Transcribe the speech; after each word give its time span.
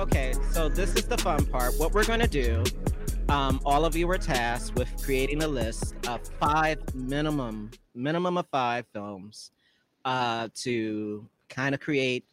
Okay, 0.00 0.32
so 0.52 0.70
this 0.70 0.94
is 0.94 1.06
the 1.06 1.18
fun 1.18 1.44
part. 1.44 1.78
What 1.78 1.92
we're 1.92 2.06
going 2.06 2.20
to 2.20 2.26
do, 2.26 2.64
um, 3.28 3.60
all 3.66 3.84
of 3.84 3.94
you 3.94 4.06
were 4.06 4.16
tasked 4.16 4.74
with 4.74 4.90
creating 5.04 5.42
a 5.42 5.46
list 5.46 5.94
of 6.08 6.26
five 6.40 6.78
minimum, 6.94 7.70
minimum 7.94 8.38
of 8.38 8.46
five 8.50 8.86
films 8.94 9.50
uh, 10.06 10.48
to 10.54 11.28
kind 11.50 11.74
of 11.74 11.82
create 11.82 12.24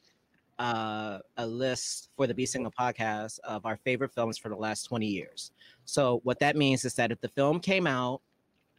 uh, 0.59 1.19
a 1.35 1.45
list 1.45 2.07
for 2.15 2.25
the 2.25 2.33
Be 2.33 2.45
Single 2.45 2.71
podcast 2.71 3.39
of 3.39 3.65
our 3.65 3.75
favorite 3.75 4.13
films 4.13 4.37
for 4.37 4.47
the 4.47 4.55
last 4.55 4.83
20 4.83 5.05
years. 5.05 5.51
So, 5.83 6.21
what 6.23 6.39
that 6.39 6.55
means 6.55 6.85
is 6.85 6.93
that 6.93 7.11
if 7.11 7.19
the 7.19 7.27
film 7.27 7.59
came 7.59 7.85
out 7.85 8.21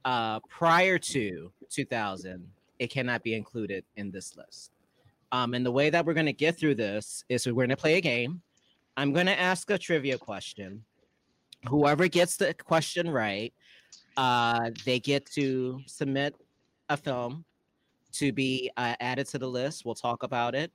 uh, 0.07 0.41
prior 0.49 0.97
to 0.97 1.53
2000, 1.69 2.49
it 2.79 2.87
cannot 2.87 3.23
be 3.23 3.35
included 3.35 3.85
in 3.97 4.11
this 4.11 4.35
list. 4.35 4.71
Um, 5.31 5.53
and 5.53 5.67
the 5.67 5.73
way 5.73 5.91
that 5.91 6.07
we're 6.07 6.15
going 6.15 6.25
to 6.25 6.33
get 6.33 6.59
through 6.59 6.77
this 6.77 7.23
is 7.29 7.47
we're 7.47 7.53
going 7.53 7.69
to 7.69 7.77
play 7.77 7.99
a 7.99 8.01
game. 8.01 8.41
I'm 8.99 9.13
going 9.13 9.27
to 9.27 9.41
ask 9.41 9.71
a 9.71 9.79
trivia 9.79 10.19
question. 10.19 10.83
Whoever 11.69 12.09
gets 12.09 12.37
the 12.37 12.53
question 12.53 13.09
right, 13.09 13.55
uh, 14.17 14.71
they 14.85 14.99
get 14.99 15.25
to 15.35 15.81
submit 15.87 16.35
a 16.89 16.97
film 16.97 17.45
to 18.15 18.33
be 18.33 18.73
uh, 18.77 18.97
added 18.99 19.29
to 19.29 19.39
the 19.39 19.47
list. 19.47 19.85
We'll 19.85 19.95
talk 19.95 20.25
about 20.25 20.57
it 20.57 20.73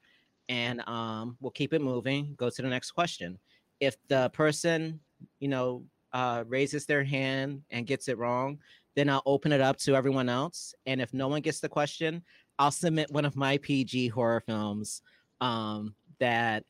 and 0.47 0.81
um, 0.87 1.35
we'll 1.41 1.51
keep 1.51 1.73
it 1.73 1.81
moving. 1.81 2.33
Go 2.37 2.49
to 2.49 2.61
the 2.61 2.69
next 2.69 2.91
question. 2.91 3.37
If 3.81 3.97
the 4.07 4.29
person, 4.29 5.01
you 5.41 5.49
know, 5.49 5.83
uh, 6.13 6.45
raises 6.47 6.85
their 6.85 7.03
hand 7.03 7.61
and 7.71 7.85
gets 7.85 8.07
it 8.07 8.17
wrong, 8.17 8.57
then 8.95 9.09
I'll 9.09 9.23
open 9.25 9.51
it 9.51 9.59
up 9.59 9.75
to 9.79 9.97
everyone 9.97 10.29
else. 10.29 10.73
And 10.85 11.01
if 11.01 11.13
no 11.13 11.27
one 11.27 11.41
gets 11.41 11.59
the 11.59 11.67
question, 11.67 12.23
I'll 12.57 12.71
submit 12.71 13.11
one 13.11 13.25
of 13.25 13.35
my 13.35 13.57
PG 13.57 14.07
horror 14.07 14.43
films 14.47 15.01
um, 15.41 15.93
that 16.19 16.63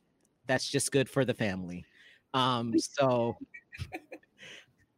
that's 0.47 0.69
just 0.69 0.91
good 0.91 1.09
for 1.09 1.25
the 1.25 1.33
family. 1.33 1.85
Um, 2.33 2.73
so 2.79 3.37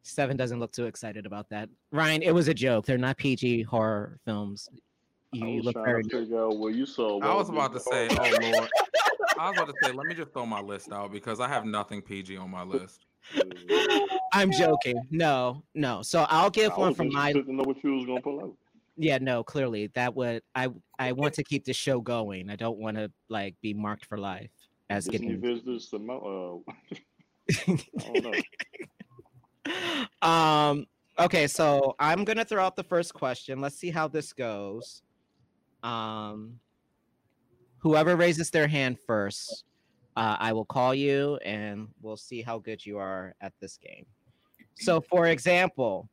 Seven 0.04 0.38
doesn't 0.38 0.60
look 0.60 0.72
too 0.72 0.86
excited 0.86 1.26
about 1.26 1.50
that. 1.50 1.68
Ryan, 1.92 2.22
it 2.22 2.32
was 2.32 2.48
a 2.48 2.54
joke. 2.54 2.86
They're 2.86 2.98
not 2.98 3.18
PG 3.18 3.64
horror 3.64 4.20
films. 4.24 4.70
You, 5.34 5.48
you 5.48 5.62
look 5.64 5.76
very. 5.76 6.04
where 6.04 6.72
you 6.72 6.86
saw. 6.86 7.20
I 7.22 7.34
was 7.34 7.50
about 7.50 7.74
to 7.74 7.80
say, 7.80 8.08
oh 8.12 8.38
lord. 8.40 8.70
I 9.40 9.50
was 9.50 9.58
about 9.58 9.68
to 9.68 9.74
say, 9.82 9.92
let 9.92 10.06
me 10.06 10.14
just 10.14 10.32
throw 10.32 10.46
my 10.46 10.62
list 10.62 10.92
out 10.92 11.12
because 11.12 11.40
I 11.40 11.48
have 11.48 11.66
nothing 11.66 12.04
PG 12.04 12.38
on 12.38 12.52
my 12.52 12.62
list. 12.62 13.08
I'm 14.32 14.52
joking. 14.52 15.02
No, 15.10 15.64
no. 15.74 16.04
So 16.04 16.28
I'll 16.30 16.52
give 16.52 16.74
I 16.74 16.80
one 16.80 16.94
from 16.94 17.12
my. 17.12 17.34
To 17.34 17.44
know 17.52 17.64
what 17.64 17.84
you 17.84 17.96
was 17.96 18.06
gonna 18.06 18.22
pull 18.22 18.42
out. 18.42 18.54
Yeah, 18.98 19.18
no. 19.20 19.44
Clearly, 19.44 19.88
that 19.96 20.16
would 20.16 20.44
I. 20.54 20.70
I 21.00 21.12
want 21.14 21.34
to 21.34 21.44
keep 21.44 21.66
the 21.66 21.74
show 21.74 22.00
going. 22.00 22.52
I 22.52 22.56
don't 22.56 22.78
want 22.78 22.98
to 22.98 23.12
like 23.28 23.56
be 23.62 23.74
marked 23.74 24.06
for 24.06 24.20
life 24.20 24.52
as 24.90 25.06
Disney 25.06 25.28
getting. 25.28 25.42
visitors 25.42 25.88
to 25.90 26.00
Mount. 26.00 26.24
Uh, 26.26 26.58
um. 30.26 30.86
Okay, 31.18 31.48
so 31.48 31.96
I'm 32.00 32.26
gonna 32.26 32.44
throw 32.44 32.64
out 32.64 32.76
the 32.76 32.84
first 32.84 33.14
question. 33.14 33.62
Let's 33.62 33.78
see 33.78 33.90
how 33.90 34.08
this 34.08 34.34
goes. 34.34 35.02
Um. 35.84 36.60
Whoever 37.80 38.16
raises 38.16 38.50
their 38.50 38.68
hand 38.68 38.98
first, 39.06 39.64
uh, 40.16 40.38
I 40.40 40.54
will 40.54 40.66
call 40.66 40.96
you, 40.96 41.38
and 41.46 41.88
we'll 42.02 42.18
see 42.18 42.42
how 42.42 42.58
good 42.58 42.84
you 42.84 42.98
are 42.98 43.36
at 43.42 43.54
this 43.62 43.78
game. 43.78 44.08
So, 44.80 45.00
for 45.02 45.28
example, 45.28 46.10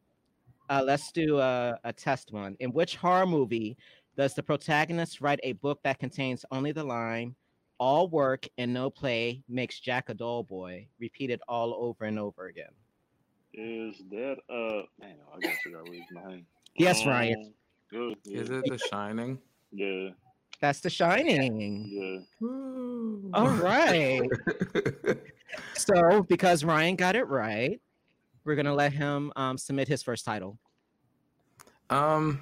uh, 0.68 0.82
let's 0.84 1.10
do 1.12 1.38
a, 1.38 1.78
a 1.84 1.92
test 1.92 2.32
one. 2.32 2.56
In 2.60 2.72
which 2.72 2.96
horror 2.96 3.26
movie 3.26 3.76
does 4.16 4.34
the 4.34 4.42
protagonist 4.42 5.20
write 5.20 5.40
a 5.42 5.52
book 5.52 5.80
that 5.82 5.98
contains 5.98 6.44
only 6.50 6.72
the 6.72 6.84
line, 6.84 7.34
all 7.82 8.06
work 8.06 8.46
and 8.58 8.72
no 8.72 8.88
play 8.88 9.42
makes 9.48 9.80
Jack 9.80 10.08
a 10.08 10.14
dull 10.14 10.44
boy, 10.44 10.86
repeated 11.00 11.40
all 11.48 11.74
over 11.74 12.04
and 12.04 12.16
over 12.16 12.46
again? 12.46 12.70
Is 13.54 13.96
that 14.10 14.36
uh 14.48 14.82
man, 15.00 15.16
I 15.34 15.40
gotta 15.40 15.56
figure 15.64 15.80
out 15.80 15.88
where's 15.88 16.04
my. 16.12 16.44
Yes, 16.76 17.02
Um, 17.02 17.08
Ryan. 17.08 17.54
Good. 17.90 18.16
Yeah. 18.24 18.40
Is 18.40 18.50
it 18.50 18.64
The 18.66 18.78
Shining? 18.78 19.36
Yeah. 19.72 20.10
That's 20.60 20.78
The 20.80 20.90
Shining. 20.90 21.88
Yeah. 22.40 22.48
All 23.34 23.50
right. 23.70 24.30
so, 25.74 26.22
because 26.22 26.62
Ryan 26.64 26.94
got 26.94 27.16
it 27.16 27.24
right, 27.26 27.80
we're 28.44 28.54
gonna 28.54 28.72
let 28.74 28.92
him 28.92 29.32
um, 29.34 29.58
submit 29.58 29.88
his 29.88 30.04
first 30.04 30.24
title. 30.24 30.56
Um. 31.90 32.40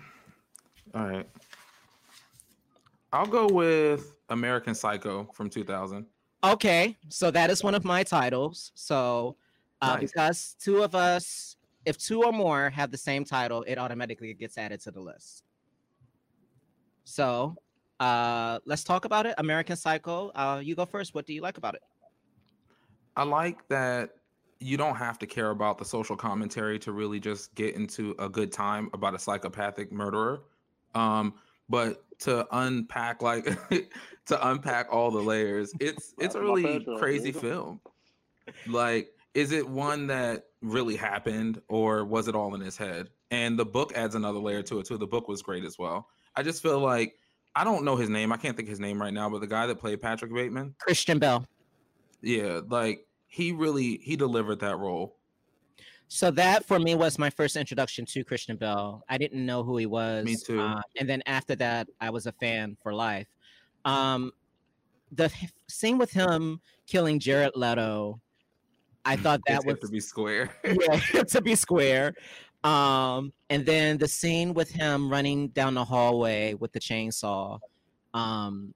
All 0.94 1.06
right. 1.08 1.26
I'll 3.12 3.26
go 3.26 3.46
with 3.48 4.14
American 4.28 4.74
Psycho 4.74 5.28
from 5.34 5.50
2000. 5.50 6.06
Okay, 6.42 6.96
so 7.08 7.30
that 7.30 7.50
is 7.50 7.62
one 7.62 7.74
of 7.74 7.84
my 7.84 8.02
titles. 8.02 8.72
So, 8.74 9.36
uh, 9.82 9.96
Nice. 9.96 10.00
because 10.00 10.56
two 10.58 10.82
of 10.82 10.94
us, 10.94 11.56
if 11.84 11.98
two 11.98 12.22
or 12.22 12.32
more 12.32 12.70
have 12.70 12.90
the 12.90 12.96
same 12.96 13.24
title, 13.24 13.62
it 13.64 13.78
automatically 13.78 14.32
gets 14.34 14.56
added 14.56 14.80
to 14.82 14.90
the 14.90 15.00
list. 15.00 15.42
So, 17.04 17.56
uh, 17.98 18.60
let's 18.64 18.84
talk 18.84 19.04
about 19.04 19.26
it. 19.26 19.34
American 19.38 19.76
Psycho. 19.76 20.30
Uh, 20.34 20.60
you 20.62 20.74
go 20.74 20.86
first. 20.86 21.14
What 21.14 21.26
do 21.26 21.34
you 21.34 21.42
like 21.42 21.58
about 21.58 21.74
it? 21.74 21.82
I 23.16 23.24
like 23.24 23.66
that 23.68 24.10
you 24.60 24.76
don't 24.76 24.94
have 24.96 25.18
to 25.18 25.26
care 25.26 25.50
about 25.50 25.78
the 25.78 25.84
social 25.84 26.16
commentary 26.16 26.78
to 26.78 26.92
really 26.92 27.18
just 27.18 27.54
get 27.54 27.74
into 27.74 28.14
a 28.18 28.28
good 28.28 28.52
time 28.52 28.88
about 28.94 29.14
a 29.14 29.18
psychopathic 29.18 29.90
murderer. 29.90 30.42
Um, 30.94 31.34
but 31.70 32.04
to 32.20 32.46
unpack 32.50 33.22
like 33.22 33.44
to 34.26 34.48
unpack 34.48 34.88
all 34.92 35.10
the 35.10 35.22
layers, 35.22 35.72
it's 35.80 36.12
it's 36.18 36.34
a 36.34 36.40
really 36.40 36.84
crazy 36.98 37.32
film. 37.46 37.80
Like, 38.66 39.10
is 39.32 39.52
it 39.52 39.66
one 39.66 40.08
that 40.08 40.44
really 40.60 40.96
happened 40.96 41.62
or 41.68 42.04
was 42.04 42.28
it 42.28 42.34
all 42.34 42.54
in 42.54 42.60
his 42.60 42.76
head? 42.76 43.08
And 43.30 43.58
the 43.58 43.64
book 43.64 43.92
adds 43.94 44.16
another 44.16 44.40
layer 44.40 44.62
to 44.64 44.80
it 44.80 44.86
too. 44.86 44.98
The 44.98 45.06
book 45.06 45.28
was 45.28 45.40
great 45.40 45.64
as 45.64 45.78
well. 45.78 46.08
I 46.36 46.42
just 46.42 46.62
feel 46.62 46.80
like 46.80 47.14
I 47.54 47.64
don't 47.64 47.84
know 47.84 47.96
his 47.96 48.08
name. 48.08 48.32
I 48.32 48.36
can't 48.36 48.56
think 48.56 48.68
his 48.68 48.80
name 48.80 49.00
right 49.00 49.14
now, 49.14 49.30
but 49.30 49.40
the 49.40 49.46
guy 49.46 49.66
that 49.66 49.78
played 49.78 50.02
Patrick 50.02 50.34
Bateman, 50.34 50.74
Christian 50.78 51.18
Bale. 51.18 51.46
yeah, 52.20 52.60
like 52.68 53.06
he 53.28 53.52
really 53.52 53.98
he 54.02 54.16
delivered 54.16 54.60
that 54.60 54.78
role. 54.78 55.16
So 56.12 56.32
that 56.32 56.66
for 56.66 56.80
me 56.80 56.96
was 56.96 57.20
my 57.20 57.30
first 57.30 57.54
introduction 57.54 58.04
to 58.06 58.24
Christian 58.24 58.56
Bale. 58.56 59.04
I 59.08 59.16
didn't 59.16 59.46
know 59.46 59.62
who 59.62 59.76
he 59.76 59.86
was. 59.86 60.24
Me 60.24 60.34
too. 60.34 60.60
uh, 60.60 60.82
and 60.98 61.08
then 61.08 61.22
after 61.24 61.54
that, 61.54 61.86
I 62.00 62.10
was 62.10 62.26
a 62.26 62.32
fan 62.32 62.76
for 62.82 62.92
life. 62.92 63.28
Um, 63.84 64.32
the 65.12 65.32
scene 65.68 65.98
with 65.98 66.10
him 66.10 66.60
killing 66.88 67.20
Jared 67.20 67.52
Leto, 67.54 68.20
I 69.04 69.14
thought 69.22 69.40
that 69.46 69.64
was 69.64 69.78
to 69.78 69.88
be 69.88 70.00
square. 70.00 70.52
yeah, 70.64 71.22
to 71.28 71.40
be 71.40 71.54
square. 71.54 72.12
Um, 72.64 73.32
and 73.48 73.64
then 73.64 73.96
the 73.96 74.08
scene 74.08 74.52
with 74.52 74.68
him 74.68 75.08
running 75.08 75.50
down 75.50 75.74
the 75.74 75.84
hallway 75.84 76.54
with 76.54 76.72
the 76.72 76.80
chainsaw. 76.80 77.60
Um, 78.14 78.74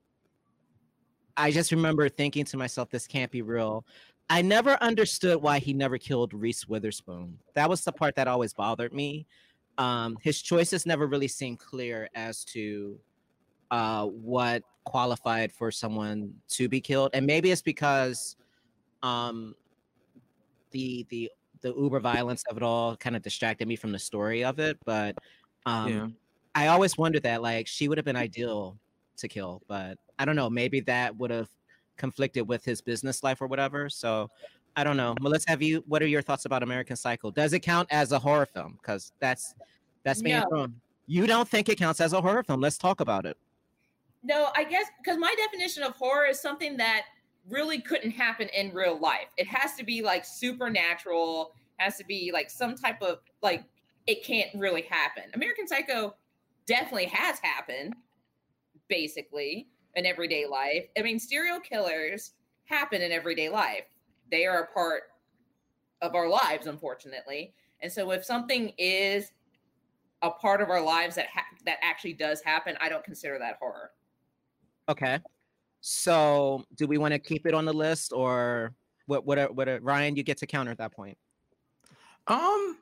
I 1.37 1.51
just 1.51 1.72
remember 1.72 2.09
thinking 2.09 2.45
to 2.45 2.56
myself, 2.56 2.91
this 2.91 3.09
can't 3.09 3.33
be 3.33 3.43
real. 3.43 3.84
I 4.31 4.43
never 4.43 4.73
understood 4.83 5.43
why 5.43 5.59
he 5.59 5.75
never 5.75 5.99
killed 5.99 6.33
Reese 6.33 6.67
Witherspoon. 6.67 7.39
That 7.55 7.69
was 7.69 7.85
the 7.85 7.93
part 7.93 8.15
that 8.17 8.27
always 8.29 8.55
bothered 8.55 8.93
me. 8.93 9.27
Um, 9.77 10.17
his 10.23 10.41
choices 10.41 10.87
never 10.87 11.07
really 11.07 11.29
seemed 11.29 11.59
clear 11.59 12.09
as 12.15 12.45
to 12.47 12.99
uh, 13.71 14.07
what 14.07 14.63
qualified 14.84 15.53
for 15.53 15.71
someone 15.71 16.34
to 16.49 16.69
be 16.69 16.81
killed, 16.81 17.11
and 17.13 17.27
maybe 17.27 17.51
it's 17.51 17.63
because 17.63 18.37
um, 19.03 19.55
the 20.71 21.07
the 21.11 21.31
the 21.61 21.75
uber 21.75 22.01
violence 22.01 22.45
of 22.51 22.57
it 22.57 22.63
all 22.63 22.97
kind 22.97 23.17
of 23.17 23.23
distracted 23.23 23.67
me 23.67 23.77
from 23.77 23.93
the 23.93 23.99
story 23.99 24.45
of 24.45 24.59
it. 24.59 24.79
But 24.84 25.16
um, 25.66 25.89
Yeah. 25.89 26.09
I 26.54 26.69
always 26.69 26.97
wondered 26.97 27.22
that 27.25 27.43
like 27.43 27.66
she 27.66 27.89
would 27.89 27.98
have 27.98 28.04
been 28.04 28.16
ideal 28.16 28.78
to 29.16 29.28
kill, 29.28 29.63
but 29.66 29.98
I 30.19 30.25
don't 30.25 30.37
know. 30.37 30.51
Maybe 30.51 30.81
that 30.81 31.16
would 31.16 31.31
have 31.31 31.48
conflicted 31.97 32.47
with 32.49 32.65
his 32.65 32.81
business 32.81 33.23
life 33.23 33.41
or 33.41 33.47
whatever. 33.47 33.89
So 33.89 34.31
I 34.77 34.85
don't 34.85 34.97
know. 34.97 35.15
Melissa, 35.21 35.51
have 35.51 35.63
you? 35.63 35.85
What 35.87 36.03
are 36.03 36.07
your 36.07 36.23
thoughts 36.23 36.45
about 36.45 36.63
American 36.63 36.97
Psycho? 36.97 37.31
Does 37.31 37.53
it 37.53 37.61
count 37.61 37.89
as 37.91 38.13
a 38.13 38.19
horror 38.19 38.47
film? 38.47 38.79
Because 38.81 39.13
that's 39.21 39.55
that's 40.03 40.21
being 40.23 40.41
No. 40.41 40.49
thrown. 40.49 40.81
You 41.07 41.27
don't 41.27 41.49
think 41.49 41.69
it 41.69 41.79
counts 41.79 42.01
as 42.01 42.13
a 42.13 42.21
horror 42.21 42.43
film? 42.43 42.61
Let's 42.61 42.79
talk 42.79 43.01
about 43.01 43.27
it. 43.27 43.37
No, 44.23 44.49
I 44.57 44.65
guess 44.65 44.87
because 45.03 45.19
my 45.19 45.35
definition 45.37 45.83
of 45.83 45.95
horror 45.97 46.27
is 46.27 46.41
something 46.41 46.77
that 46.79 47.03
really 47.49 47.81
couldn't 47.81 48.11
happen 48.11 48.49
in 48.49 48.73
real 48.73 48.99
life. 48.99 49.29
It 49.37 49.47
has 49.47 49.75
to 49.75 49.85
be 49.85 50.03
like 50.03 50.25
supernatural, 50.25 51.53
has 51.77 51.97
to 51.99 52.05
be 52.05 52.31
like 52.33 52.51
some 52.51 52.75
type 52.75 53.03
of 53.03 53.19
like 53.43 53.65
it 54.07 54.25
can't 54.25 54.51
really 54.55 54.83
happen. 54.83 55.25
American 55.35 55.67
Psycho 55.67 56.15
definitely 56.67 57.07
has 57.07 57.39
happened, 57.39 57.95
basically, 58.89 59.69
in 59.97 60.07
everyday 60.07 60.47
life. 60.47 60.87
I 60.99 61.03
mean, 61.03 61.19
serial 61.19 61.61
killers 61.61 62.33
happen 62.65 63.03
in 63.03 63.13
everyday 63.13 63.49
life. 63.49 63.85
They 64.31 64.47
are 64.47 64.63
a 64.63 64.67
part 64.73 65.05
of 66.03 66.15
our 66.15 66.29
lives, 66.29 66.67
unfortunately. 66.67 67.55
And 67.81 67.93
so 67.93 68.11
if 68.11 68.25
something 68.25 68.73
is 68.79 69.33
a 70.23 70.31
part 70.31 70.61
of 70.61 70.71
our 70.71 70.81
lives 70.81 71.15
that 71.17 71.27
ha- 71.33 71.45
that 71.67 71.79
actually 71.83 72.15
does 72.15 72.41
happen, 72.43 72.77
I 72.81 72.89
don't 72.89 73.05
consider 73.05 73.39
that 73.39 73.57
horror. 73.61 73.91
Okay. 74.89 75.19
So 75.81 76.65
do 76.77 76.87
we 76.87 76.99
want 76.99 77.13
to 77.13 77.19
keep 77.19 77.47
it 77.47 77.55
on 77.55 77.65
the 77.65 77.73
list 77.73 78.13
or 78.13 78.73
What 79.07 79.27
what 79.27 79.55
what 79.55 79.83
Ryan? 79.83 80.17
You 80.17 80.23
get 80.23 80.39
to 80.39 80.47
counter 80.47 80.71
at 80.71 80.79
that 80.79 80.93
point. 80.93 81.19
Um, 82.27 82.79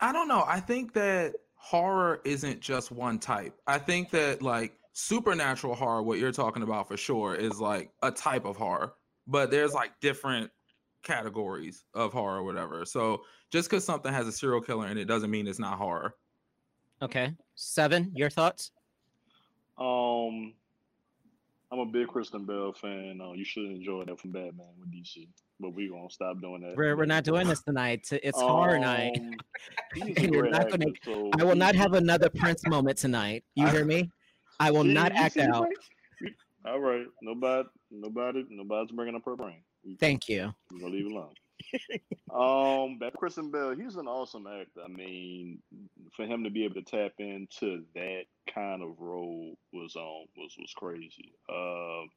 I 0.00 0.12
don't 0.12 0.28
know. 0.28 0.44
I 0.46 0.60
think 0.60 0.92
that 0.92 1.34
horror 1.54 2.20
isn't 2.24 2.60
just 2.60 2.92
one 2.92 3.18
type. 3.18 3.54
I 3.66 3.78
think 3.78 4.10
that 4.10 4.42
like 4.42 4.74
supernatural 4.98 5.76
horror, 5.76 6.02
what 6.02 6.18
you're 6.18 6.32
talking 6.32 6.64
about 6.64 6.88
for 6.88 6.96
sure, 6.96 7.36
is 7.36 7.60
like 7.60 7.92
a 8.02 8.10
type 8.10 8.44
of 8.44 8.56
horror, 8.56 8.94
but 9.28 9.48
there's 9.48 9.72
like 9.72 9.92
different 10.00 10.50
categories 11.04 11.84
of 11.94 12.12
horror 12.12 12.38
or 12.38 12.42
whatever. 12.42 12.84
So 12.84 13.22
just 13.52 13.70
because 13.70 13.84
something 13.84 14.12
has 14.12 14.26
a 14.26 14.32
serial 14.32 14.60
killer 14.60 14.88
in 14.88 14.98
it 14.98 15.04
doesn't 15.04 15.30
mean 15.30 15.46
it's 15.46 15.60
not 15.60 15.78
horror. 15.78 16.16
Okay. 17.00 17.32
Seven, 17.54 18.10
your 18.12 18.28
thoughts? 18.28 18.72
Um, 19.78 20.52
I'm 21.70 21.78
a 21.78 21.86
big 21.86 22.08
Christian 22.08 22.44
Bale 22.44 22.72
fan. 22.72 23.20
Uh, 23.22 23.32
you 23.34 23.44
should 23.44 23.66
enjoy 23.66 24.04
that 24.04 24.18
from 24.18 24.32
Batman 24.32 24.66
with 24.80 24.92
DC, 24.92 25.28
but 25.60 25.74
we 25.74 25.88
gonna 25.88 26.10
stop 26.10 26.40
doing 26.40 26.62
that. 26.62 26.76
We're, 26.76 26.96
we're 26.96 27.04
not 27.04 27.22
doing 27.22 27.46
this 27.46 27.62
tonight. 27.62 28.08
It's 28.10 28.40
horror 28.40 28.80
night. 28.80 29.16
Um, 29.16 29.30
he's 29.94 30.02
a 30.02 30.06
And 30.06 30.18
you're 30.32 30.42
great 30.42 30.52
not 30.54 30.70
gonna- 30.70 30.86
actor, 30.88 31.00
so 31.04 31.30
I 31.38 31.44
will 31.44 31.54
not 31.54 31.76
have 31.76 31.92
another 31.92 32.28
Prince 32.28 32.66
moment 32.66 32.98
tonight. 32.98 33.44
You 33.54 33.66
I- 33.66 33.70
hear 33.70 33.84
me? 33.84 34.10
I 34.60 34.70
will 34.70 34.82
See, 34.82 34.92
not 34.92 35.12
act 35.12 35.36
out. 35.36 35.64
right? 35.64 36.32
All 36.66 36.80
right, 36.80 37.06
nobody, 37.22 37.68
nobody, 37.90 38.44
nobody's 38.50 38.90
bringing 38.92 39.14
up 39.14 39.22
her 39.24 39.36
brain. 39.36 39.62
Thank 40.00 40.28
you. 40.28 40.52
We're 40.72 40.80
gonna 40.80 40.92
leave 40.92 41.06
it 41.06 41.12
alone. 41.12 41.34
um, 42.34 42.98
but 42.98 43.14
Christian 43.14 43.50
Bale, 43.50 43.74
he's 43.74 43.96
an 43.96 44.06
awesome 44.06 44.46
actor. 44.46 44.80
I 44.84 44.88
mean, 44.88 45.60
for 46.14 46.24
him 46.26 46.44
to 46.44 46.50
be 46.50 46.64
able 46.64 46.74
to 46.74 46.82
tap 46.82 47.12
into 47.18 47.84
that 47.94 48.22
kind 48.52 48.82
of 48.82 48.98
role 48.98 49.56
was 49.72 49.94
um 49.96 50.26
was 50.36 50.54
was 50.58 50.72
crazy. 50.76 51.32
Um, 51.50 52.08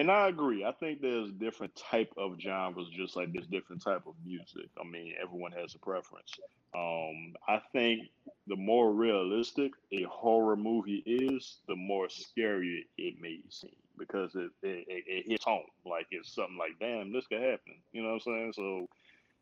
and 0.00 0.10
I 0.10 0.28
agree. 0.28 0.64
I 0.64 0.72
think 0.72 1.02
there's 1.02 1.30
different 1.32 1.76
type 1.76 2.10
of 2.16 2.40
genres, 2.40 2.88
just 2.88 3.16
like 3.16 3.34
there's 3.34 3.46
different 3.46 3.82
type 3.82 4.06
of 4.06 4.14
music. 4.24 4.70
I 4.80 4.88
mean, 4.88 5.12
everyone 5.22 5.52
has 5.52 5.74
a 5.74 5.78
preference. 5.78 6.32
Um, 6.74 7.34
I 7.46 7.60
think 7.74 8.08
the 8.46 8.56
more 8.56 8.92
realistic 8.92 9.72
a 9.92 10.04
horror 10.04 10.56
movie 10.56 11.02
is, 11.04 11.58
the 11.68 11.76
more 11.76 12.08
scary 12.08 12.86
it 12.96 13.20
may 13.20 13.40
seem 13.50 13.76
because 13.98 14.34
it 14.36 14.50
it, 14.62 14.86
it, 14.88 15.04
it 15.06 15.24
hits 15.28 15.44
home. 15.44 15.66
Like 15.84 16.06
it's 16.12 16.34
something 16.34 16.56
like, 16.56 16.78
damn, 16.80 17.12
this 17.12 17.26
could 17.26 17.42
happen. 17.42 17.74
You 17.92 18.02
know 18.02 18.14
what 18.14 18.14
I'm 18.14 18.20
saying? 18.20 18.52
So, 18.56 18.88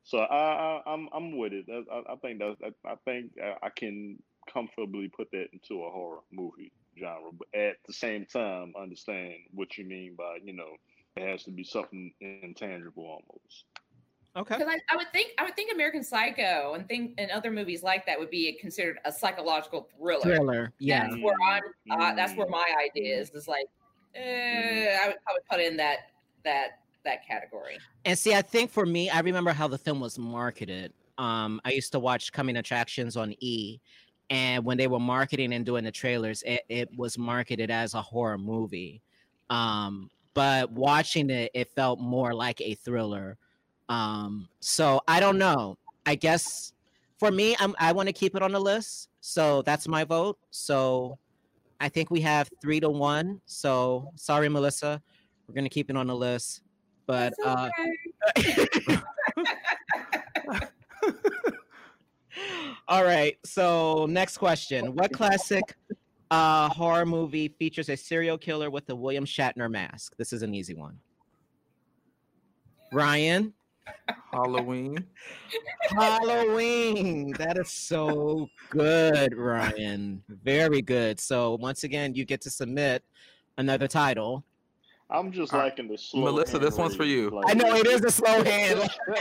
so 0.03 0.19
I, 0.19 0.81
I 0.81 0.83
I'm 0.93 1.09
I'm 1.13 1.39
with 1.39 1.53
it. 1.53 1.67
I, 1.71 2.13
I 2.13 2.17
think 2.17 2.41
that 2.41 2.57
I 2.85 2.97
think 3.05 3.31
I, 3.41 3.67
I 3.67 3.69
can 3.69 4.19
comfortably 4.53 5.09
put 5.09 5.31
that 5.31 5.51
into 5.53 5.85
a 5.85 5.91
horror 5.91 6.23
movie 6.33 6.73
genre, 6.99 7.31
but 7.33 7.49
at 7.59 7.77
the 7.87 7.93
same 7.93 8.27
time, 8.27 8.73
understand 8.81 9.35
what 9.53 9.79
you 9.79 9.85
mean 9.85 10.15
by 10.17 10.39
you 10.43 10.53
know 10.53 10.77
it 11.17 11.29
has 11.29 11.45
to 11.45 11.51
be 11.51 11.65
something 11.65 12.13
intangible 12.21 13.05
almost. 13.05 13.65
Okay. 14.37 14.57
Because 14.57 14.73
I, 14.73 14.95
I 14.95 14.97
would 14.97 15.11
think 15.13 15.33
I 15.39 15.45
would 15.45 15.57
think 15.57 15.73
American 15.73 16.05
Psycho 16.05 16.75
and 16.75 16.87
think 16.87 17.15
and 17.19 17.31
other 17.31 17.51
movies 17.51 17.83
like 17.83 18.07
that 18.07 18.19
would 18.19 18.31
be 18.31 18.53
considered 18.61 18.99
a 19.05 19.13
psychological 19.13 19.89
thriller. 19.97 20.23
Thriller. 20.23 20.73
Yeah. 20.79 21.09
That's 21.09 21.23
where 21.23 21.35
I'm. 21.49 21.63
Uh, 21.91 22.15
that's 22.15 22.35
where 22.35 22.49
my 22.49 22.67
idea 22.85 23.19
is. 23.19 23.31
Is 23.31 23.49
like, 23.49 23.67
eh, 24.15 24.97
I 25.03 25.09
would 25.09 25.17
I 25.29 25.33
would 25.33 25.45
put 25.51 25.61
in 25.61 25.77
that 25.79 26.11
that 26.45 26.81
that 27.05 27.27
category. 27.27 27.79
And 28.05 28.17
see, 28.19 28.35
I 28.35 28.43
think 28.43 28.71
for 28.71 28.87
me, 28.87 29.11
I 29.11 29.21
remember 29.21 29.53
how 29.53 29.67
the 29.67 29.79
film 29.79 30.01
was 30.01 30.19
marketed. 30.19 30.93
Um, 31.17 31.61
I 31.65 31.73
used 31.73 31.91
to 31.93 31.99
watch 31.99 32.33
Coming 32.33 32.59
Attractions 32.59 33.17
on 33.17 33.35
E, 33.41 33.81
and 34.31 34.65
when 34.65 34.77
they 34.77 34.87
were 34.87 35.01
marketing 35.01 35.53
and 35.53 35.65
doing 35.65 35.85
the 35.85 35.91
trailers, 35.91 36.43
it, 36.43 36.63
it 36.69 36.89
was 36.97 37.17
marketed 37.17 37.71
as 37.71 37.95
a 37.95 38.03
horror 38.03 38.39
movie. 38.39 39.01
Um, 39.51 40.11
but 40.35 40.71
watching 40.71 41.31
it, 41.31 41.51
it 41.55 41.71
felt 41.75 41.99
more 41.99 42.35
like 42.35 42.61
a 42.61 42.75
thriller. 42.75 43.39
Um, 43.89 44.49
so 44.61 45.01
I 45.09 45.21
don't 45.21 45.39
know. 45.39 45.79
I 46.05 46.15
guess 46.15 46.73
for 47.19 47.31
me, 47.31 47.57
I'm, 47.59 47.75
I 47.79 47.93
want 47.93 48.09
to 48.09 48.13
keep 48.13 48.37
it 48.37 48.43
on 48.43 48.53
the 48.53 48.61
list. 48.61 49.09
So 49.21 49.63
that's 49.63 49.89
my 49.89 50.05
vote. 50.05 50.39
So 50.51 51.19
I 51.81 51.89
think 51.89 52.11
we 52.11 52.21
have 52.21 52.51
three 52.61 52.81
to 52.81 52.91
one. 52.91 53.41
So 53.47 54.11
sorry, 54.17 54.49
Melissa. 54.49 55.03
We're 55.47 55.55
gonna 55.55 55.69
keep 55.69 55.89
it 55.91 55.97
on 55.97 56.07
the 56.07 56.17
list. 56.17 56.63
But 57.07 57.33
That's 57.43 57.71
uh, 58.37 59.01
All 62.89 63.05
right. 63.05 63.37
So 63.45 64.07
next 64.07 64.39
question: 64.39 64.95
What 64.95 65.13
classic 65.13 65.77
uh, 66.31 66.71
horror 66.71 67.05
movie 67.05 67.49
features 67.49 67.91
a 67.91 67.97
serial 67.97 68.39
killer 68.39 68.71
with 68.71 68.89
a 68.89 68.97
William 68.97 69.27
Shatner 69.27 69.71
mask? 69.71 70.15
This 70.17 70.33
is 70.33 70.43
an 70.43 70.55
easy 70.55 70.75
one. 70.75 70.99
Ryan, 72.91 73.53
Halloween. 74.33 75.05
Halloween. 75.91 77.33
That 77.33 77.59
is 77.59 77.71
so 77.71 78.49
good, 78.71 79.37
Ryan. 79.37 80.23
Very 80.43 80.81
good. 80.81 81.21
So 81.21 81.57
once 81.61 81.85
again, 81.85 82.15
you 82.15 82.25
get 82.25 82.41
to 82.43 82.51
submit 82.51 83.05
another 83.59 83.87
title. 83.87 84.45
I'm 85.11 85.33
just 85.33 85.55
All 85.55 85.61
right. 85.61 85.67
liking 85.67 85.89
the 85.89 85.97
slow. 85.97 86.23
Melissa, 86.25 86.53
hand 86.53 86.65
this 86.65 86.77
one's 86.77 86.95
for 86.95 87.05
you. 87.05 87.31
like- 87.31 87.47
I 87.49 87.55
know 87.55 87.75
it 87.77 87.87
is 87.87 88.05
a 88.05 88.11
slow 88.11 88.45
hand. 88.45 88.91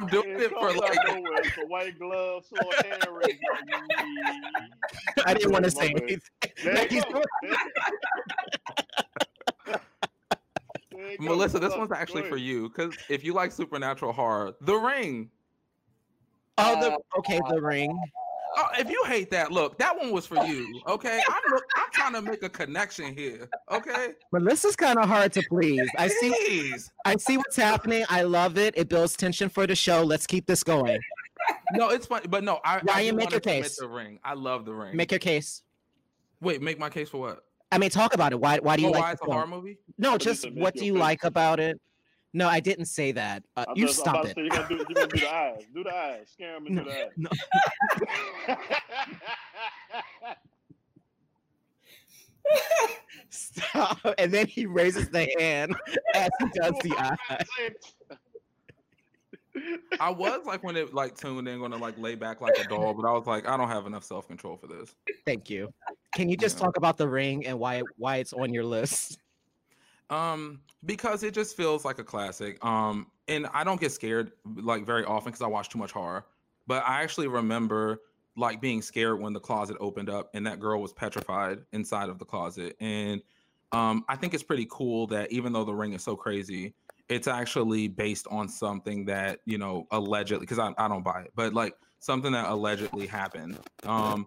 I'm 0.00 0.06
doing 0.06 0.38
it 0.40 0.50
for, 0.52 0.72
like- 0.72 0.96
nowhere. 1.08 1.40
It's 1.42 1.58
a 1.58 1.66
white 1.66 1.98
glove, 1.98 2.44
slow 2.46 2.70
hand 2.84 3.04
raise. 3.12 3.36
I 5.26 5.34
didn't 5.34 5.50
want 5.52 5.64
to 5.64 5.70
say 5.72 5.88
anything. 5.88 6.20
There 6.62 6.74
Like 6.74 6.92
you 6.92 7.02
he's 7.02 7.12
go. 7.12 7.22
There 10.92 11.12
you 11.12 11.18
go. 11.18 11.24
Melissa, 11.24 11.58
this 11.58 11.74
one's 11.76 11.90
actually 11.92 12.28
for 12.28 12.36
you 12.36 12.68
because 12.68 12.94
if 13.08 13.24
you 13.24 13.32
like 13.32 13.50
supernatural 13.52 14.12
horror, 14.12 14.54
The 14.60 14.74
Ring. 14.76 15.30
Oh, 16.58 16.78
the 16.80 16.92
uh, 16.92 16.96
okay, 17.18 17.40
the 17.48 17.60
ring. 17.60 17.98
Oh, 18.56 18.66
if 18.78 18.90
you 18.90 19.02
hate 19.06 19.30
that, 19.30 19.52
look, 19.52 19.78
that 19.78 19.96
one 19.96 20.10
was 20.10 20.26
for 20.26 20.44
you. 20.44 20.80
Okay, 20.86 21.20
I'm 21.28 21.52
look, 21.52 21.64
I'm 21.76 21.90
trying 21.92 22.12
to 22.14 22.22
make 22.22 22.42
a 22.42 22.48
connection 22.48 23.14
here. 23.16 23.48
Okay, 23.70 24.08
Melissa's 24.32 24.76
kind 24.76 24.98
of 24.98 25.08
hard 25.08 25.32
to 25.34 25.42
please. 25.48 25.88
I 25.98 26.08
see. 26.08 26.32
Jeez. 26.72 26.90
I 27.04 27.16
see 27.16 27.36
what's 27.36 27.56
happening. 27.56 28.04
I 28.08 28.22
love 28.22 28.58
it. 28.58 28.74
It 28.76 28.88
builds 28.88 29.16
tension 29.16 29.48
for 29.48 29.66
the 29.66 29.76
show. 29.76 30.02
Let's 30.02 30.26
keep 30.26 30.46
this 30.46 30.62
going. 30.64 30.98
No, 31.72 31.88
it's 31.90 32.06
funny, 32.06 32.26
but 32.28 32.42
no, 32.44 32.60
I, 32.64 32.78
I 32.78 32.80
Ryan, 32.82 33.14
do 33.14 33.16
make 33.16 33.30
your 33.30 33.40
case. 33.40 33.76
The 33.76 33.88
Ring. 33.88 34.18
I 34.24 34.34
love 34.34 34.64
The 34.64 34.74
Ring. 34.74 34.96
Make 34.96 35.10
your 35.12 35.20
case. 35.20 35.62
Wait, 36.40 36.60
make 36.60 36.78
my 36.78 36.90
case 36.90 37.08
for 37.08 37.18
what? 37.18 37.44
I 37.72 37.78
mean, 37.78 37.90
talk 37.90 38.14
about 38.14 38.32
it. 38.32 38.40
Why? 38.40 38.58
Why 38.58 38.76
do 38.76 38.82
you 38.82 38.88
Oh, 38.88 38.92
like 38.92 39.00
why 39.02 39.08
the 39.10 39.12
it's 39.12 39.22
a 39.22 39.24
horror 39.26 39.46
movie? 39.46 39.78
No, 39.96 40.12
thought 40.12 40.20
just 40.22 40.50
what 40.52 40.74
do 40.74 40.84
you 40.84 40.94
face. 40.94 41.00
like 41.00 41.24
about 41.24 41.60
it? 41.60 41.80
No, 42.32 42.48
I 42.48 42.60
didn't 42.60 42.84
say 42.86 43.12
that. 43.12 43.42
Uh, 43.56 43.64
you 43.74 43.88
thought- 43.88 44.08
I'm 44.08 44.14
stop 44.14 44.26
it. 44.26 44.34
say, 44.36 44.42
You're 44.42 44.50
gonna, 44.50 44.68
do, 44.68 44.76
you're 44.76 44.84
gonna 44.94 45.06
do 45.08 45.20
the 45.20 45.34
eyes. 45.34 45.62
Do 45.74 45.84
the 45.84 45.94
eyes. 45.94 46.28
Scare 46.32 46.56
him 46.56 46.66
and 46.66 46.74
No, 46.76 46.84
do 46.84 46.90
the 46.90 46.96
eyes. 46.96 47.10
no. 47.16 47.30
Stop. 53.30 53.98
And 54.18 54.32
then 54.32 54.46
he 54.46 54.66
raises 54.66 55.08
the 55.08 55.28
hand 55.38 55.74
as 56.14 56.30
he 56.40 56.46
does 56.60 56.74
the 56.82 56.94
eye. 56.98 57.16
I 59.98 60.10
was 60.10 60.46
like 60.46 60.62
when 60.62 60.76
it 60.76 60.94
like 60.94 61.16
tuned 61.16 61.48
in, 61.48 61.58
going 61.58 61.72
to 61.72 61.76
like 61.76 61.98
lay 61.98 62.14
back 62.14 62.40
like 62.40 62.56
a 62.58 62.64
doll, 62.68 62.94
but 62.94 63.06
I 63.06 63.12
was 63.12 63.26
like, 63.26 63.48
I 63.48 63.56
don't 63.56 63.68
have 63.68 63.86
enough 63.86 64.04
self 64.04 64.26
control 64.28 64.56
for 64.56 64.66
this. 64.68 64.94
Thank 65.26 65.50
you. 65.50 65.72
Can 66.14 66.28
you 66.28 66.36
just 66.36 66.58
Yeah. 66.58 66.64
talk 66.66 66.76
about 66.76 66.96
the 66.96 67.08
ring 67.08 67.46
and 67.46 67.58
why 67.58 67.82
why 67.96 68.16
it's 68.16 68.32
on 68.32 68.52
your 68.54 68.64
list? 68.64 69.18
Um, 70.10 70.60
because 70.84 71.22
it 71.22 71.34
just 71.34 71.56
feels 71.56 71.84
like 71.84 71.98
a 71.98 72.04
classic. 72.04 72.62
Um, 72.64 73.06
and 73.28 73.46
I 73.54 73.64
don't 73.64 73.80
get 73.80 73.92
scared 73.92 74.32
like 74.44 74.84
very 74.84 75.04
often 75.04 75.30
because 75.30 75.42
I 75.42 75.46
watch 75.46 75.68
too 75.68 75.78
much 75.78 75.92
horror. 75.92 76.26
But 76.66 76.82
I 76.86 77.02
actually 77.02 77.28
remember 77.28 78.00
like 78.36 78.60
being 78.60 78.82
scared 78.82 79.20
when 79.20 79.32
the 79.32 79.40
closet 79.40 79.76
opened 79.80 80.10
up 80.10 80.30
and 80.34 80.46
that 80.46 80.60
girl 80.60 80.80
was 80.80 80.92
petrified 80.92 81.60
inside 81.72 82.08
of 82.08 82.18
the 82.18 82.24
closet. 82.24 82.76
And 82.80 83.22
um, 83.72 84.04
I 84.08 84.16
think 84.16 84.34
it's 84.34 84.42
pretty 84.42 84.66
cool 84.70 85.06
that 85.08 85.30
even 85.30 85.52
though 85.52 85.64
the 85.64 85.74
ring 85.74 85.92
is 85.92 86.02
so 86.02 86.16
crazy, 86.16 86.74
it's 87.08 87.28
actually 87.28 87.88
based 87.88 88.26
on 88.30 88.48
something 88.48 89.04
that 89.06 89.40
you 89.44 89.58
know 89.58 89.86
allegedly 89.90 90.40
because 90.40 90.58
I, 90.58 90.72
I 90.78 90.88
don't 90.88 91.02
buy 91.02 91.22
it, 91.22 91.32
but 91.34 91.54
like 91.54 91.74
something 91.98 92.32
that 92.32 92.48
allegedly 92.48 93.06
happened. 93.06 93.58
Um, 93.84 94.26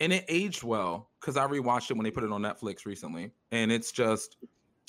and 0.00 0.12
it 0.12 0.24
aged 0.28 0.62
well 0.62 1.10
because 1.20 1.36
I 1.36 1.46
rewatched 1.46 1.90
it 1.90 1.96
when 1.96 2.04
they 2.04 2.10
put 2.10 2.24
it 2.24 2.32
on 2.32 2.42
Netflix 2.42 2.86
recently, 2.86 3.30
and 3.52 3.70
it's 3.70 3.92
just 3.92 4.36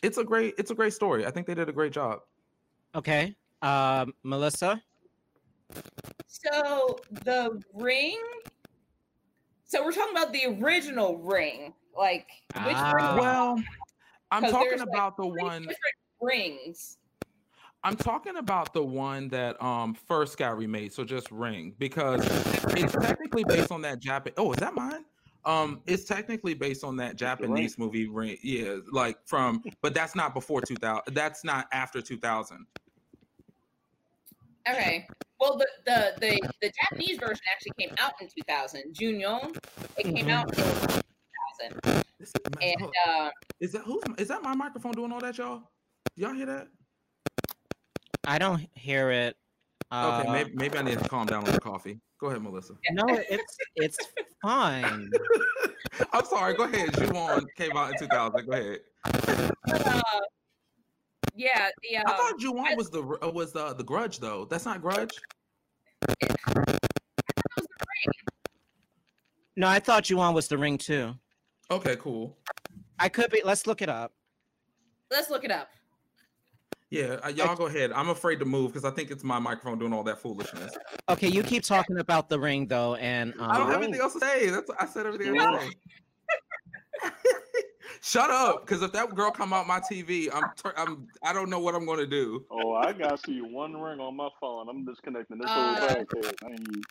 it's 0.05 0.17
a 0.17 0.23
great 0.23 0.53
it's 0.57 0.71
a 0.71 0.75
great 0.75 0.93
story. 0.93 1.25
I 1.25 1.31
think 1.31 1.47
they 1.47 1.55
did 1.55 1.67
a 1.67 1.73
great 1.73 1.91
job. 1.91 2.19
Okay. 2.93 3.35
Um, 3.61 4.13
Melissa. 4.23 4.81
So 6.27 6.99
the 7.23 7.61
ring. 7.73 8.21
So 9.65 9.83
we're 9.83 9.91
talking 9.91 10.15
about 10.15 10.31
the 10.31 10.45
original 10.63 11.17
ring, 11.17 11.73
like 11.97 12.27
which 12.65 12.75
Ah. 12.75 12.93
ring? 12.93 13.17
Well, 13.17 13.63
I'm 14.31 14.43
talking 14.43 14.69
there's, 14.69 14.81
like, 14.81 14.89
about 14.89 15.17
the 15.17 15.25
one 15.25 15.63
different 15.63 15.79
rings. 16.21 16.97
I'm 17.83 17.95
talking 17.95 18.37
about 18.37 18.73
the 18.73 18.83
one 18.83 19.27
that 19.29 19.61
um 19.61 19.93
first 19.93 20.37
got 20.37 20.57
remade, 20.57 20.93
so 20.93 21.03
just 21.03 21.31
Ring 21.31 21.73
because 21.77 22.25
it's 22.75 22.93
technically 22.93 23.43
based 23.43 23.71
on 23.71 23.81
that 23.81 23.99
Japan. 23.99 24.33
Oh, 24.37 24.51
is 24.51 24.57
that 24.59 24.73
mine? 24.73 25.05
Um, 25.45 25.81
it's 25.85 26.05
technically 26.05 26.55
based 26.55 26.83
on 26.83 26.95
that 26.97 27.15
Japanese 27.15 27.77
movie, 27.77 28.07
Ring. 28.07 28.37
Yeah, 28.41 28.77
like 28.91 29.17
from, 29.25 29.63
but 29.81 29.93
that's 29.93 30.15
not 30.15 30.33
before 30.33 30.61
2000. 30.61 31.03
That's 31.13 31.43
not 31.43 31.67
after 31.71 32.01
2000. 32.01 32.65
Okay. 34.67 35.07
Well, 35.39 35.57
the, 35.57 35.67
the 35.85 36.13
the 36.19 36.49
the 36.61 36.71
Japanese 36.81 37.19
version 37.19 37.43
actually 37.51 37.73
came 37.77 37.95
out 37.99 38.13
in 38.19 38.27
2000. 38.27 38.93
Ju-on, 38.93 39.53
it 39.97 40.03
came 40.03 40.29
out 40.29 40.49
in 40.49 40.55
2000. 40.55 42.03
This 42.19 42.29
is, 42.29 42.33
And 42.61 42.81
hold- 42.81 42.93
uh, 43.07 43.29
is 43.59 43.73
that 43.73 43.83
who's 43.83 44.01
is 44.17 44.27
that 44.29 44.41
my 44.41 44.55
microphone 44.55 44.93
doing 44.93 45.11
all 45.11 45.19
that, 45.19 45.37
y'all? 45.37 45.69
Y'all 46.15 46.33
hear 46.33 46.45
that? 46.47 46.67
I 48.25 48.39
don't 48.39 48.67
hear 48.73 49.11
it. 49.11 49.37
Uh, 49.95 50.19
Okay, 50.19 50.31
maybe, 50.31 50.51
maybe 50.55 50.77
I 50.77 50.81
need 50.81 50.99
to 50.99 51.07
calm 51.07 51.25
down 51.25 51.47
on 51.47 51.53
the 51.53 51.59
coffee. 51.59 51.99
Go 52.19 52.27
ahead, 52.27 52.41
Melissa. 52.41 52.73
No, 52.91 53.05
it's 53.07 53.57
it's 53.75 53.97
fine. 54.41 55.09
I'm 56.13 56.25
sorry. 56.25 56.53
Go 56.55 56.63
ahead. 56.63 56.93
Ju-on 56.97 57.45
came 57.55 57.77
out 57.77 57.91
in 57.93 57.99
2000. 57.99 58.45
Go 58.45 58.51
ahead. 58.51 58.79
uh, 59.05 60.01
yeah, 61.33 61.69
the 61.81 61.97
I 61.97 62.01
uh, 62.01 62.17
thought 62.17 62.39
Ju-on 62.39 62.75
was 62.75 62.89
the 62.89 63.03
uh, 63.23 63.29
was 63.29 63.53
the 63.53 63.73
the 63.73 63.83
Grudge 63.83 64.19
though. 64.19 64.45
That's 64.49 64.65
not 64.65 64.81
Grudge. 64.81 65.11
No, 69.55 69.67
I 69.67 69.79
thought 69.79 70.03
Ju-on 70.03 70.33
was 70.33 70.49
the 70.49 70.57
ring 70.57 70.77
too. 70.77 71.13
Okay, 71.71 71.95
cool. 71.97 72.37
I 72.99 73.07
could 73.07 73.31
be. 73.31 73.41
Let's 73.45 73.65
look 73.65 73.81
it 73.81 73.89
up. 73.89 74.11
let's 75.09 75.29
look 75.29 75.45
it 75.45 75.51
up. 75.51 75.69
Yeah, 76.95 77.17
uh, 77.25 77.27
y'all 77.27 77.57
go 77.57 77.65
ahead. 77.65 77.91
I'm 77.91 78.07
afraid 78.07 78.39
to 78.39 78.45
move 78.45 78.71
because 78.71 78.85
I 78.85 78.91
think 78.91 79.11
it's 79.11 79.23
my 79.23 79.37
microphone 79.37 79.77
doing 79.77 79.91
all 79.91 80.03
that 80.03 80.17
foolishness. 80.19 80.77
Okay, 81.09 81.27
you 81.27 81.43
keep 81.43 81.63
talking 81.63 81.99
about 81.99 82.29
the 82.29 82.39
ring 82.39 82.67
though, 82.67 82.95
and 82.95 83.33
um, 83.33 83.51
I 83.51 83.57
don't 83.57 83.69
have 83.69 83.83
anything 83.83 83.99
else 83.99 84.13
to 84.13 84.19
say. 84.19 84.49
That's 84.49 84.71
I 84.79 84.85
said 84.85 85.05
everything 85.05 85.37
else 85.37 85.61
to. 87.03 87.11
Shut 88.01 88.29
up, 88.29 88.65
because 88.65 88.81
if 88.81 88.93
that 88.93 89.13
girl 89.13 89.29
come 89.29 89.51
out 89.51 89.67
my 89.67 89.81
TV, 89.81 90.29
I'm 90.33 90.43
tur- 90.55 90.73
I'm 90.77 91.07
I 91.21 91.33
don't 91.33 91.49
know 91.49 91.59
what 91.59 91.75
I'm 91.75 91.85
gonna 91.85 92.07
do. 92.07 92.45
Oh, 92.49 92.73
I 92.73 92.93
got 92.93 93.17
to 93.17 93.23
see 93.25 93.41
one 93.41 93.73
ring 93.73 93.99
on 93.99 94.15
my 94.15 94.29
phone. 94.39 94.69
I'm 94.69 94.85
disconnecting 94.85 95.39
this 95.39 95.49
whole 95.49 95.63
Uh, 95.63 95.95
podcast. 95.95 96.81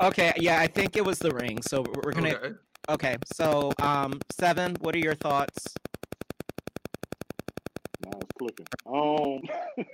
Okay, 0.00 0.32
yeah, 0.38 0.58
I 0.58 0.68
think 0.68 0.96
it 0.96 1.04
was 1.04 1.18
the 1.18 1.32
ring. 1.32 1.60
So 1.60 1.82
we're 1.82 2.02
we're 2.02 2.12
gonna. 2.12 2.34
Okay. 2.34 2.52
Okay, 2.88 3.16
so 3.32 3.72
um, 3.80 4.20
seven. 4.30 4.76
What 4.80 4.94
are 4.94 4.98
your 4.98 5.14
thoughts? 5.14 5.74
Clicking. 8.38 8.66
Um, 8.86 9.42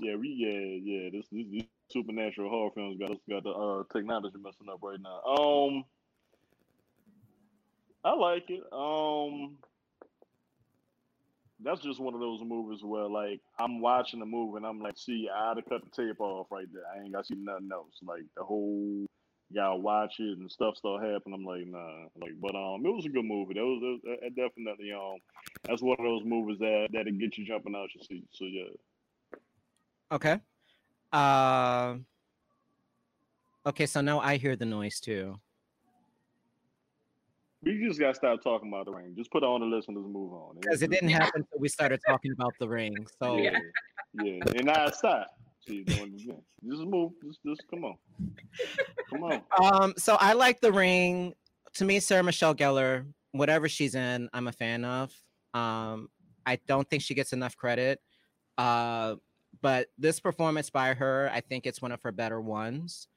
yeah, 0.00 0.16
we 0.16 0.28
yeah 0.28 0.80
yeah. 0.82 1.10
This, 1.12 1.26
this 1.30 1.46
these 1.50 1.64
supernatural 1.90 2.50
horror 2.50 2.70
films 2.74 2.98
got 2.98 3.10
us 3.10 3.18
got 3.28 3.44
the 3.44 3.50
uh 3.50 3.82
technology 3.92 4.36
messing 4.42 4.68
up 4.70 4.80
right 4.82 4.98
now. 5.00 5.20
Um, 5.22 5.84
I 8.04 8.14
like 8.14 8.50
it. 8.50 8.62
Um, 8.72 9.56
that's 11.62 11.80
just 11.80 12.00
one 12.00 12.14
of 12.14 12.20
those 12.20 12.40
movies 12.42 12.82
where 12.82 13.08
like 13.08 13.40
I'm 13.58 13.80
watching 13.80 14.20
the 14.20 14.26
movie 14.26 14.58
and 14.58 14.66
I'm 14.66 14.80
like, 14.80 14.98
see, 14.98 15.28
I 15.34 15.48
had 15.48 15.54
to 15.54 15.62
cut 15.62 15.82
the 15.82 15.90
tape 15.90 16.20
off 16.20 16.48
right 16.50 16.66
there. 16.72 16.82
I 16.94 17.02
ain't 17.02 17.12
got 17.12 17.26
to 17.26 17.34
see 17.34 17.40
nothing 17.40 17.70
else. 17.72 17.98
Like 18.02 18.24
the 18.36 18.44
whole. 18.44 19.06
Y'all 19.54 19.80
watch 19.80 20.16
it 20.18 20.36
and 20.38 20.50
stuff 20.50 20.76
start 20.76 21.04
happening. 21.04 21.34
I'm 21.34 21.44
like, 21.44 21.66
nah, 21.66 22.08
like, 22.20 22.32
but 22.40 22.56
um, 22.56 22.84
it 22.84 22.92
was 22.92 23.06
a 23.06 23.08
good 23.08 23.24
movie. 23.24 23.54
That 23.54 23.64
was, 23.64 23.80
it 23.82 24.08
was 24.08 24.18
it 24.22 24.34
definitely 24.34 24.92
um, 24.92 25.18
that's 25.62 25.80
one 25.80 25.96
of 25.98 26.04
those 26.04 26.24
movies 26.24 26.58
that 26.58 26.88
that'll 26.92 27.12
get 27.12 27.38
you 27.38 27.46
jumping 27.46 27.76
out 27.76 27.94
your 27.94 28.02
seat. 28.02 28.26
So 28.32 28.44
yeah, 28.46 28.74
Okay. 30.10 30.40
Uh, 31.12 31.96
okay, 33.66 33.86
so 33.86 34.00
now 34.00 34.18
I 34.20 34.36
hear 34.36 34.56
the 34.56 34.64
noise 34.64 34.98
too. 34.98 35.38
we 37.64 37.86
just 37.86 37.98
gotta 37.98 38.14
stop 38.14 38.42
talking 38.42 38.68
about 38.68 38.86
the 38.86 38.92
ring. 38.92 39.14
Just 39.16 39.30
put 39.30 39.42
on 39.42 39.60
the 39.60 39.66
list 39.66 39.88
and 39.88 39.96
let's 39.96 40.08
move 40.08 40.32
on. 40.32 40.56
Because 40.60 40.82
it 40.82 40.90
didn't 40.90 41.08
happen 41.08 41.42
until 41.42 41.60
we 41.60 41.68
started 41.68 42.00
talking 42.06 42.32
about 42.32 42.54
the 42.60 42.68
ring. 42.68 43.06
So 43.20 43.38
Yeah, 43.38 43.58
yeah, 44.22 44.40
and 44.56 44.66
now 44.66 44.90
stop. 44.90 45.28
See, 45.66 45.80
again. 45.80 46.16
Just 46.68 46.82
move. 46.82 47.12
Just, 47.24 47.38
just 47.46 47.62
come 47.70 47.84
on, 47.84 47.96
come 49.10 49.24
on. 49.24 49.42
Um, 49.62 49.94
so 49.96 50.16
I 50.20 50.32
like 50.32 50.60
the 50.60 50.72
ring. 50.72 51.34
To 51.74 51.84
me, 51.84 52.00
Sarah 52.00 52.22
Michelle 52.22 52.54
Gellar, 52.54 53.04
whatever 53.32 53.68
she's 53.68 53.94
in, 53.94 54.28
I'm 54.32 54.48
a 54.48 54.52
fan 54.52 54.84
of. 54.84 55.12
Um, 55.54 56.08
I 56.46 56.58
don't 56.66 56.88
think 56.88 57.02
she 57.02 57.14
gets 57.14 57.32
enough 57.32 57.56
credit. 57.56 58.00
Uh, 58.58 59.16
but 59.60 59.88
this 59.98 60.20
performance 60.20 60.70
by 60.70 60.94
her, 60.94 61.30
I 61.32 61.40
think 61.40 61.66
it's 61.66 61.82
one 61.82 61.92
of 61.92 62.02
her 62.02 62.12
better 62.12 62.40
ones. 62.40 63.08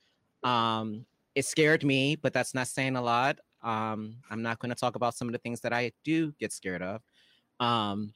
Um, 0.44 1.06
it 1.36 1.46
scared 1.46 1.84
me, 1.84 2.16
but 2.16 2.34
that's 2.34 2.54
not 2.54 2.68
saying 2.68 2.96
a 2.96 3.01
lot. 3.01 3.39
Um, 3.63 4.18
I'm 4.30 4.42
not 4.42 4.60
going 4.60 4.70
to 4.70 4.75
talk 4.75 4.96
about 4.96 5.16
some 5.16 5.27
of 5.27 5.34
the 5.34 5.39
things 5.39 5.62
that 5.62 5.74
I 5.74 5.92
do 6.04 6.32
get 6.39 6.54
scared 6.54 6.82
of. 6.82 7.01
Um, 7.60 8.13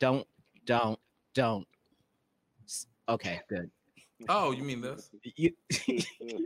don't, 0.00 0.26
don't, 0.64 0.98
don't. 1.34 1.66
S- 3.08 3.14
Okay, 3.14 3.40
good. 3.48 3.70
Oh, 4.28 4.50
you 4.52 4.62
mean 4.64 4.80
this? 4.80 5.10
You, 5.36 5.52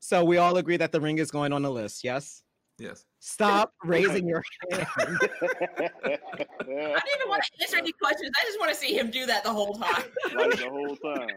so 0.00 0.24
we 0.24 0.36
all 0.36 0.56
agree 0.56 0.76
that 0.76 0.92
the 0.92 1.00
ring 1.00 1.18
is 1.18 1.30
going 1.30 1.52
on 1.52 1.62
the 1.62 1.70
list. 1.70 2.04
Yes. 2.04 2.42
Yes. 2.78 3.06
Stop 3.20 3.72
raising 3.84 4.28
your 4.28 4.42
hand. 4.70 4.86
I 5.00 5.08
don't 5.08 6.70
even 6.70 7.28
want 7.28 7.42
to 7.44 7.50
answer 7.62 7.78
any 7.78 7.92
questions. 7.92 8.30
I 8.40 8.44
just 8.44 8.60
want 8.60 8.70
to 8.72 8.76
see 8.76 8.96
him 8.96 9.10
do 9.10 9.24
that 9.26 9.44
the 9.44 9.50
whole 9.52 9.74
time. 9.74 10.04
like 10.34 10.50
the 10.58 10.68
whole 10.68 10.96
time. 10.96 11.28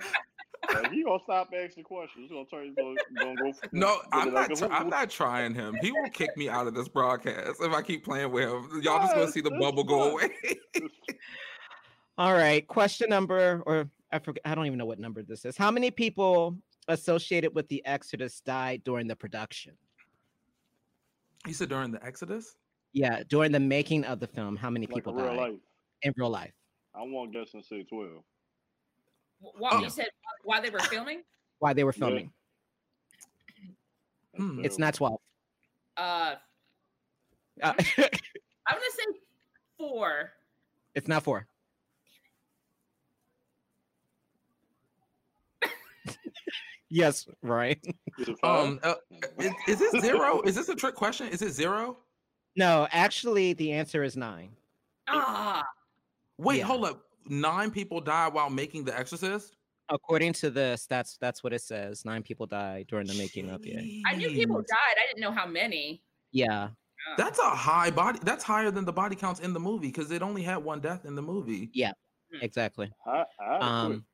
Like, 0.73 0.91
he 0.91 1.03
gonna 1.03 1.19
stop 1.23 1.49
asking 1.55 1.83
questions. 1.83 2.29
He's 2.29 2.31
gonna 2.31 2.45
turn. 2.45 2.65
He's 2.67 2.75
gonna, 2.75 2.95
gonna 3.15 3.35
go. 3.35 3.57
No, 3.71 3.87
go 3.97 4.01
I'm 4.11 4.33
not. 4.33 4.61
a- 4.61 4.71
I'm 4.73 4.89
not 4.89 5.09
trying 5.09 5.53
him. 5.53 5.75
He 5.81 5.91
will 5.91 6.09
kick 6.09 6.35
me 6.37 6.49
out 6.49 6.67
of 6.67 6.73
this 6.75 6.87
broadcast 6.87 7.61
if 7.61 7.73
I 7.73 7.81
keep 7.81 8.03
playing 8.03 8.31
with 8.31 8.49
him. 8.49 8.81
Y'all 8.83 8.99
just 8.99 9.15
gonna 9.15 9.31
see 9.31 9.41
the 9.41 9.51
bubble 9.51 9.83
that's 9.83 9.89
go 9.89 10.11
away. 10.11 10.29
All 12.17 12.33
right. 12.33 12.67
Question 12.67 13.09
number, 13.09 13.63
or 13.65 13.89
I 14.11 14.19
forget. 14.19 14.41
I 14.45 14.55
don't 14.55 14.65
even 14.65 14.77
know 14.77 14.85
what 14.85 14.99
number 14.99 15.23
this 15.23 15.45
is. 15.45 15.57
How 15.57 15.71
many 15.71 15.89
people 15.91 16.57
associated 16.87 17.55
with 17.55 17.67
the 17.69 17.85
Exorcist 17.85 18.43
died 18.45 18.83
during 18.83 19.07
the 19.07 19.15
production? 19.15 19.73
you 21.47 21.53
said 21.53 21.69
during 21.69 21.91
the 21.91 22.03
Exodus. 22.05 22.55
Yeah, 22.93 23.23
during 23.29 23.51
the 23.51 23.59
making 23.59 24.03
of 24.05 24.19
the 24.19 24.27
film. 24.27 24.55
How 24.55 24.69
many 24.69 24.85
like 24.87 24.95
people 24.95 25.17
in 25.17 25.23
real 25.23 25.35
died 25.35 25.39
life. 25.51 25.59
in 26.01 26.13
real 26.17 26.29
life? 26.29 26.51
I 26.95 27.03
won't 27.03 27.31
guess 27.31 27.53
and 27.53 27.63
say 27.63 27.83
twelve. 27.83 28.23
What 29.39 29.73
Oh. 29.73 29.79
you 29.81 29.89
said 29.89 30.07
Why 30.43 30.59
they 30.61 30.69
were 30.69 30.79
filming? 30.79 31.23
Why 31.59 31.73
they 31.73 31.83
were 31.83 31.93
filming? 31.93 32.31
That's 34.33 34.43
Hmm. 34.43 34.63
It's 34.63 34.77
not 34.77 34.93
twelve. 34.93 35.19
Uh, 35.97 36.35
Uh, 37.61 37.73
I'm 37.97 38.77
gonna 38.77 38.91
say 38.95 39.03
four. 39.77 40.31
it's 40.95 41.07
not 41.07 41.23
four. 41.23 41.45
yes, 46.89 47.27
right. 47.41 47.79
Is 48.17 48.29
it 48.29 48.39
five? 48.39 48.67
Um, 48.67 48.79
uh, 48.83 48.95
is, 49.39 49.51
is 49.67 49.79
this 49.79 50.01
zero? 50.01 50.41
Is 50.41 50.55
this 50.55 50.69
a 50.69 50.75
trick 50.75 50.95
question? 50.95 51.27
Is 51.27 51.41
it 51.41 51.51
zero? 51.51 51.97
No, 52.55 52.87
actually, 52.91 53.53
the 53.53 53.71
answer 53.71 54.03
is 54.03 54.15
nine. 54.17 54.49
Ah, 55.07 55.65
Wait, 56.37 56.57
Yeah. 56.59 56.65
hold 56.65 56.85
up. 56.85 57.03
Nine 57.27 57.71
people 57.71 58.01
died 58.01 58.33
while 58.33 58.49
making 58.49 58.85
The 58.85 58.97
Exorcist. 58.97 59.55
According 59.89 60.33
to 60.33 60.51
this, 60.51 60.85
that's 60.85 61.17
that's 61.17 61.43
what 61.43 61.51
it 61.51 61.61
says. 61.61 62.05
Nine 62.05 62.21
people 62.21 62.45
died 62.45 62.85
during 62.87 63.07
the 63.07 63.15
making 63.15 63.49
of 63.49 63.65
it. 63.65 63.83
I 64.05 64.15
knew 64.15 64.29
people 64.29 64.57
died. 64.57 64.95
I 64.97 65.07
didn't 65.07 65.21
know 65.21 65.31
how 65.31 65.47
many. 65.47 66.03
Yeah. 66.31 66.69
That's 67.17 67.39
a 67.39 67.49
high 67.49 67.89
body. 67.89 68.19
That's 68.23 68.43
higher 68.43 68.71
than 68.71 68.85
the 68.85 68.93
body 68.93 69.15
counts 69.15 69.39
in 69.39 69.53
the 69.53 69.59
movie 69.59 69.87
because 69.87 70.11
it 70.11 70.21
only 70.21 70.43
had 70.43 70.57
one 70.57 70.79
death 70.79 71.05
in 71.05 71.15
the 71.15 71.21
movie. 71.21 71.69
Yeah, 71.73 71.93
exactly. 72.41 72.91
I, 73.05 73.25
I 73.39 73.57
Um. 73.57 74.05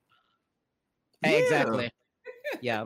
Yeah. 1.23 1.29
Exactly. 1.31 1.91
yeah. 2.61 2.85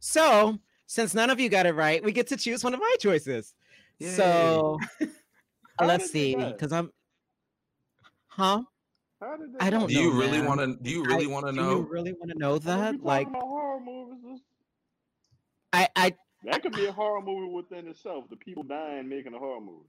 So, 0.00 0.58
since 0.86 1.14
none 1.14 1.30
of 1.30 1.38
you 1.38 1.48
got 1.48 1.66
it 1.66 1.74
right, 1.74 2.02
we 2.02 2.12
get 2.12 2.26
to 2.28 2.36
choose 2.36 2.64
one 2.64 2.74
of 2.74 2.80
my 2.80 2.96
choices. 2.98 3.54
Yay. 3.98 4.08
So, 4.10 4.78
uh, 5.00 5.06
let's 5.84 6.10
see, 6.10 6.34
because 6.36 6.72
I'm, 6.72 6.90
huh? 8.28 8.62
How 9.20 9.36
did 9.36 9.50
I 9.60 9.70
don't 9.70 9.88
Do 9.88 9.94
know, 9.94 10.00
you 10.00 10.12
really 10.12 10.40
want 10.40 10.60
to? 10.60 10.76
Do 10.80 10.90
you 10.90 11.04
really 11.04 11.26
want 11.26 11.46
to 11.46 11.52
know? 11.52 11.70
Do 11.70 11.76
you 11.80 11.88
really 11.90 12.12
want 12.12 12.30
to 12.30 12.38
know 12.38 12.58
that? 12.58 13.02
Like, 13.02 13.26
about 13.26 13.42
horror 13.42 13.80
movies, 13.80 14.40
I, 15.72 15.88
I, 15.96 16.14
that 16.44 16.62
could 16.62 16.72
be 16.72 16.86
a 16.86 16.92
horror 16.92 17.20
movie 17.20 17.52
within 17.52 17.88
itself. 17.88 18.24
The 18.30 18.36
people 18.36 18.62
dying 18.62 19.08
making 19.08 19.34
a 19.34 19.38
horror 19.38 19.60
movie. 19.60 19.88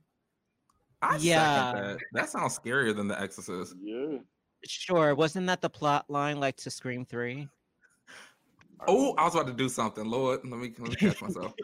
I 1.01 1.17
Yeah. 1.17 1.74
that. 1.74 1.98
That 2.13 2.29
sounds 2.29 2.57
scarier 2.57 2.95
than 2.95 3.07
The 3.07 3.19
Exorcist. 3.21 3.75
Yeah. 3.81 4.17
sure. 4.65 5.13
Wasn't 5.15 5.45
that 5.48 5.62
the 5.62 5.69
plot 5.69 6.05
line, 6.09 6.39
like 6.39 6.57
to 6.57 6.71
Scream 6.71 7.05
Three? 7.05 7.48
Oh, 8.88 9.13
I 9.17 9.25
was 9.25 9.36
about 9.36 9.48
to 9.48 9.53
do 9.53 9.69
something. 9.69 10.05
Lord, 10.05 10.39
let 10.43 10.59
me 10.59 10.74
let 10.79 10.89
me 10.89 10.95
catch 10.95 11.21
myself. 11.21 11.53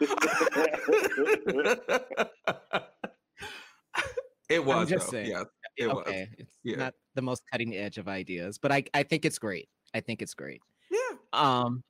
it 4.48 4.64
was 4.64 4.88
just 4.88 5.06
though. 5.06 5.10
saying. 5.10 5.30
Yeah, 5.30 5.44
it 5.76 5.86
was. 5.88 5.98
okay, 5.98 6.28
it's 6.38 6.52
Yeah. 6.62 6.76
not 6.76 6.94
the 7.14 7.22
most 7.22 7.42
cutting 7.50 7.74
edge 7.76 7.98
of 7.98 8.08
ideas, 8.08 8.58
but 8.58 8.72
I, 8.72 8.84
I 8.94 9.02
think 9.02 9.24
it's 9.24 9.38
great. 9.38 9.68
I 9.94 10.00
think 10.00 10.22
it's 10.22 10.34
great. 10.34 10.60
Yeah. 10.90 11.16
Um, 11.32 11.82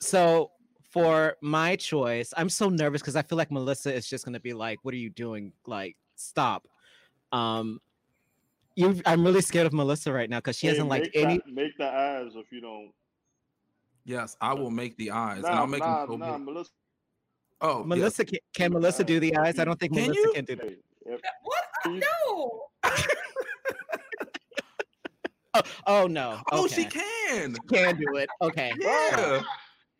so 0.00 0.50
for 0.90 1.36
my 1.40 1.76
choice, 1.76 2.32
I'm 2.36 2.48
so 2.48 2.68
nervous 2.68 3.00
because 3.00 3.16
I 3.16 3.22
feel 3.22 3.38
like 3.38 3.50
Melissa 3.50 3.92
is 3.94 4.06
just 4.06 4.24
gonna 4.24 4.40
be 4.40 4.52
like, 4.52 4.78
"What 4.82 4.92
are 4.94 4.98
you 4.98 5.10
doing? 5.10 5.52
Like, 5.66 5.96
stop." 6.16 6.66
Um, 7.32 7.80
you, 8.74 9.00
I'm 9.06 9.24
really 9.24 9.40
scared 9.42 9.66
of 9.66 9.72
Melissa 9.72 10.12
right 10.12 10.28
now 10.28 10.38
because 10.38 10.56
she 10.58 10.66
Hey, 10.66 10.72
hasn't 10.74 10.88
like 10.88 11.10
any. 11.14 11.38
The, 11.38 11.52
make 11.52 11.76
the 11.78 11.86
eyes 11.88 12.32
if 12.34 12.50
you 12.50 12.60
don't. 12.60 12.92
Yes, 14.04 14.36
I 14.40 14.52
will 14.54 14.70
make 14.70 14.96
the 14.96 15.10
eyes, 15.12 15.42
Nah, 15.42 15.48
and 15.50 15.58
I'll 15.58 15.66
make 15.66 15.80
nah, 15.80 16.06
them 16.06 16.20
so 16.20 16.26
nah. 16.26 16.38
Melissa. 16.38 16.70
Oh, 17.60 17.78
yes. 17.78 17.86
Melissa, 17.86 18.24
can, 18.24 18.38
can 18.54 18.72
Melissa 18.72 19.04
do 19.04 19.20
the 19.20 19.36
eyes? 19.36 19.58
I 19.60 19.64
don't 19.64 19.78
think 19.78 19.92
Can 19.92 20.02
Melissa 20.02 20.20
you? 20.20 20.32
can 20.34 20.44
do 20.44 20.56
that. 20.56 20.78
Hey, 21.04 21.14
if, 21.14 21.20
What? 21.42 22.02
No. 22.04 22.62
Oh, 25.54 25.60
oh 25.86 26.06
no. 26.06 26.40
Oh, 26.50 26.66
she 26.66 26.86
can. 26.86 27.54
can 27.70 27.98
do 27.98 28.16
it. 28.16 28.30
Okay. 28.40 28.72
Yeah. 28.80 29.42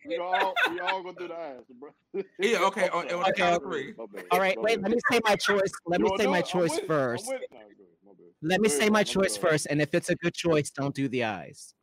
we 0.06 0.16
all 0.16 0.54
we 0.70 0.80
all 0.80 1.02
gonna 1.02 1.14
do 1.18 1.28
the 1.28 1.34
eyes, 1.36 1.60
bro. 1.78 1.90
Yeah, 2.38 2.60
okay, 2.68 2.88
on- 2.88 3.06
on 3.12 3.22
the 3.26 3.32
count 3.36 3.56
of 3.56 3.62
three. 3.62 3.92
All 4.30 4.40
right. 4.40 4.58
Wait. 4.62 4.80
Let 4.80 4.90
me 4.90 4.96
say 5.10 5.20
my 5.24 5.36
choice. 5.36 5.70
Let 5.86 6.00
me 6.00 6.08
wanna 6.08 6.18
say 6.22 6.24
do 6.24 6.30
my 6.30 6.38
it? 6.38 6.46
I'm 6.54 6.60
choice 6.60 6.78
I'm 6.78 6.86
first. 6.86 7.28
with 7.28 7.42
it. 7.42 7.48
Nah, 7.52 7.58
go 7.58 7.64
ahead, 7.64 7.76
my 8.06 8.12
bad. 8.12 8.26
Let 8.40 8.60
me 8.62 8.70
say 8.70 8.88
my 8.88 9.00
I'm 9.00 9.04
choice 9.04 9.34
sorry. 9.36 9.50
first, 9.50 9.66
and 9.68 9.82
if 9.82 9.94
it's 9.94 10.08
a 10.08 10.14
good 10.16 10.32
choice, 10.32 10.70
don't 10.70 10.94
do 10.94 11.06
the 11.08 11.24
eyes. 11.24 11.74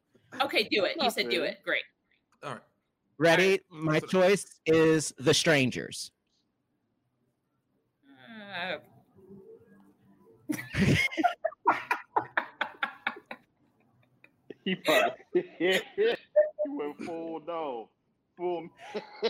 Okay, 0.41 0.63
do 0.71 0.85
it. 0.85 0.97
You 0.99 1.11
said 1.11 1.29
do 1.29 1.43
it. 1.43 1.59
Great. 1.63 1.83
All 2.43 2.53
right. 2.53 2.61
Ready? 3.19 3.59
My 3.69 3.99
choice 3.99 4.47
is 4.65 5.13
The 5.19 5.33
Strangers. 5.35 6.09
Uh, 8.07 8.77
He 14.69 14.75
probably 14.75 15.15
he 15.57 15.79
went 16.67 17.03
full 17.03 17.39
dog. 17.39 17.87
Full 18.37 18.69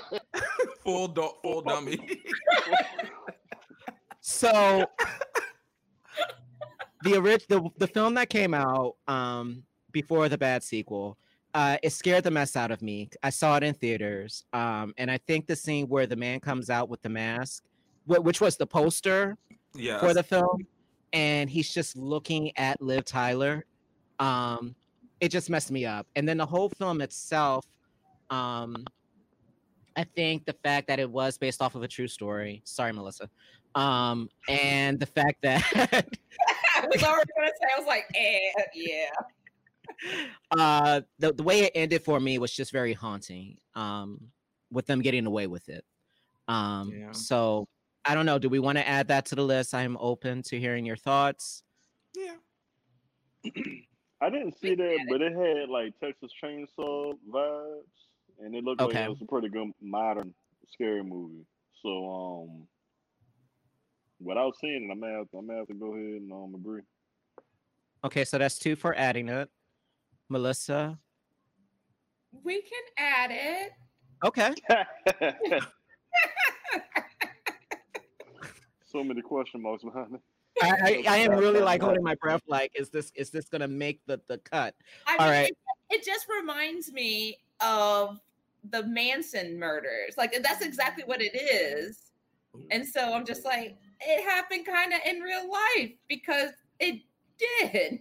Full 0.84 1.08
do- 1.08 1.32
full 1.42 1.62
dummy. 1.62 2.20
So 4.20 4.86
the 7.04 7.18
orig- 7.18 7.48
the 7.48 7.70
the 7.78 7.88
film 7.88 8.16
that 8.16 8.30
came 8.30 8.54
out 8.54 8.96
um 9.08 9.64
before 9.92 10.30
the 10.30 10.38
bad 10.38 10.62
sequel, 10.62 11.18
uh, 11.54 11.78
it 11.82 11.92
scared 11.92 12.24
the 12.26 12.32
mess 12.32 12.56
out 12.56 12.70
of 12.70 12.82
me. 12.82 13.10
I 13.24 13.30
saw 13.30 13.56
it 13.58 13.64
in 13.64 13.74
theaters, 13.74 14.44
um, 14.54 14.94
and 14.98 15.10
I 15.10 15.18
think 15.18 15.48
the 15.48 15.56
scene 15.56 15.88
where 15.88 16.06
the 16.06 16.16
man 16.16 16.40
comes 16.40 16.70
out 16.70 16.90
with 16.90 17.02
the 17.02 17.10
mask, 17.10 17.64
wh- 18.06 18.24
which 18.24 18.42
was 18.42 18.58
the 18.58 18.68
poster 18.68 19.38
yes. 19.74 20.00
for 20.00 20.14
the 20.14 20.22
film, 20.22 20.68
and 21.14 21.50
he's 21.50 21.74
just 21.74 21.96
looking 21.96 22.56
at 22.58 22.82
Liv 22.82 23.06
Tyler, 23.06 23.66
um, 24.20 24.76
it 25.20 25.30
just 25.30 25.50
messed 25.50 25.72
me 25.72 25.86
up. 25.86 26.08
And 26.16 26.28
then 26.28 26.38
the 26.38 26.46
whole 26.46 26.70
film 26.70 27.02
itself, 27.02 27.66
um, 28.30 28.86
I 29.96 30.04
think 30.16 30.46
the 30.46 30.56
fact 30.64 30.88
that 30.88 31.00
it 31.00 31.10
was 31.10 31.38
based 31.38 31.62
off 31.62 31.76
of 31.76 31.84
a 31.84 31.88
true 31.88 32.08
story. 32.08 32.62
Sorry, 32.64 32.94
Melissa. 32.94 33.30
Um, 33.76 34.30
and 34.48 35.00
the 35.00 35.06
fact 35.06 35.38
that 35.44 35.64
I 36.76 36.88
was 36.88 37.04
already 37.04 37.30
gonna 37.38 37.50
say. 37.50 37.68
I 37.76 37.80
was 37.80 37.88
like, 37.88 38.06
eh, 38.16 38.40
yeah. 38.74 39.10
uh 40.58 41.02
the, 41.18 41.34
the 41.34 41.44
way 41.44 41.62
it 41.62 41.72
ended 41.76 42.04
for 42.04 42.20
me 42.20 42.38
was 42.40 42.54
just 42.54 42.72
very 42.72 42.94
haunting 42.94 43.58
um 43.76 44.20
with 44.72 44.86
them 44.86 45.02
getting 45.02 45.26
away 45.26 45.48
with 45.48 45.68
it 45.68 45.84
um 46.48 46.94
Yeah. 46.96 47.12
so 47.12 47.68
i 48.10 48.16
don't 48.16 48.26
know 48.26 48.40
do 48.40 48.50
we 48.50 48.60
want 48.60 48.78
to 48.78 48.88
add 48.88 49.08
that 49.08 49.26
to 49.26 49.36
the 49.36 49.44
list 49.44 49.74
i'm 49.74 49.96
open 50.00 50.42
to 50.42 50.60
hearing 50.60 50.86
your 50.86 50.98
thoughts 50.98 51.64
Yeah. 52.16 52.36
I 54.22 54.30
didn't 54.30 54.60
see 54.60 54.76
that, 54.76 54.98
but 55.10 55.22
it 55.22 55.32
had 55.32 55.70
like 55.70 55.98
Texas 56.02 56.30
Chainsaw 56.44 57.14
vibes, 57.32 57.84
and 58.42 58.54
it 58.54 58.66
looked 58.66 58.82
like 58.82 58.94
it 58.94 59.08
was 59.08 59.22
a 59.22 59.26
pretty 59.26 59.48
good 59.48 59.72
modern 59.82 60.34
scary 60.74 61.04
movie. 61.04 61.46
So, 61.82 61.90
um, 62.12 62.68
without 64.20 64.56
seeing 64.60 64.90
it, 64.90 64.92
I'm 64.92 65.00
gonna 65.00 65.20
have, 65.20 65.28
I'm 65.34 65.48
gonna 65.48 65.60
have 65.60 65.68
to 65.70 65.74
go 65.74 65.94
ahead 65.94 66.22
and 66.22 66.34
um 66.34 66.54
agree. 66.54 66.82
okay 68.04 68.26
so 68.26 68.38
that's 68.38 68.58
two 68.60 68.76
for 68.76 68.94
adding 68.96 69.30
it 69.30 69.50
melissa 70.28 71.00
We 72.44 72.62
can 72.62 72.84
add 72.98 73.32
it. 73.32 73.72
okay 74.26 74.54
so 78.92 79.04
many 79.04 79.22
question 79.22 79.62
marks 79.62 79.84
behind 79.84 80.16
it. 80.16 80.22
I, 80.62 80.70
I, 80.70 81.04
I 81.16 81.18
am 81.18 81.32
really 81.32 81.62
like 81.62 81.82
holding 81.82 82.04
my 82.04 82.16
breath 82.16 82.42
like 82.48 82.72
is 82.76 82.90
this 82.90 83.12
is 83.16 83.30
this 83.30 83.48
gonna 83.50 83.68
make 83.68 84.02
the 84.06 84.20
the 84.28 84.38
cut 84.40 84.76
I 85.08 85.16
All 85.18 85.26
mean, 85.26 85.34
right. 85.34 85.50
it, 85.90 85.98
it 86.00 86.06
just 86.06 86.28
reminds 86.30 86.92
me 86.92 87.38
of 87.62 88.20
the 88.70 88.84
Manson 88.84 89.58
murders. 89.58 90.16
Like 90.18 90.36
that's 90.44 90.64
exactly 90.64 91.04
what 91.06 91.22
it 91.22 91.36
is. 91.36 92.12
And 92.72 92.86
so 92.86 93.14
I'm 93.14 93.26
just 93.26 93.46
like, 93.46 93.78
it 94.02 94.24
happened 94.28 94.66
kind 94.66 94.92
of 94.92 95.00
in 95.06 95.20
real 95.20 95.50
life 95.50 95.92
because 96.08 96.50
it 96.80 97.02
did. 97.38 98.00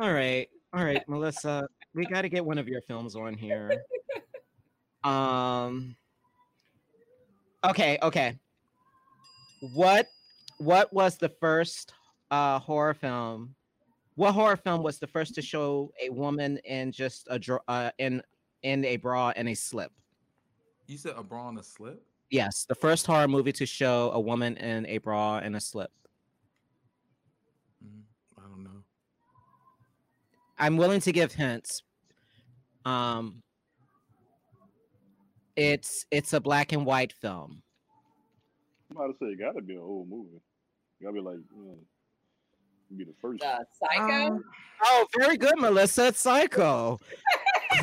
all 0.00 0.12
right 0.12 0.48
all 0.74 0.84
right 0.84 1.08
melissa 1.08 1.66
we 1.94 2.04
got 2.06 2.22
to 2.22 2.28
get 2.28 2.44
one 2.44 2.58
of 2.58 2.68
your 2.68 2.82
films 2.82 3.14
on 3.14 3.32
here 3.34 3.84
um 5.04 5.94
okay 7.64 7.98
okay 8.02 8.36
what 9.72 10.08
what 10.58 10.92
was 10.92 11.16
the 11.16 11.28
first 11.28 11.92
uh 12.30 12.58
horror 12.58 12.94
film? 12.94 13.54
What 14.16 14.32
horror 14.32 14.56
film 14.56 14.82
was 14.82 14.98
the 14.98 15.06
first 15.06 15.34
to 15.36 15.42
show 15.42 15.90
a 16.00 16.10
woman 16.10 16.58
in 16.64 16.92
just 16.92 17.26
a 17.30 17.38
dr- 17.38 17.62
uh 17.68 17.90
in 17.98 18.22
in 18.62 18.84
a 18.84 18.96
bra 18.96 19.32
and 19.36 19.48
a 19.48 19.54
slip? 19.54 19.92
You 20.86 20.98
said 20.98 21.14
a 21.16 21.22
bra 21.22 21.48
and 21.48 21.58
a 21.58 21.62
slip? 21.62 22.02
yes 22.30 22.64
the 22.64 22.74
first 22.74 23.06
horror 23.06 23.28
movie 23.28 23.52
to 23.52 23.66
show 23.66 24.10
a 24.12 24.20
woman 24.20 24.56
in 24.56 24.86
a 24.86 24.98
bra 24.98 25.38
and 25.38 25.54
a 25.56 25.60
slip. 25.60 25.90
Mm, 27.84 28.02
I 28.38 28.42
don't 28.48 28.64
know. 28.64 28.82
i'm 30.58 30.76
willing 30.76 31.00
to 31.00 31.12
give 31.12 31.32
hints. 31.32 31.82
Um 32.84 33.42
it's 35.56 36.06
it's 36.10 36.32
a 36.32 36.40
black 36.40 36.72
and 36.72 36.84
white 36.84 37.12
film 37.12 37.62
I'm 38.96 39.04
about 39.04 39.18
to 39.18 39.24
say 39.24 39.32
it 39.32 39.38
gotta 39.38 39.62
be 39.62 39.74
an 39.74 39.80
old 39.80 40.08
movie. 40.08 40.40
Gotta 41.02 41.14
be 41.14 41.20
like, 41.20 41.38
you 42.90 42.96
be 42.96 43.04
the 43.04 43.14
first. 43.20 43.42
Uh, 43.42 43.58
Psycho. 43.78 44.34
Um, 44.34 44.44
oh 44.82 45.06
very 45.16 45.36
good 45.36 45.58
melissa 45.58 46.08
it's 46.08 46.20
psycho 46.20 46.98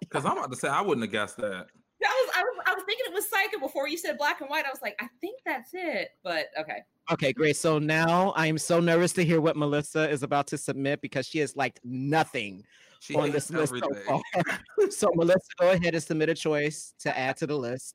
Because 0.00 0.24
I'm 0.24 0.36
about 0.38 0.50
to 0.50 0.56
say 0.56 0.68
I 0.68 0.80
wouldn't 0.80 1.04
have 1.04 1.12
guessed 1.12 1.36
that. 1.38 1.66
that 2.00 2.14
was 2.20 2.30
I, 2.36 2.42
was 2.42 2.64
I 2.66 2.74
was 2.74 2.82
thinking 2.84 3.06
it 3.06 3.14
was 3.14 3.28
Psycho 3.30 3.58
before 3.60 3.88
you 3.88 3.96
said 3.96 4.18
black 4.18 4.40
and 4.40 4.50
white. 4.50 4.66
I 4.66 4.70
was 4.70 4.82
like, 4.82 4.94
I 5.00 5.06
think 5.20 5.38
that's 5.46 5.70
it. 5.72 6.08
But 6.22 6.48
okay. 6.58 6.80
Okay, 7.10 7.32
great. 7.32 7.56
So 7.56 7.78
now 7.78 8.32
I 8.32 8.46
am 8.46 8.58
so 8.58 8.78
nervous 8.80 9.12
to 9.14 9.24
hear 9.24 9.40
what 9.40 9.56
Melissa 9.56 10.10
is 10.10 10.22
about 10.22 10.48
to 10.48 10.58
submit 10.58 11.00
because 11.00 11.26
she 11.26 11.38
has 11.38 11.56
like 11.56 11.80
nothing 11.82 12.64
She 13.00 13.14
on 13.14 13.30
hates 13.30 13.48
this 13.48 13.50
list 13.50 13.74
so 13.78 13.90
far. 14.06 14.60
so 14.90 15.10
Melissa, 15.14 15.40
go 15.58 15.70
ahead 15.70 15.94
and 15.94 16.02
submit 16.02 16.28
a 16.28 16.34
choice 16.34 16.92
to 17.00 17.16
add 17.16 17.38
to 17.38 17.46
the 17.46 17.56
list. 17.56 17.94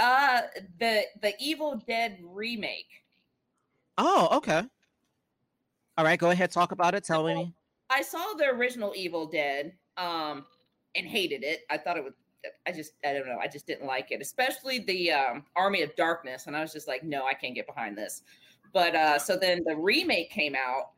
Uh 0.00 0.40
the 0.78 1.04
the 1.20 1.34
Evil 1.38 1.80
Dead 1.86 2.18
remake. 2.24 3.04
Oh, 3.98 4.28
okay. 4.38 4.62
All 5.98 6.04
right, 6.04 6.18
go 6.18 6.30
ahead, 6.30 6.50
talk 6.50 6.72
about 6.72 6.94
it. 6.94 7.04
Tell 7.04 7.22
me. 7.22 7.52
I 7.90 8.00
saw 8.00 8.32
the 8.38 8.46
original 8.46 8.94
Evil 8.96 9.26
Dead 9.26 9.74
um 9.98 10.46
and 10.96 11.06
hated 11.06 11.44
it. 11.44 11.60
I 11.70 11.76
thought 11.76 11.98
it 11.98 12.04
was 12.04 12.14
I 12.66 12.72
just 12.72 12.92
I 13.04 13.12
don't 13.12 13.26
know. 13.26 13.38
I 13.38 13.46
just 13.46 13.66
didn't 13.66 13.86
like 13.86 14.10
it, 14.10 14.22
especially 14.22 14.78
the 14.78 15.12
um, 15.12 15.44
Army 15.54 15.82
of 15.82 15.94
Darkness 15.96 16.46
and 16.46 16.56
I 16.56 16.62
was 16.62 16.72
just 16.72 16.88
like, 16.88 17.04
no, 17.04 17.26
I 17.26 17.34
can't 17.34 17.54
get 17.54 17.66
behind 17.66 17.98
this. 17.98 18.22
But 18.72 18.94
uh 18.94 19.18
so 19.18 19.36
then 19.36 19.62
the 19.66 19.76
remake 19.76 20.30
came 20.30 20.54
out 20.54 20.92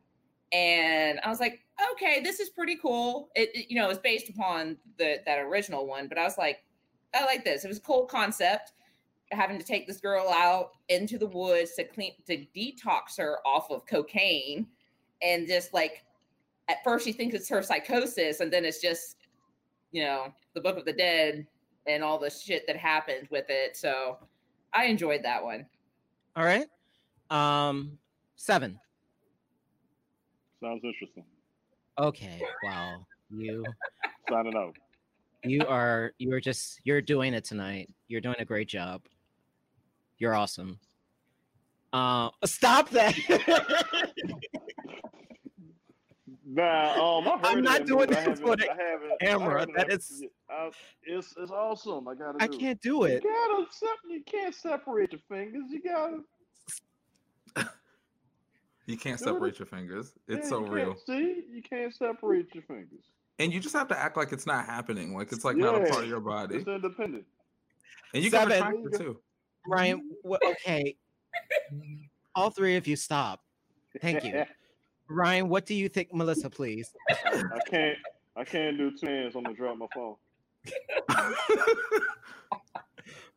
and 0.53 1.19
I 1.25 1.29
was 1.29 1.41
like, 1.41 1.59
okay, 1.91 2.21
this 2.21 2.39
is 2.39 2.49
pretty 2.49 2.77
cool. 2.77 3.29
It, 3.35 3.49
it 3.53 3.65
you 3.69 3.75
know, 3.75 3.89
it's 3.89 3.99
based 3.99 4.29
upon 4.29 4.77
the 4.97 5.17
that 5.25 5.39
original 5.39 5.85
one, 5.85 6.07
but 6.07 6.17
I 6.17 6.23
was 6.23 6.37
like, 6.37 6.63
I 7.13 7.25
like 7.25 7.43
this. 7.43 7.65
It 7.65 7.67
was 7.67 7.79
a 7.79 7.81
cool 7.81 8.05
concept 8.05 8.71
having 9.35 9.57
to 9.57 9.63
take 9.65 9.87
this 9.87 9.99
girl 9.99 10.29
out 10.29 10.71
into 10.89 11.17
the 11.17 11.27
woods 11.27 11.73
to 11.75 11.83
clean 11.83 12.13
to 12.27 12.45
detox 12.55 13.17
her 13.17 13.37
off 13.45 13.69
of 13.71 13.85
cocaine 13.85 14.67
and 15.21 15.47
just 15.47 15.73
like 15.73 16.03
at 16.69 16.83
first 16.83 17.05
you 17.07 17.13
think 17.13 17.33
it's 17.33 17.49
her 17.49 17.61
psychosis 17.61 18.39
and 18.39 18.51
then 18.51 18.65
it's 18.65 18.81
just 18.81 19.17
you 19.91 20.03
know 20.03 20.33
the 20.53 20.61
book 20.61 20.77
of 20.77 20.85
the 20.85 20.93
dead 20.93 21.45
and 21.87 22.03
all 22.03 22.17
the 22.17 22.29
shit 22.29 22.65
that 22.67 22.77
happened 22.77 23.27
with 23.31 23.45
it 23.49 23.75
so 23.75 24.17
i 24.73 24.85
enjoyed 24.85 25.21
that 25.23 25.43
one 25.43 25.65
All 26.35 26.43
right. 26.45 26.65
Um, 27.29 27.97
seven. 28.35 28.79
Sounds 30.61 30.81
interesting. 30.83 31.23
Okay. 31.99 32.41
Wow. 32.63 33.05
You 33.29 33.63
Signing 34.29 34.55
out. 34.55 34.75
you 35.43 35.65
are 35.67 36.13
you 36.17 36.31
are 36.33 36.39
just 36.39 36.79
you're 36.83 37.01
doing 37.01 37.33
it 37.33 37.43
tonight. 37.43 37.89
You're 38.07 38.21
doing 38.21 38.35
a 38.39 38.45
great 38.45 38.67
job. 38.67 39.01
You're 40.19 40.35
awesome. 40.35 40.79
Uh, 41.91 42.29
stop 42.45 42.89
that. 42.91 43.15
Nah, 46.45 47.17
um, 47.19 47.27
I 47.27 47.31
heard 47.37 47.45
I'm 47.45 47.61
not 47.63 47.79
that 47.79 47.87
doing 47.87 48.09
movie. 48.09 48.25
This 48.25 48.39
for 48.39 48.55
the 48.55 48.69
I 48.69 48.75
haven't- 48.75 49.11
I 49.21 49.25
camera. 49.25 49.65
That 49.75 49.91
is- 49.91 50.23
I- 50.49 50.69
it's 51.03 51.33
it's 51.37 51.51
awesome. 51.51 52.07
I 52.07 52.15
gotta. 52.15 52.37
I 52.41 52.47
do 52.47 52.57
can't 52.57 52.79
do 52.81 53.03
it. 53.05 53.23
You 53.23 53.31
gotta 53.31 53.65
sep- 53.71 53.89
You 54.09 54.21
can't 54.23 54.53
separate 54.53 55.13
your 55.13 55.21
fingers. 55.29 55.63
You 55.69 55.81
gotta. 55.81 56.19
You 58.85 58.97
can't 58.97 59.17
Do 59.17 59.23
it. 59.23 59.27
separate 59.33 59.57
your 59.59 59.65
fingers. 59.65 60.11
It's 60.27 60.45
yeah, 60.45 60.49
so 60.49 60.59
real. 60.59 60.95
See, 61.07 61.45
you 61.49 61.61
can't 61.63 61.95
separate 61.95 62.53
your 62.53 62.63
fingers. 62.63 63.05
And 63.39 63.53
you 63.53 63.61
just 63.61 63.73
have 63.73 63.87
to 63.87 63.97
act 63.97 64.17
like 64.17 64.33
it's 64.33 64.45
not 64.45 64.65
happening. 64.65 65.15
Like 65.15 65.31
it's 65.31 65.45
like 65.45 65.55
not 65.55 65.75
a 65.75 65.85
part 65.89 66.03
of 66.03 66.09
your 66.09 66.19
body. 66.19 66.57
It's 66.57 66.67
independent. 66.67 67.23
And 68.13 68.21
you 68.21 68.29
can 68.29 68.49
Seven. 68.49 68.67
retract 68.75 68.95
it 68.95 68.97
too. 68.99 69.19
Ryan, 69.67 70.09
wh- 70.27 70.43
okay. 70.45 70.95
All 72.35 72.49
three 72.49 72.75
of 72.75 72.87
you 72.87 72.95
stop. 72.95 73.41
Thank 74.01 74.23
you. 74.23 74.43
Ryan, 75.09 75.49
what 75.49 75.65
do 75.65 75.75
you 75.75 75.89
think, 75.89 76.13
Melissa, 76.13 76.49
please? 76.49 76.93
I 77.09 77.59
can't. 77.67 77.97
I 78.35 78.43
can't 78.43 78.77
do 78.77 78.91
two 78.97 79.05
hands. 79.05 79.35
I'm 79.35 79.43
gonna 79.43 79.55
drop 79.55 79.77
my 79.77 79.85
phone. 79.93 80.15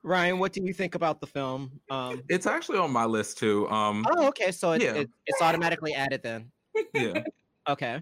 Ryan, 0.03 0.39
what 0.39 0.53
do 0.53 0.63
you 0.63 0.73
think 0.73 0.95
about 0.95 1.21
the 1.21 1.27
film? 1.27 1.81
Um, 1.91 2.23
it's 2.29 2.47
actually 2.47 2.79
on 2.79 2.93
my 2.93 3.05
list 3.05 3.39
too. 3.39 3.69
Um 3.69 4.07
oh, 4.11 4.29
okay, 4.29 4.53
so 4.53 4.73
it, 4.73 4.83
Yeah. 4.83 4.95
it, 4.95 5.11
it's 5.27 5.43
automatically 5.43 5.95
added 5.95 6.23
then. 6.23 6.51
yeah. 6.95 7.23
Okay. 7.69 8.01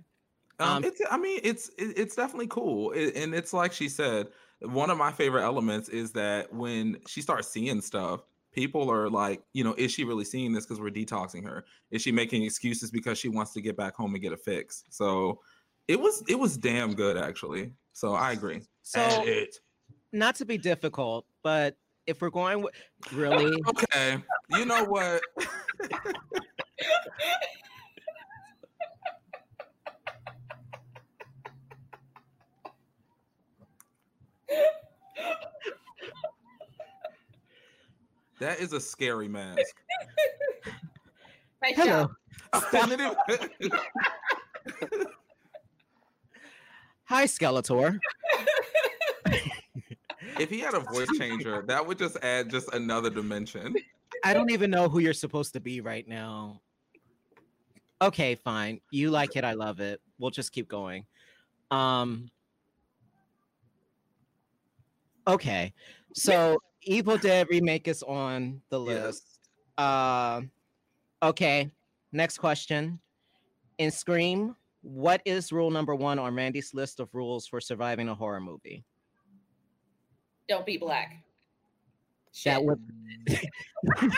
Um, 0.61 0.69
Um, 0.77 0.85
it's 0.85 1.01
I 1.11 1.17
mean 1.17 1.41
it's 1.43 1.71
it- 1.79 1.97
it's 1.99 2.15
definitely 2.15 2.47
cool. 2.49 2.93
It, 2.93 3.17
and 3.17 3.35
it's 3.35 3.53
like 3.55 3.73
she 3.73 3.89
said, 3.89 4.29
one 4.67 4.91
of 4.91 4.99
my 4.99 5.13
favorite 5.13 5.43
elements 5.43 5.89
is 5.89 6.13
that 6.13 6.53
when 6.53 6.99
she 7.07 7.21
starts 7.21 7.49
seeing 7.49 7.81
stuff, 7.81 8.23
people 8.53 8.91
are 8.91 9.09
like, 9.11 9.43
you 9.53 9.65
know, 9.65 9.75
is 9.77 9.93
she 9.93 10.05
really 10.05 10.25
seeing 10.25 10.53
this 10.53 10.65
because 10.65 10.81
we're 10.81 10.91
detoxing 10.91 11.45
her? 11.45 11.65
Is 11.91 12.03
she 12.03 12.13
making 12.13 12.45
excuses 12.45 12.91
because 12.91 13.19
she 13.19 13.29
wants 13.29 13.53
to 13.55 13.61
get 13.61 13.77
back 13.77 13.95
home 13.95 14.15
and 14.15 14.23
get 14.23 14.33
a 14.33 14.37
fix? 14.37 14.85
So 14.91 15.41
it 15.89 16.01
was 16.01 16.23
it 16.29 16.39
was 16.39 16.57
damn 16.57 16.95
good 16.95 17.17
actually. 17.17 17.73
So 17.93 18.15
I 18.15 18.33
agree. 18.33 18.63
So, 18.83 19.01
it. 19.25 19.57
not 20.13 20.35
to 20.37 20.45
be 20.45 20.59
difficult, 20.59 21.27
but 21.43 21.77
if 22.07 22.21
we're 22.21 22.31
going 22.31 22.63
with 22.63 22.75
really, 23.13 23.53
Okay. 23.69 24.19
You 24.51 24.65
know 24.67 24.85
what? 24.85 25.23
That 38.41 38.61
is 38.61 38.73
a 38.73 38.81
scary 38.81 39.29
mask. 39.29 39.75
Nice 41.63 41.77
hello. 41.77 42.11
Hi, 47.05 47.25
Skeletor. 47.25 47.99
if 50.39 50.51
he 50.51 50.61
had 50.61 50.75
a 50.75 50.81
voice 50.81 51.09
changer, 51.17 51.63
that 51.67 51.87
would 51.87 51.97
just 51.99 52.17
add 52.23 52.51
just 52.51 52.73
another 52.75 53.09
dimension. 53.09 53.75
I 54.25 54.35
don't 54.35 54.51
even 54.51 54.71
know 54.71 54.89
who 54.89 54.99
you're 54.99 55.13
supposed 55.13 55.53
to 55.55 55.61
be 55.61 55.81
right 55.81 56.07
now. 56.07 56.61
Okay, 58.03 58.35
fine. 58.35 58.81
You 58.91 59.11
like 59.11 59.37
it, 59.37 59.45
I 59.45 59.53
love 59.53 59.81
it. 59.81 60.01
We'll 60.19 60.31
just 60.31 60.53
keep 60.53 60.69
going. 60.69 61.07
Um 61.71 62.31
Okay. 65.27 65.73
So 66.15 66.59
Evil 66.83 67.17
Dead 67.17 67.47
remake 67.51 67.89
is 67.89 68.03
on 68.03 68.61
the 68.69 68.81
Yes. 68.83 69.05
list. 69.05 69.39
Uh, 69.79 70.43
okay. 71.23 71.71
Next 72.13 72.39
question. 72.39 73.01
In 73.79 73.91
Scream, 73.91 74.55
what 74.83 75.21
is 75.25 75.51
rule 75.51 75.71
number 75.71 75.95
one 75.95 76.19
on 76.19 76.35
Randy's 76.35 76.75
list 76.75 77.01
of 77.01 77.09
rules 77.15 77.47
for 77.47 77.61
surviving 77.61 78.09
a 78.09 78.15
horror 78.15 78.41
movie? 78.41 78.85
Don't 80.49 80.67
be 80.67 80.77
black. 80.77 81.25
That 82.45 82.59
Shit. 82.59 82.65
would 82.65 82.81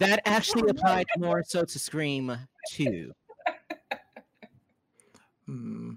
that 0.00 0.20
actually 0.24 0.68
applied 0.70 1.06
more 1.18 1.42
so 1.46 1.64
to 1.64 1.78
Scream 1.78 2.36
Two. 2.70 3.12
Hmm. 5.46 5.89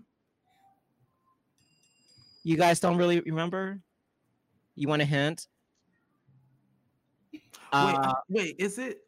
You 2.43 2.57
guys 2.57 2.79
don't 2.79 2.97
really 2.97 3.21
remember? 3.21 3.79
You 4.75 4.87
want 4.87 5.01
a 5.01 5.05
hint? 5.05 5.47
Wait, 7.31 7.41
Uh, 7.71 8.13
wait, 8.29 8.55
is 8.59 8.77
it? 8.77 8.99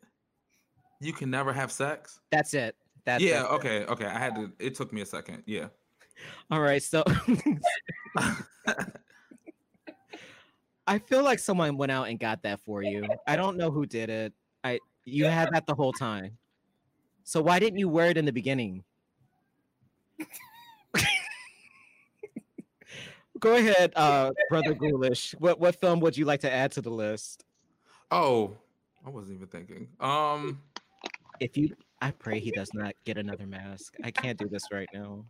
You 1.00 1.14
can 1.14 1.30
never 1.30 1.54
have 1.54 1.72
sex. 1.72 2.20
that's 2.32 2.54
it. 2.54 2.76
That's 3.06 3.24
yeah. 3.24 3.44
it. 3.44 3.52
Okay. 3.52 3.86
Okay. 3.86 4.06
I 4.06 4.18
had 4.18 4.36
to. 4.36 4.52
It 4.58 4.74
took 4.76 4.92
me 4.92 5.02
a 5.02 5.06
second. 5.06 5.44
Yeah. 5.46 5.68
All 6.52 6.62
right. 6.62 6.82
So 6.82 7.04
I 10.88 10.98
feel 11.00 11.24
like 11.24 11.40
someone 11.40 11.78
went 11.78 11.92
out 11.92 12.08
and 12.08 12.20
got 12.20 12.42
that 12.44 12.60
for 12.62 12.82
you. 12.82 13.06
I 13.28 13.36
don't 13.36 13.58
know 13.58 13.70
who 13.70 13.86
did 13.86 14.10
it. 14.10 14.34
I 14.64 14.80
you 15.04 15.26
had 15.26 15.50
that 15.52 15.68
the 15.68 15.76
whole 15.76 15.94
time. 15.94 16.38
So 17.24 17.42
why 17.42 17.60
didn't 17.60 17.78
you 17.80 17.90
wear 17.90 18.10
it 18.10 18.18
in 18.18 18.26
the 18.26 18.32
beginning? 18.34 18.84
Go 23.40 23.56
ahead, 23.56 23.94
uh, 23.96 24.32
brother 24.50 24.74
Ghoulish. 24.74 25.34
What 25.40 25.60
what 25.60 25.76
film 25.76 26.00
would 26.02 26.18
you 26.18 26.26
like 26.26 26.42
to 26.42 26.52
add 26.52 26.72
to 26.74 26.82
the 26.82 26.92
list? 26.92 27.44
oh, 28.12 28.56
I 29.06 29.10
wasn't 29.10 29.36
even 29.36 29.48
thinking. 29.48 29.88
Um. 30.00 30.62
If 31.42 31.58
you, 31.58 31.76
I 32.02 32.12
pray 32.12 32.40
he 32.40 32.52
does 32.52 32.74
not 32.74 32.94
get 33.04 33.18
another 33.18 33.46
mask. 33.46 33.96
I 34.04 34.12
can't 34.12 34.40
do 34.40 34.48
this 34.48 34.64
right 34.72 34.88
now. 34.94 35.26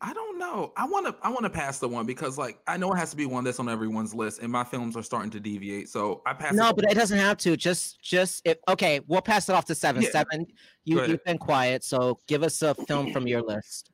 I 0.00 0.14
don't 0.14 0.38
know. 0.38 0.72
I 0.76 0.86
want 0.86 1.06
to. 1.06 1.16
I 1.22 1.28
want 1.28 1.42
to 1.42 1.50
pass 1.50 1.78
the 1.78 1.88
one 1.88 2.06
because, 2.06 2.38
like, 2.38 2.58
I 2.66 2.76
know 2.76 2.92
it 2.92 2.96
has 2.96 3.10
to 3.10 3.16
be 3.16 3.26
one 3.26 3.42
that's 3.44 3.58
on 3.58 3.68
everyone's 3.68 4.14
list, 4.14 4.40
and 4.40 4.50
my 4.50 4.62
films 4.62 4.96
are 4.96 5.02
starting 5.02 5.30
to 5.32 5.40
deviate. 5.40 5.88
So 5.88 6.22
I 6.24 6.34
pass. 6.34 6.54
No, 6.54 6.68
it. 6.68 6.76
but 6.76 6.90
it 6.90 6.94
doesn't 6.94 7.18
have 7.18 7.36
to. 7.38 7.56
Just, 7.56 8.00
just 8.00 8.42
if 8.44 8.58
okay, 8.68 9.00
we'll 9.08 9.20
pass 9.20 9.48
it 9.48 9.54
off 9.54 9.64
to 9.66 9.74
seven. 9.74 10.02
Yeah. 10.02 10.10
Seven, 10.10 10.46
you 10.84 10.98
ahead. 10.98 11.10
you've 11.10 11.24
been 11.24 11.38
quiet, 11.38 11.82
so 11.82 12.18
give 12.28 12.42
us 12.42 12.62
a 12.62 12.74
film 12.74 13.12
from 13.12 13.26
your 13.26 13.42
list. 13.42 13.90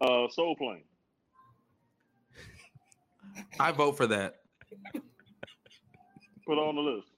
Uh, 0.00 0.26
Soul 0.28 0.56
Plane. 0.56 0.84
I 3.58 3.72
vote 3.72 3.96
for 3.96 4.06
that. 4.06 4.40
Put 6.46 6.58
on 6.58 6.76
the 6.76 6.82
list. 6.82 7.08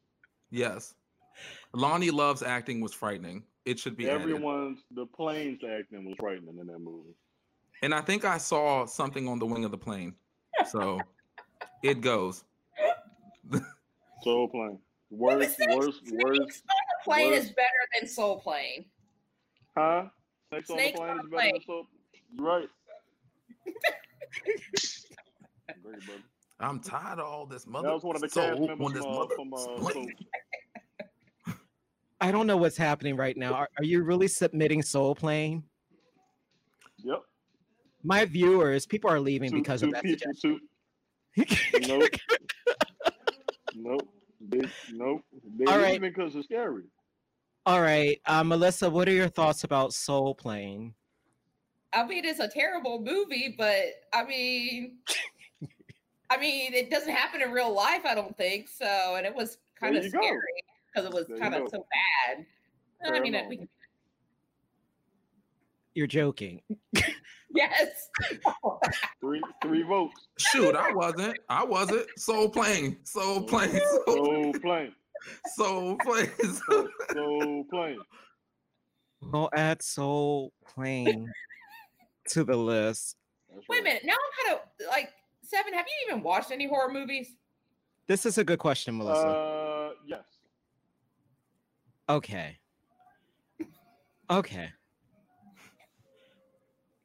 Yes. 0.51 0.95
Loni 1.75 2.13
Love's 2.13 2.43
acting 2.43 2.81
was 2.81 2.93
frightening. 2.95 3.43
It 3.65 3.79
should 3.79 3.97
be 3.97 4.09
added. 4.09 4.23
Everyone's 4.23 4.79
the 4.95 5.07
plane's 5.07 5.61
acting 5.65 6.05
was 6.05 6.15
frightening 6.19 6.59
in 6.59 6.67
that 6.69 6.79
movie. 6.79 7.15
And 7.83 7.93
I 7.95 8.01
think 8.01 8.25
I 8.25 8.39
saw 8.39 8.87
something 8.87 9.29
on 9.29 9.39
the 9.39 9.47
wing 9.47 9.65
of 9.65 9.71
the 9.71 9.79
plane. 9.79 10.15
So 10.69 11.01
it 11.83 12.01
goes. 12.01 12.45
Soul 14.23 14.49
Plane. 14.49 14.79
Who 15.11 15.17
Worst, 15.17 15.57
said 15.57 15.69
worst, 15.77 15.99
Snakes 16.07 16.25
worst. 16.25 16.63
on 16.71 16.77
a 16.79 17.05
plane 17.05 17.31
worst- 17.31 17.45
is 17.45 17.51
better 17.51 17.69
than 18.01 18.09
Soul 18.09 18.41
Plane. 18.41 18.87
Huh? 19.77 20.05
Snakes, 20.49 20.69
Snakes 20.69 21.01
on 21.01 21.11
on 21.11 21.17
the 21.19 21.23
a 21.23 21.29
plane 21.29 21.57
is 21.57 21.65
better 21.65 21.67
than. 21.67 21.67
Soul. 21.67 21.87
Right. 22.39 22.69
Great, 25.83 26.05
brother. 26.07 26.23
I'm 26.59 26.81
tired 26.81 27.19
of 27.19 27.27
all 27.27 27.47
this 27.47 27.67
mother. 27.67 27.89
That 27.89 27.95
was 27.95 28.03
one 28.03 28.17
of 28.17 28.23
the 28.23 28.29
soul 28.29 28.57
cast 28.57 28.61
members 28.61 28.93
this 28.93 29.05
from, 29.05 29.15
uh, 29.15 29.27
from 29.35 29.55
uh. 29.55 29.91
Soul. 29.91 30.07
I 32.21 32.33
don't 32.33 32.47
know 32.47 32.57
what's 32.57 32.79
happening 32.79 33.15
right 33.17 33.37
now. 33.37 33.53
Are, 33.53 33.69
are 33.79 33.85
you 33.85 34.03
really 34.03 34.29
submitting 34.29 34.83
Soul 34.83 35.15
Plane? 35.15 35.63
Yep. 37.05 37.23
My 38.03 38.25
viewers, 38.25 38.87
people 38.87 39.11
are 39.11 39.21
leaving 39.21 39.51
Two, 39.51 39.59
because 39.59 39.81
two 39.81 39.89
of 39.89 39.95
that 39.95 40.03
people, 40.03 40.33
suggestion. 40.33 40.61
two. 41.37 41.87
Nope. 41.87 42.11
nope. 43.75 44.09
They, 44.49 44.63
nope. 44.93 45.23
They 45.59 45.65
All 45.67 45.79
right. 45.79 45.93
leaving 45.95 46.13
because 46.13 46.35
it's 46.35 46.47
scary. 46.47 46.85
All 47.67 47.83
right, 47.83 48.21
uh, 48.27 48.45
Melissa, 48.45 48.89
what 48.89 49.09
are 49.09 49.13
your 49.13 49.29
thoughts 49.29 49.65
about 49.65 49.93
Soul 49.93 50.37
Plane? 50.37 50.95
I 51.93 52.07
mean, 52.07 52.25
it's 52.25 52.39
a 52.39 52.47
terrible 52.47 53.01
movie, 53.01 53.57
but 53.59 53.87
I 54.15 54.23
mean, 54.25 54.99
I 56.31 56.37
mean, 56.39 56.75
it 56.75 56.91
doesn't 56.91 57.13
happen 57.13 57.43
in 57.43 57.51
real 57.53 57.73
life. 57.73 58.03
I 58.05 58.15
don't 58.15 58.37
think 58.37 58.69
so, 58.69 59.15
and 59.17 59.27
it 59.27 59.35
was 59.35 59.59
kind 59.79 59.95
There 59.95 60.03
of 60.03 60.09
scary 60.09 60.39
because 60.95 61.09
it 61.09 61.15
was 61.15 61.27
There 61.27 61.39
kind 61.39 61.55
of 61.55 61.63
go. 61.65 61.69
so 61.71 61.87
bad. 62.35 62.47
I 63.05 63.21
mean, 63.21 63.35
enough. 63.35 63.49
we, 63.49 63.69
You're 65.95 66.07
joking. 66.07 66.61
yes. 67.55 68.09
Three, 69.21 69.41
three 69.63 69.83
votes. 69.83 70.29
Shoot, 70.39 70.77
I 70.77 70.93
wasn't. 70.93 71.37
I 71.49 71.65
wasn't. 71.65 72.07
Soul 72.19 72.49
plane. 72.49 72.99
Soul 73.05 73.43
plane. 73.43 73.81
Soul, 74.07 74.15
Soul 74.17 74.53
Plane. 74.63 74.93
soul 75.55 75.97
plane. 76.05 76.31
Soul, 76.69 76.89
Soul 77.13 77.65
Plane. 77.71 77.99
We'll 79.23 79.51
add 79.55 79.83
Soul 79.83 80.53
Plane 80.67 81.29
to 82.29 82.45
the 82.45 82.57
list. 82.57 83.17
That's 83.53 83.67
Wait 83.69 83.81
a 83.81 83.85
minute. 83.85 84.03
Now 84.05 84.13
I'm 84.13 84.47
kind 84.47 84.61
of 84.61 84.87
like 84.89 85.13
seven. 85.47 85.73
Have 85.75 85.87
you 85.87 86.09
even 86.09 86.23
watched 86.23 86.51
any 86.51 86.67
horror 86.67 86.93
movies? 86.93 87.37
This 88.07 88.27
is 88.27 88.39
a 88.39 88.45
good 88.45 88.59
question, 88.59 88.97
Melissa. 88.99 89.27
Uh, 89.27 89.91
yes. 90.07 90.25
okay. 92.09 92.59
Okay. 94.29 94.69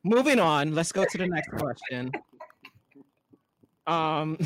moving 0.04 0.40
on. 0.40 0.74
Let's 0.74 0.92
go 0.92 1.06
to 1.06 1.18
the 1.18 1.28
next 1.28 1.50
question. 1.52 2.12
Um, 3.88 4.38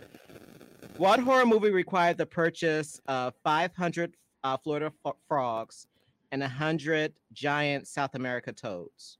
what 0.96 1.20
horror 1.20 1.46
movie 1.46 1.70
required 1.70 2.18
the 2.18 2.26
purchase 2.26 3.00
of 3.06 3.34
500 3.44 4.14
uh, 4.44 4.56
Florida 4.58 4.92
f- 5.06 5.14
frogs 5.28 5.86
and 6.32 6.40
100 6.42 7.12
giant 7.32 7.86
South 7.86 8.14
America 8.14 8.52
toads? 8.52 9.18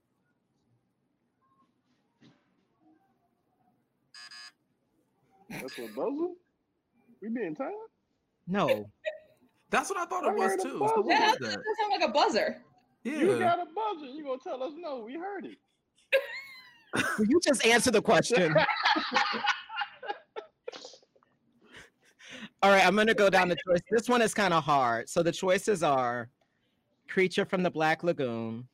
That's 5.51 5.77
a 5.79 5.87
buzzer. 5.87 6.33
We 7.21 7.29
being 7.29 7.55
tired. 7.55 7.73
No. 8.47 8.89
That's 9.69 9.89
what 9.89 9.99
I 9.99 10.05
thought 10.05 10.23
it 10.23 10.29
I 10.29 10.33
was 10.33 10.61
too. 10.61 10.79
buzzer. 10.79 11.03
Yeah, 11.07 11.33
that 11.39 11.51
sounds 11.51 11.91
like 11.91 12.03
a 12.09 12.11
buzzer. 12.11 12.61
Yeah. 13.03 13.13
You 13.13 13.39
got 13.39 13.59
a 13.59 13.65
buzzer. 13.73 14.05
You 14.11 14.23
gonna 14.23 14.39
tell 14.43 14.61
us 14.63 14.73
no? 14.77 14.99
We 15.05 15.13
heard 15.15 15.45
it. 15.45 15.57
Will 17.17 17.25
you 17.25 17.39
just 17.43 17.65
answer 17.65 17.89
the 17.91 18.01
question? 18.01 18.53
All 22.63 22.69
right, 22.69 22.85
I'm 22.85 22.95
gonna 22.95 23.13
go 23.13 23.29
down 23.29 23.49
the 23.49 23.57
choice. 23.67 23.81
This 23.89 24.07
one 24.07 24.21
is 24.21 24.33
kind 24.33 24.53
of 24.53 24.63
hard. 24.63 25.09
So 25.09 25.23
the 25.23 25.31
choices 25.31 25.81
are 25.83 26.29
Creature 27.07 27.45
from 27.45 27.63
the 27.63 27.71
Black 27.71 28.03
Lagoon, 28.03 28.67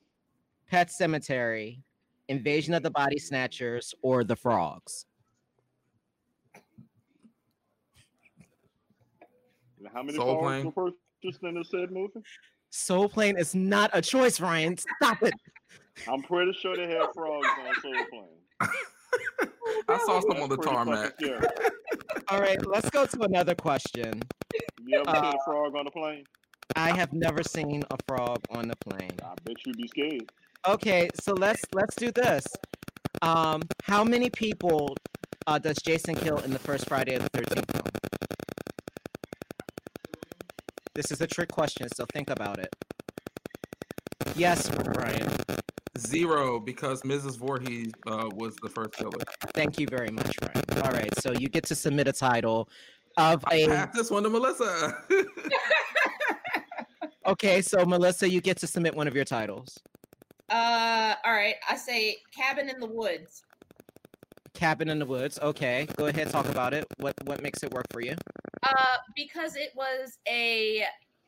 Pet 0.70 0.90
Sematary, 0.90 1.80
Invasion 2.28 2.74
of 2.74 2.84
the 2.84 2.92
Body 2.92 3.18
Snatchers, 3.18 3.96
or 4.02 4.24
The 4.24 4.36
Frogs. 4.36 5.07
How 9.98 10.04
many 10.04 10.16
Soul 10.16 10.38
frogs 10.40 10.62
Plane. 10.62 10.74
were 10.76 10.92
purchased 11.24 11.44
in 11.44 11.56
the 11.56 11.66
said 11.66 11.92
movie? 11.92 12.20
Soul 12.70 13.10
Plane 13.10 13.36
is 13.36 13.56
not 13.56 13.90
a 13.94 14.02
choice, 14.02 14.40
Ryan. 14.40 14.78
Stop 14.78 15.24
it. 15.24 15.34
I'm 16.08 16.22
pretty 16.22 16.54
sure 16.62 16.76
they 16.76 16.84
had 16.88 17.08
frogs 17.16 17.48
on 17.68 17.82
Soul 17.82 17.94
Plane. 18.12 18.70
I 19.90 19.98
saw 20.06 20.20
some 20.20 20.40
on 20.44 20.50
the 20.50 20.58
pretty 20.58 20.72
tarmac. 20.72 21.14
All 22.30 22.40
right, 22.40 22.64
let's 22.68 22.92
go 22.92 23.08
to 23.08 23.22
another 23.24 23.56
question. 23.56 24.22
You 24.86 25.00
ever 25.00 25.12
seen 25.16 25.26
Uh, 25.26 25.34
a 25.36 25.44
frog 25.46 25.76
on 25.76 25.88
a 25.88 25.92
plane? 25.92 26.26
I 26.76 26.96
have 26.96 27.12
never 27.12 27.42
seen 27.42 27.84
a 27.90 27.98
frog 28.08 28.38
on 28.52 28.68
the 28.68 28.76
plane. 28.76 29.10
I 29.24 29.34
bet 29.46 29.56
you'd 29.66 29.78
be 29.78 29.88
scared. 29.88 30.30
Okay, 30.68 31.10
so 31.20 31.34
let's 31.34 31.62
let's 31.74 31.96
do 31.96 32.12
this. 32.12 32.46
Um, 33.24 33.64
how 33.84 34.04
many 34.04 34.30
people 34.30 34.96
uh, 35.48 35.58
does 35.58 35.78
Jason 35.84 36.14
kill 36.14 36.38
in 36.40 36.52
the 36.52 36.60
first 36.60 36.88
Friday 36.88 37.16
of 37.16 37.24
the 37.24 37.30
Thirteenth 37.34 37.72
film? 37.72 37.84
This 40.98 41.12
is 41.12 41.22
a 41.22 41.28
trick 41.28 41.50
question, 41.50 41.88
so 41.94 42.06
think 42.12 42.32
about 42.32 42.58
it. 42.58 42.76
Yes, 44.36 44.68
Brian. 44.68 45.32
Zero 45.96 46.60
because 46.60 47.04
Mrs. 47.04 47.38
Voorhees 47.38 47.92
uh, 48.08 48.28
was 48.34 48.56
the 48.64 48.70
first 48.70 48.94
killer. 48.94 49.12
Thank 49.54 49.80
you 49.80 49.86
very 49.88 50.10
much, 50.10 50.36
Brian. 50.42 50.84
All 50.84 50.92
right, 50.92 51.14
so 51.20 51.34
you 51.34 51.50
get 51.50 51.66
to 51.66 51.76
submit 51.76 52.08
a 52.08 52.12
title 52.12 52.68
of 53.16 53.46
I 53.46 53.58
a. 53.58 53.68
passed 53.68 53.94
this 53.94 54.10
one 54.10 54.24
to 54.24 54.30
Melissa. 54.30 55.04
Okay, 57.28 57.62
so 57.62 57.86
Melissa, 57.86 58.28
you 58.28 58.40
get 58.40 58.56
to 58.58 58.68
submit 58.68 58.96
one 58.96 59.06
of 59.06 59.14
your 59.14 59.26
titles. 59.26 59.78
Uh, 60.50 61.14
all 61.26 61.34
right. 61.34 61.56
I 61.70 61.76
say 61.76 62.16
cabin 62.34 62.70
in 62.70 62.80
the 62.80 62.88
woods. 62.88 63.44
Cabin 64.58 64.90
in 64.90 64.98
the 64.98 65.06
Woods. 65.06 65.38
Okay, 65.40 65.88
go 65.98 66.08
ahead, 66.08 66.32
talk 66.32 66.50
about 66.50 66.74
it. 66.74 66.86
What 66.98 67.14
what 67.26 67.42
makes 67.42 67.62
it 67.64 67.72
work 67.72 67.86
for 67.92 68.02
you? 68.02 68.16
Uh, 68.64 68.98
because 69.16 69.56
it 69.56 69.72
was 69.76 70.18
a 70.28 70.84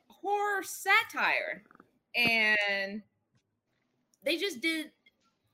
horror 0.07 0.63
satire, 0.63 1.63
and 2.15 3.03
they 4.23 4.37
just 4.37 4.61
did. 4.61 4.91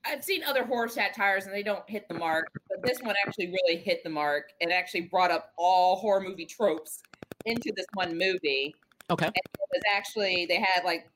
I've 0.05 0.23
seen 0.23 0.43
other 0.43 0.63
horror 0.63 0.87
satires 0.87 1.45
and 1.45 1.53
they 1.53 1.63
don't 1.63 1.87
hit 1.89 2.07
the 2.07 2.13
mark, 2.13 2.47
but 2.69 2.85
this 2.85 2.99
one 3.01 3.15
actually 3.25 3.47
really 3.47 3.77
hit 3.77 4.03
the 4.03 4.09
mark 4.09 4.51
and 4.61 4.71
actually 4.71 5.01
brought 5.01 5.31
up 5.31 5.51
all 5.57 5.95
horror 5.95 6.21
movie 6.21 6.45
tropes 6.45 7.01
into 7.45 7.73
this 7.75 7.87
one 7.95 8.11
movie. 8.11 8.73
Okay. 9.09 9.25
And 9.25 9.35
it 9.35 9.69
was 9.73 9.81
actually 9.93 10.45
they 10.45 10.59
had 10.59 10.83
like 10.85 11.09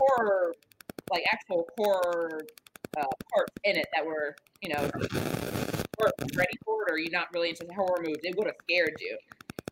horror, 0.00 0.52
like 1.10 1.24
actual 1.32 1.66
horror 1.78 2.42
uh, 2.98 3.04
parts 3.32 3.52
in 3.62 3.76
it 3.76 3.86
that 3.94 4.04
were, 4.04 4.34
you 4.60 4.74
know, 4.74 4.90
ready 6.02 6.56
for 6.64 6.82
it, 6.86 6.92
or 6.92 6.98
you're 6.98 7.10
not 7.10 7.28
really 7.34 7.50
into 7.50 7.66
horror 7.74 7.98
movies. 8.00 8.20
It 8.22 8.36
would 8.36 8.46
have 8.46 8.56
scared 8.62 8.94
you. 9.00 9.16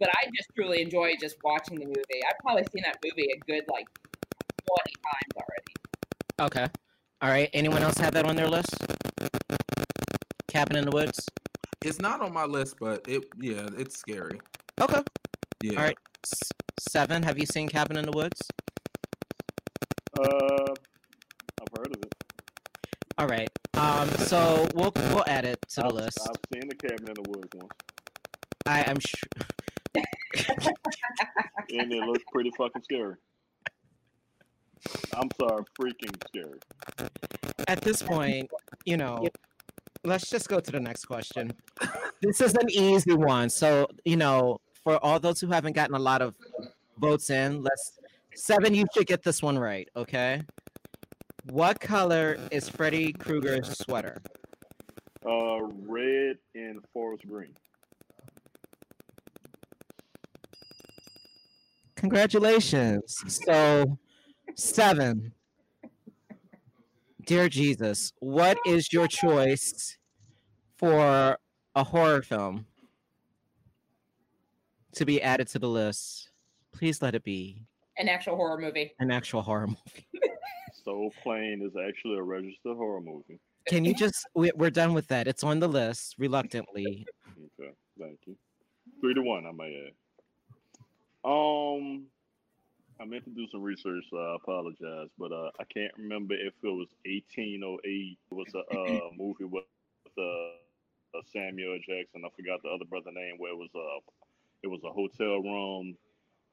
But 0.01 0.09
I 0.11 0.27
just 0.37 0.49
truly 0.57 0.83
enjoy 0.83 1.15
just 1.21 1.37
watching 1.45 1.79
the 1.79 1.87
movie. 1.87 2.23
I've 2.29 2.39
probably 2.41 2.65
seen 2.73 2.83
that 2.85 2.99
movie 3.05 3.29
a 3.33 3.39
good 3.47 3.65
like 3.71 3.87
twenty 4.67 4.95
times 5.05 5.37
already. 5.37 5.73
Okay. 6.41 6.67
All 7.21 7.29
right. 7.29 7.49
Anyone 7.53 7.83
else 7.83 7.99
have 7.99 8.15
that 8.15 8.25
on 8.25 8.35
their 8.35 8.49
list? 8.49 8.75
Cabin 10.49 10.77
in 10.77 10.85
the 10.85 10.91
Woods. 10.91 11.21
it's 11.85 12.01
not 12.01 12.21
on 12.21 12.33
my 12.33 12.45
list, 12.45 12.77
but 12.81 13.07
it 13.09 13.23
yeah, 13.41 13.69
it's 13.79 13.97
scary. 13.99 14.41
Okay. 14.81 15.03
Yeah. 15.63 15.79
All 15.79 15.85
right. 15.85 15.99
S- 16.25 16.51
seven. 16.91 17.23
Have 17.23 17.39
you 17.39 17.47
seen 17.47 17.69
Cabin 17.69 17.97
in 17.97 18.05
the 18.05 18.13
Woods? 18.13 18.41
Uh, 20.19 20.75
I've 21.61 21.79
heard 21.79 21.95
of 21.97 22.03
it. 22.03 22.15
All 23.19 23.27
right. 23.27 23.49
Um. 23.75 24.09
So 24.11 24.67
we'll 24.75 24.93
we'll 24.95 25.25
add 25.27 25.45
it 25.45 25.59
to 25.71 25.81
the 25.81 25.87
I've, 25.87 25.93
list. 25.93 26.19
I've 26.29 26.37
seen 26.53 26.69
the 26.69 26.75
cabin 26.75 27.09
in 27.09 27.15
the 27.15 27.31
woods 27.31 27.49
once, 27.55 27.73
I 28.67 28.83
am 28.83 28.99
sure. 29.01 29.45
and 31.71 31.93
it 31.93 32.05
looks 32.05 32.25
pretty 32.33 32.51
fucking 32.57 32.83
scary. 32.83 33.17
I'm 35.15 35.29
sorry, 35.39 35.65
freaking 35.79 36.17
scary. 36.29 36.59
At 37.69 37.83
this 37.83 38.03
point, 38.03 38.51
you 38.85 38.97
know, 38.97 39.29
let's 40.05 40.29
just 40.29 40.49
go 40.49 40.61
to 40.61 40.71
the 40.71 40.81
next 40.81 41.05
question. 41.05 41.53
This 42.23 42.41
is 42.41 42.55
an 42.55 42.71
easy 42.71 43.15
one. 43.15 43.51
So 43.51 43.89
you 44.05 44.17
know, 44.17 44.61
for 44.85 44.97
all 45.05 45.19
those 45.19 45.41
who 45.41 45.49
haven't 45.49 45.73
gotten 45.73 45.97
a 45.97 45.99
lot 45.99 46.23
of 46.23 46.37
votes 46.99 47.31
in, 47.31 47.65
let's 47.65 47.99
seven. 48.37 48.75
You 48.75 48.87
should 48.95 49.09
get 49.09 49.25
this 49.25 49.43
one 49.43 49.59
right. 49.59 49.89
Okay. 49.97 50.43
What 51.51 51.81
color 51.81 52.39
is 52.51 52.69
Freddy 52.69 53.13
Krueger's 53.13 53.77
sweater? 53.79 54.23
Uh, 55.27 55.63
red 55.87 56.37
and 56.55 56.81
forest 56.93 57.27
green. 57.27 57.55
Congratulations. 61.97 63.17
So, 63.45 63.99
seven. 64.57 65.33
Dear 67.27 67.49
Jesus, 67.49 68.13
what 68.19 68.59
is 68.67 68.93
your 68.93 69.07
choice 69.07 69.97
for 70.77 71.39
a 71.77 71.85
horror 71.85 72.23
film 72.23 72.67
to 74.95 75.05
be 75.05 75.23
added 75.23 75.47
to 75.49 75.59
the 75.61 75.69
list? 75.69 76.31
Please 76.73 77.01
let 77.01 77.15
it 77.15 77.23
be 77.23 77.63
An 77.97 78.09
actual 78.09 78.35
horror 78.37 78.59
movie. 78.59 78.93
an 78.99 79.13
actual 79.13 79.43
horror 79.43 79.69
movie. 79.69 80.07
Soul 80.85 81.13
Plane 81.23 81.63
is 81.63 81.73
actually 81.77 82.19
a 82.19 82.23
registered 82.23 82.77
horror 82.77 83.01
movie. 83.01 83.39
Can 83.67 83.85
you 83.85 83.95
just, 83.95 84.27
we, 84.35 84.51
we're 84.57 84.71
done 84.71 84.93
with 84.93 85.07
that. 85.09 85.29
It's 85.29 85.45
on 85.45 85.61
the 85.61 85.69
list 85.69 86.17
reluctantly. 86.19 87.07
Okay, 87.61 87.73
thank 87.99 88.19
you. 88.27 88.37
Three 89.01 89.15
to 89.15 89.23
one, 89.23 89.47
I 89.47 89.53
might 89.53 89.73
add. 89.73 89.93
Um, 91.25 92.07
I 93.01 93.05
meant 93.05 93.25
to 93.25 93.31
do 93.31 93.47
some 93.51 93.63
research, 93.63 94.05
so 94.11 94.17
I 94.17 94.37
apologize, 94.37 95.09
but 95.19 95.33
uh, 95.33 95.51
I 95.61 95.65
can't 95.73 95.93
remember 95.97 96.35
if 96.35 96.55
it 96.63 96.69
was 96.69 96.89
1808. 97.05 97.83
It 97.85 98.35
was 98.35 98.47
a 98.55 98.59
uh, 98.59 99.11
movie 99.19 99.45
with 99.45 99.65
uh, 100.19 100.23
uh, 100.23 101.23
Samuel 101.33 101.79
Jackson. 101.79 102.23
I 102.25 102.29
forgot 102.37 102.63
the 102.63 102.71
other 102.71 102.85
brother 102.85 103.13
name. 103.13 103.37
Where 103.39 103.53
it 103.53 103.59
was 103.59 103.71
a, 103.75 103.99
it 104.63 104.69
was 104.69 104.81
a 104.85 104.91
hotel 104.91 105.43
room, 105.43 105.97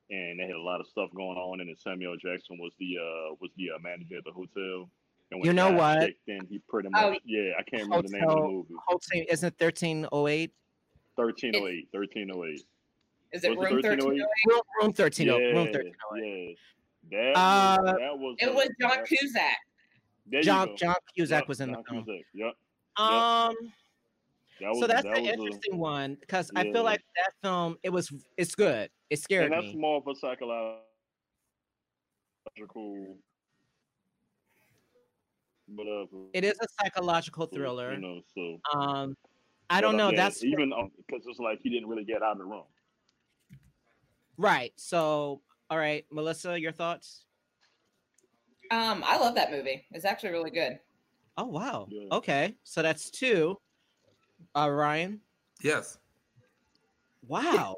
and 0.09 0.39
they 0.39 0.43
had 0.43 0.55
a 0.55 0.61
lot 0.61 0.79
of 0.79 0.87
stuff 0.87 1.09
going 1.15 1.37
on. 1.37 1.59
And 1.61 1.69
then 1.69 1.75
Samuel 1.77 2.15
Jackson 2.17 2.57
was 2.59 2.71
the 2.79 2.97
uh, 2.97 3.35
was 3.39 3.51
the 3.57 3.69
uh, 3.75 3.79
manager 3.81 4.17
of 4.17 4.23
the 4.23 4.31
hotel. 4.31 4.89
And 5.31 5.45
You 5.45 5.53
know 5.53 5.69
guys 5.71 5.77
what? 5.79 5.99
checked 6.07 6.27
in, 6.27 6.47
he 6.49 6.59
pretty 6.67 6.89
much 6.89 7.03
Oh, 7.03 7.15
yeah. 7.25 7.51
I 7.59 7.63
can't 7.63 7.83
remember 7.83 8.07
the 8.07 8.13
name 8.17 8.23
of 8.23 8.29
the 8.29 8.35
Hotel- 8.35 8.51
movie. 8.51 8.73
Whole 8.87 8.99
team, 9.11 9.25
isn't 9.29 9.47
it 9.47 9.63
1308? 9.63 10.51
1308. 11.15 11.87
1308. 11.91 12.65
Is 13.31 13.43
it 13.43 13.49
Was 13.49 13.57
room 13.57 13.73
1308? 13.75 14.25
Room, 14.47 14.61
room 14.81 14.93
13. 14.93 15.27
Yeah, 15.27 15.33
room 15.33 15.55
1308. 15.69 16.57
yeah. 17.11 17.19
That, 17.33 17.37
Uh, 17.37 17.77
was, 17.83 17.95
that 17.99 18.17
was. 18.19 18.35
It 18.39 18.49
uh, 18.49 18.53
was 18.53 18.69
John 18.81 18.89
that- 18.97 19.05
Cusack. 19.07 19.57
John, 20.43 20.67
go. 20.69 20.75
John 20.75 20.95
Cusack 21.15 21.41
Yep, 21.41 21.47
was 21.47 21.61
in 21.61 21.69
John 21.73 21.83
the 21.83 21.89
film. 21.91 22.03
Cusack, 22.05 22.25
Yep. 22.33 22.55
Um, 22.97 23.55
That 24.59 24.69
was, 24.69 24.79
so 24.79 24.87
that's 24.87 25.03
that 25.03 25.17
an 25.17 25.23
was 25.23 25.29
a- 25.29 25.33
interesting 25.33 25.77
one 25.77 26.15
because 26.19 26.51
I 26.55 26.63
feel 26.63 26.83
like 26.83 27.01
that 27.15 27.31
film 27.41 27.77
it 27.83 27.89
was 27.89 28.11
it's 28.37 28.55
good. 28.55 28.89
It 29.09 29.19
scared 29.19 29.45
and 29.45 29.53
that's 29.53 29.73
me. 29.73 29.79
more 29.79 29.97
of 29.97 30.07
a 30.07 30.15
psychological. 30.15 30.81
Whatever. 35.67 36.25
It 36.33 36.43
is 36.43 36.57
a 36.61 36.67
psychological 36.81 37.45
thriller. 37.45 37.93
You 37.93 37.99
know, 37.99 38.21
so. 38.35 38.59
Um, 38.77 39.15
I 39.69 39.81
don't 39.81 39.95
uh, 39.95 39.97
know. 39.97 40.09
yeah, 40.09 40.23
That's 40.23 40.43
even 40.43 40.73
because 40.97 41.25
it's 41.27 41.39
like 41.39 41.59
he 41.61 41.69
didn't 41.69 41.87
really 41.87 42.03
get 42.03 42.23
out 42.23 42.33
of 42.33 42.37
the 42.39 42.45
room. 42.45 42.63
right. 44.37 44.73
So, 44.77 45.41
all 45.69 45.77
right, 45.77 46.05
Melissa, 46.11 46.59
your 46.59 46.71
thoughts? 46.71 47.25
Um, 48.71 49.03
I 49.05 49.17
love 49.17 49.35
that 49.35 49.51
movie. 49.51 49.85
It's 49.91 50.05
actually 50.05 50.31
really 50.31 50.51
good. 50.51 50.79
Oh 51.37 51.45
wow. 51.45 51.87
Yeah. 51.89 52.09
Okay, 52.11 52.55
so 52.63 52.81
that's 52.81 53.09
two. 53.09 53.57
Uh, 54.55 54.69
Ryan. 54.69 55.21
Yes. 55.61 55.97
Wow. 57.27 57.75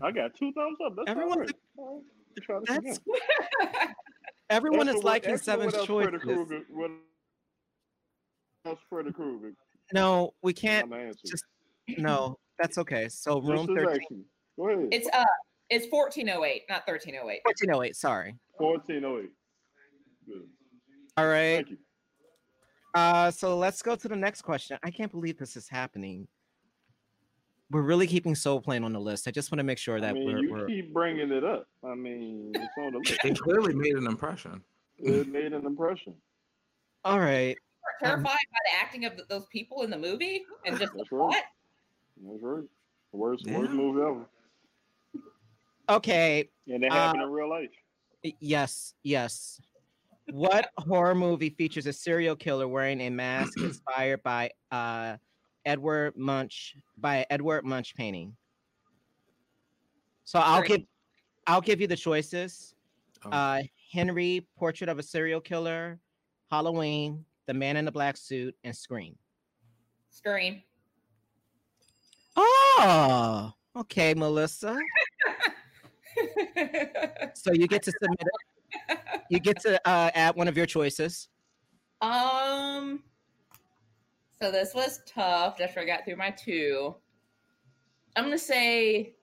I 0.00 0.10
got 0.12 0.34
two 0.34 0.52
thumbs 0.52 0.78
up. 0.84 0.94
That's 0.96 1.10
Everyone's- 1.10 1.36
all 1.36 1.40
right. 1.40 1.54
All 1.78 1.94
right. 1.96 2.44
Try 2.44 2.58
this 2.60 2.68
That's 2.68 2.98
again. 2.98 3.94
everyone 4.50 4.88
Ask 4.88 4.98
is 4.98 5.04
liking 5.04 5.32
ask 5.32 5.40
for 5.40 5.44
Seven's 5.44 5.74
else 5.74 5.86
Freddy 5.86 6.10
choices. 6.18 6.22
Krueger- 6.22 6.64
What 6.70 6.90
else 8.64 8.78
Freddy 8.88 9.12
Krueger? 9.12 9.52
No, 9.92 10.32
we 10.42 10.52
can't. 10.54 10.90
Just- 11.26 11.44
No, 11.98 12.38
that's 12.58 12.78
okay. 12.78 13.08
So 13.08 13.40
Just 13.40 13.50
room 13.68 13.76
as 13.78 13.84
13. 13.84 14.24
Go 14.56 14.68
ahead. 14.68 14.88
It's 14.92 15.08
uh 15.12 15.24
it's 15.68 15.86
1408, 15.90 16.62
not 16.68 16.86
1308. 16.86 17.40
1408. 17.44 17.96
Sorry. 17.96 18.34
1408. 18.58 19.30
Good. 20.26 20.48
All 21.16 21.26
right. 21.28 21.66
Thank 22.94 23.14
you. 23.14 23.18
Uh, 23.18 23.30
so 23.30 23.56
let's 23.58 23.82
go 23.82 23.96
to 23.96 24.08
the 24.08 24.16
next 24.16 24.42
question. 24.42 24.78
I 24.82 24.90
can't 24.90 25.10
believe 25.10 25.38
this 25.38 25.56
is 25.56 25.68
happening. 25.68 26.26
We're 27.70 27.82
really 27.82 28.06
keeping 28.06 28.34
Soul 28.34 28.60
Plane 28.60 28.84
on 28.84 28.92
the 28.92 29.00
list. 29.00 29.26
I 29.26 29.30
just 29.30 29.50
want 29.50 29.60
to 29.60 29.64
make 29.64 29.78
sure 29.78 29.98
that 30.00 30.10
I 30.10 30.12
mean, 30.12 30.26
we're, 30.26 30.38
you 30.40 30.52
we're 30.52 30.66
keep 30.66 30.92
bringing 30.92 31.32
it 31.32 31.42
up. 31.42 31.66
I 31.82 31.94
mean, 31.94 32.52
it's 32.54 32.72
on 32.78 32.92
the 32.92 32.98
list. 32.98 33.18
It 33.24 33.38
clearly 33.40 33.72
made 33.74 33.94
an 33.94 34.06
impression. 34.06 34.62
It 34.98 35.28
made 35.28 35.52
an 35.52 35.64
impression. 35.64 36.14
all 37.04 37.18
right. 37.18 37.56
We're 38.02 38.08
terrified 38.08 38.24
by 38.24 38.58
the 38.70 38.80
acting 38.80 39.06
of 39.06 39.14
those 39.28 39.46
people 39.46 39.82
in 39.82 39.90
the 39.90 39.98
movie 39.98 40.44
and 40.66 40.78
just 40.78 40.92
the 40.92 40.98
That's 40.98 41.10
right. 41.12 41.30
plot. 41.30 41.42
That's 42.26 42.42
right. 42.42 42.64
Worst, 43.12 43.46
Yeah. 43.46 43.58
worst 43.58 43.72
movie 43.72 44.00
ever. 44.02 44.26
Okay. 45.88 46.48
And 46.68 46.84
it 46.84 46.92
Uh, 46.92 47.12
in 47.16 47.20
real 47.30 47.48
life. 47.50 47.70
Yes. 48.38 48.94
Yes. 49.02 49.60
What 50.32 50.70
horror 50.78 51.14
movie 51.14 51.50
features 51.50 51.84
a 51.86 51.92
serial 51.92 52.34
killer 52.34 52.66
wearing 52.66 53.02
a 53.02 53.10
mask 53.10 53.52
inspired 53.60 54.22
by 54.22 54.50
uh, 54.70 55.18
Edward 55.66 56.16
Munch 56.16 56.74
by 56.96 57.26
Edward 57.28 57.66
Munch 57.66 57.94
painting? 57.94 58.34
So 60.24 60.38
I'll 60.38 60.60
Great. 60.60 60.68
give 60.70 60.80
I'll 61.46 61.60
give 61.60 61.82
you 61.82 61.86
the 61.86 61.96
choices. 61.96 62.74
Oh. 63.26 63.30
Uh, 63.30 63.62
Henry, 63.92 64.46
Portrait 64.56 64.88
of 64.88 64.98
a 64.98 65.02
Serial 65.02 65.38
Killer, 65.38 66.00
Halloween, 66.50 67.26
The 67.44 67.52
Man 67.52 67.76
in 67.76 67.84
the 67.84 67.92
Black 67.92 68.16
Suit, 68.16 68.56
and 68.64 68.74
Scream. 68.74 69.14
Scream. 70.08 70.62
Oh, 72.38 73.52
okay, 73.76 74.14
Melissa. 74.14 74.78
So 77.34 77.52
you 77.52 77.66
get 77.66 77.82
to 77.84 77.92
submit. 78.00 78.20
You 79.30 79.40
get 79.40 79.60
to 79.62 79.80
uh, 79.88 80.10
add 80.14 80.36
one 80.36 80.48
of 80.48 80.56
your 80.56 80.66
choices. 80.66 81.28
um 82.00 83.02
so 84.40 84.50
this 84.50 84.74
was 84.74 85.00
tough 85.06 85.60
after 85.60 85.80
I 85.80 85.84
got 85.84 86.04
through 86.04 86.16
my 86.16 86.30
two. 86.30 86.96
I'm 88.16 88.24
gonna 88.24 88.36
say 88.38 89.14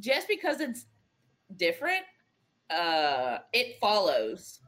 just 0.00 0.26
because 0.28 0.60
it's 0.60 0.86
different, 1.56 2.04
uh 2.68 3.38
it 3.52 3.78
follows. 3.80 4.60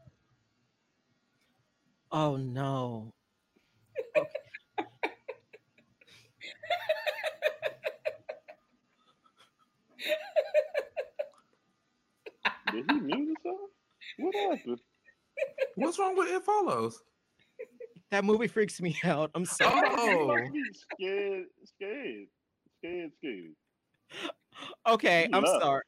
Oh 2.12 2.36
no. 2.36 3.12
Did 12.72 12.84
he 12.90 13.00
mute 13.00 13.18
himself? 13.44 13.60
What 14.18 14.34
happened? 14.34 14.80
What's 15.76 15.98
wrong 15.98 16.16
with 16.16 16.28
It 16.30 16.42
Follows? 16.44 17.00
That 18.10 18.24
movie 18.24 18.46
freaks 18.48 18.80
me 18.80 18.96
out. 19.04 19.30
I'm 19.34 19.44
sorry. 19.44 19.88
He 19.88 19.96
Oh, 19.96 20.26
must 20.26 20.52
be 20.52 20.62
scared, 20.72 21.44
scared, 21.64 22.26
scared, 22.78 23.10
scared. 23.18 23.54
Okay, 24.86 25.26
He 25.28 25.34
I'm 25.34 25.42
left. 25.44 25.62
sorry. 25.62 25.82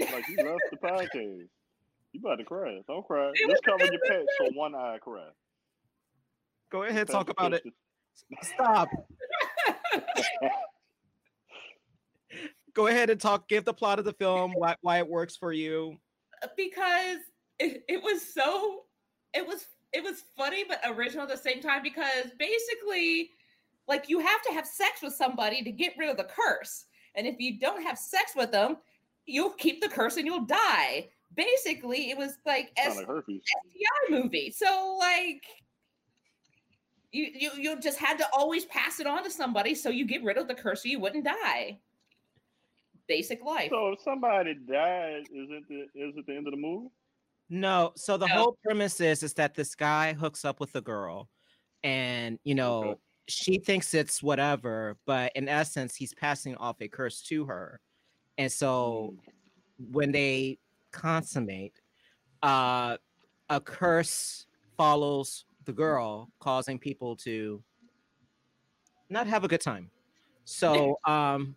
Like 0.00 0.28
you 0.28 0.36
left 0.36 0.60
the 0.70 0.76
podcast. 0.76 1.48
You 2.12 2.20
about 2.20 2.36
to 2.36 2.44
cry? 2.44 2.80
Don't 2.86 3.04
cry. 3.06 3.32
Just 3.48 3.62
cover 3.64 3.84
your 3.84 4.00
patch 4.08 4.26
so 4.38 4.50
one 4.54 4.74
eye 4.74 4.98
cry. 5.00 5.28
Go 6.70 6.82
ahead, 6.84 7.06
Patch 7.08 7.12
talk 7.14 7.26
your 7.28 7.34
about 7.38 7.54
it. 7.54 7.62
Stop. 8.42 8.88
Go 12.74 12.86
ahead 12.88 13.10
and 13.10 13.20
talk. 13.20 13.48
Give 13.48 13.64
the 13.64 13.72
plot 13.74 13.98
of 13.98 14.04
the 14.04 14.12
film, 14.12 14.52
why, 14.52 14.76
why 14.82 14.98
it 14.98 15.08
works 15.08 15.36
for 15.36 15.52
you. 15.52 15.96
Because 16.56 17.18
it, 17.58 17.84
it 17.88 18.02
was 18.02 18.22
so 18.22 18.84
it 19.34 19.46
was 19.46 19.66
it 19.92 20.02
was 20.02 20.24
funny 20.36 20.64
but 20.68 20.80
original 20.86 21.22
at 21.22 21.28
the 21.28 21.36
same 21.36 21.60
time 21.60 21.82
because 21.82 22.30
basically 22.38 23.30
like 23.88 24.08
you 24.08 24.18
have 24.18 24.42
to 24.42 24.52
have 24.52 24.66
sex 24.66 25.00
with 25.02 25.14
somebody 25.14 25.62
to 25.62 25.70
get 25.70 25.94
rid 25.98 26.10
of 26.10 26.16
the 26.16 26.24
curse. 26.24 26.86
And 27.14 27.26
if 27.26 27.36
you 27.38 27.58
don't 27.58 27.82
have 27.82 27.98
sex 27.98 28.32
with 28.36 28.52
them 28.52 28.78
you'll 29.26 29.50
keep 29.50 29.80
the 29.80 29.88
curse 29.88 30.16
and 30.16 30.26
you'll 30.26 30.44
die. 30.44 31.08
Basically 31.34 32.10
it 32.10 32.18
was 32.18 32.38
like 32.44 32.72
S- 32.76 32.96
like. 32.96 33.06
STI 33.06 34.10
movie. 34.10 34.50
So 34.50 34.96
like 34.98 35.42
you, 37.12 37.28
you 37.34 37.50
you 37.56 37.80
just 37.80 37.98
had 37.98 38.18
to 38.18 38.26
always 38.32 38.66
pass 38.66 39.00
it 39.00 39.06
on 39.06 39.24
to 39.24 39.30
somebody 39.30 39.74
so 39.74 39.88
you 39.88 40.06
get 40.06 40.22
rid 40.22 40.36
of 40.36 40.48
the 40.48 40.54
curse 40.54 40.82
so 40.82 40.88
you 40.88 41.00
wouldn't 41.00 41.24
die 41.24 41.78
basic 43.08 43.42
life 43.44 43.70
So 43.70 43.92
if 43.92 44.00
somebody 44.00 44.54
died, 44.54 45.22
is 45.32 45.48
it 45.50 45.64
the 45.68 45.80
is 45.94 46.16
it 46.16 46.26
the 46.26 46.36
end 46.36 46.46
of 46.46 46.52
the 46.52 46.56
movie? 46.56 46.88
No, 47.48 47.92
so 47.96 48.16
the 48.16 48.26
No. 48.28 48.34
whole 48.34 48.58
premise 48.64 49.00
is 49.00 49.22
is 49.22 49.34
that 49.34 49.54
this 49.54 49.74
guy 49.74 50.12
hooks 50.12 50.44
up 50.44 50.58
with 50.60 50.74
a 50.74 50.80
girl, 50.80 51.28
and 51.84 52.38
you 52.44 52.54
know 52.54 52.82
Okay. 52.82 53.00
she 53.28 53.58
thinks 53.58 53.94
it's 53.94 54.22
whatever, 54.22 54.96
but 55.06 55.32
in 55.36 55.48
essence 55.48 55.94
he's 55.96 56.14
passing 56.14 56.56
off 56.56 56.80
a 56.80 56.88
curse 56.88 57.22
to 57.22 57.44
her, 57.46 57.80
and 58.38 58.50
so 58.50 59.14
Mm. 59.14 59.32
when 59.92 60.12
they 60.12 60.58
consummate, 60.92 61.80
uh, 62.42 62.96
a 63.50 63.60
curse 63.60 64.46
follows 64.76 65.44
the 65.64 65.72
girl, 65.72 66.30
causing 66.40 66.78
people 66.78 67.16
to 67.16 67.62
not 69.08 69.26
have 69.26 69.44
a 69.44 69.48
good 69.48 69.60
time. 69.60 69.90
So, 70.44 70.98
um, 71.06 71.56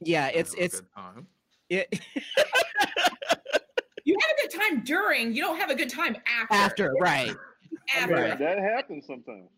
yeah, 0.00 0.28
it's 0.28 0.54
it's 0.58 0.82
it 1.68 1.88
You 4.04 4.16
have 4.20 4.30
a 4.36 4.40
good 4.48 4.58
time 4.60 4.82
during, 4.84 5.32
you 5.34 5.42
don't 5.42 5.58
have 5.58 5.70
a 5.70 5.74
good 5.74 5.90
time 5.90 6.16
after. 6.26 6.54
after 6.54 6.94
right. 7.00 7.34
I 7.94 8.06
mean, 8.06 8.38
that 8.38 8.58
happens 8.58 9.06
sometimes. 9.06 9.48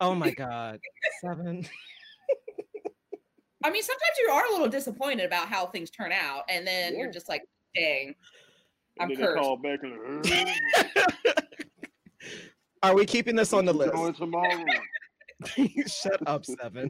Oh 0.00 0.14
my 0.14 0.30
god, 0.32 0.78
seven. 1.20 1.64
I 3.64 3.70
mean, 3.70 3.82
sometimes 3.82 4.18
you 4.20 4.28
are 4.30 4.46
a 4.46 4.52
little 4.52 4.68
disappointed 4.68 5.24
about 5.26 5.48
how 5.48 5.66
things 5.66 5.90
turn 5.90 6.12
out, 6.12 6.42
and 6.48 6.66
then 6.66 6.92
Yeah. 6.94 7.00
you're 7.02 7.12
just 7.12 7.28
like, 7.28 7.42
dang. 7.74 8.14
I'm 9.00 9.10
And 9.10 9.16
then 9.16 9.18
they 9.20 9.26
cursed. 9.26 9.42
call 9.42 9.56
back 9.56 9.80
and 9.82 10.24
Are 12.82 12.94
we 12.94 13.06
keeping 13.06 13.34
this 13.36 13.52
on 13.52 13.64
the 13.64 13.72
"What 13.72 13.86
you 13.86 13.92
doing 13.92 14.06
list? 14.06 14.18
tomorrow. 14.18 14.64
Shut 15.86 16.20
up, 16.28 16.44
seven. 16.44 16.88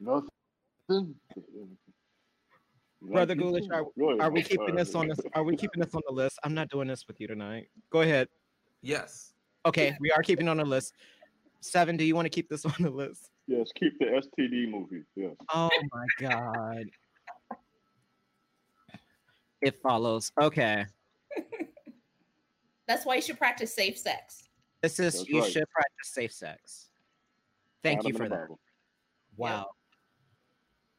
Nothing. 0.00 0.28
Brother 3.02 3.34
Ghoulish, 3.34 3.66
are, 3.72 3.80
ahead. 3.80 4.20
are 4.20 4.30
we 4.30 4.42
keeping 4.42 4.74
this 4.74 4.94
on 4.94 5.08
this? 5.08 5.18
Are 5.34 5.42
we 5.42 5.56
keeping 5.56 5.80
this 5.80 5.94
on 5.94 6.02
the 6.06 6.12
list? 6.12 6.38
I'm 6.44 6.54
not 6.54 6.68
doing 6.68 6.88
this 6.88 7.06
with 7.06 7.20
you 7.20 7.26
tonight. 7.26 7.68
Go 7.90 8.02
ahead. 8.02 8.28
Yes. 8.82 9.32
Okay, 9.64 9.96
we 10.00 10.10
are 10.10 10.22
keeping 10.22 10.48
on 10.48 10.58
the 10.58 10.64
list. 10.64 10.94
Seven, 11.60 11.96
do 11.96 12.04
you 12.04 12.14
want 12.14 12.26
to 12.26 12.30
keep 12.30 12.48
this 12.48 12.64
on 12.66 12.74
the 12.78 12.90
list? 12.90 13.30
Yes, 13.46 13.68
keep 13.74 13.98
the 13.98 14.06
STD 14.06 14.70
movie. 14.70 15.02
Yes. 15.16 15.34
Oh 15.52 15.70
my 15.92 16.28
god. 16.28 16.84
It 19.62 19.76
follows. 19.82 20.32
Okay. 20.40 20.86
That's 22.88 23.04
why 23.04 23.16
you 23.16 23.22
should 23.22 23.38
practice 23.38 23.74
safe 23.74 23.98
sex. 23.98 24.48
This 24.82 24.98
is 24.98 25.14
That's 25.14 25.28
you 25.28 25.40
right. 25.40 25.52
should 25.52 25.68
practice 25.70 26.12
safe 26.14 26.32
sex. 26.32 26.88
Thank 27.82 28.00
Adam 28.00 28.12
you 28.12 28.18
for 28.18 28.28
that. 28.28 28.40
Bible. 28.42 28.60
Wow. 29.36 29.66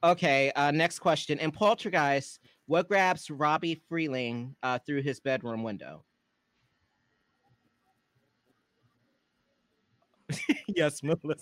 Okay, 0.04 0.52
uh, 0.56 0.72
next 0.72 1.00
question. 1.00 1.38
In 1.38 1.52
Poltergeist, 1.52 2.40
what 2.66 2.88
grabs 2.88 3.30
Robbie 3.30 3.82
Freeling 3.88 4.56
uh, 4.64 4.80
through 4.80 5.04
his 5.04 5.20
bedroom 5.20 5.62
window? 5.62 6.04
yes, 10.76 11.04
Melissa. 11.04 11.36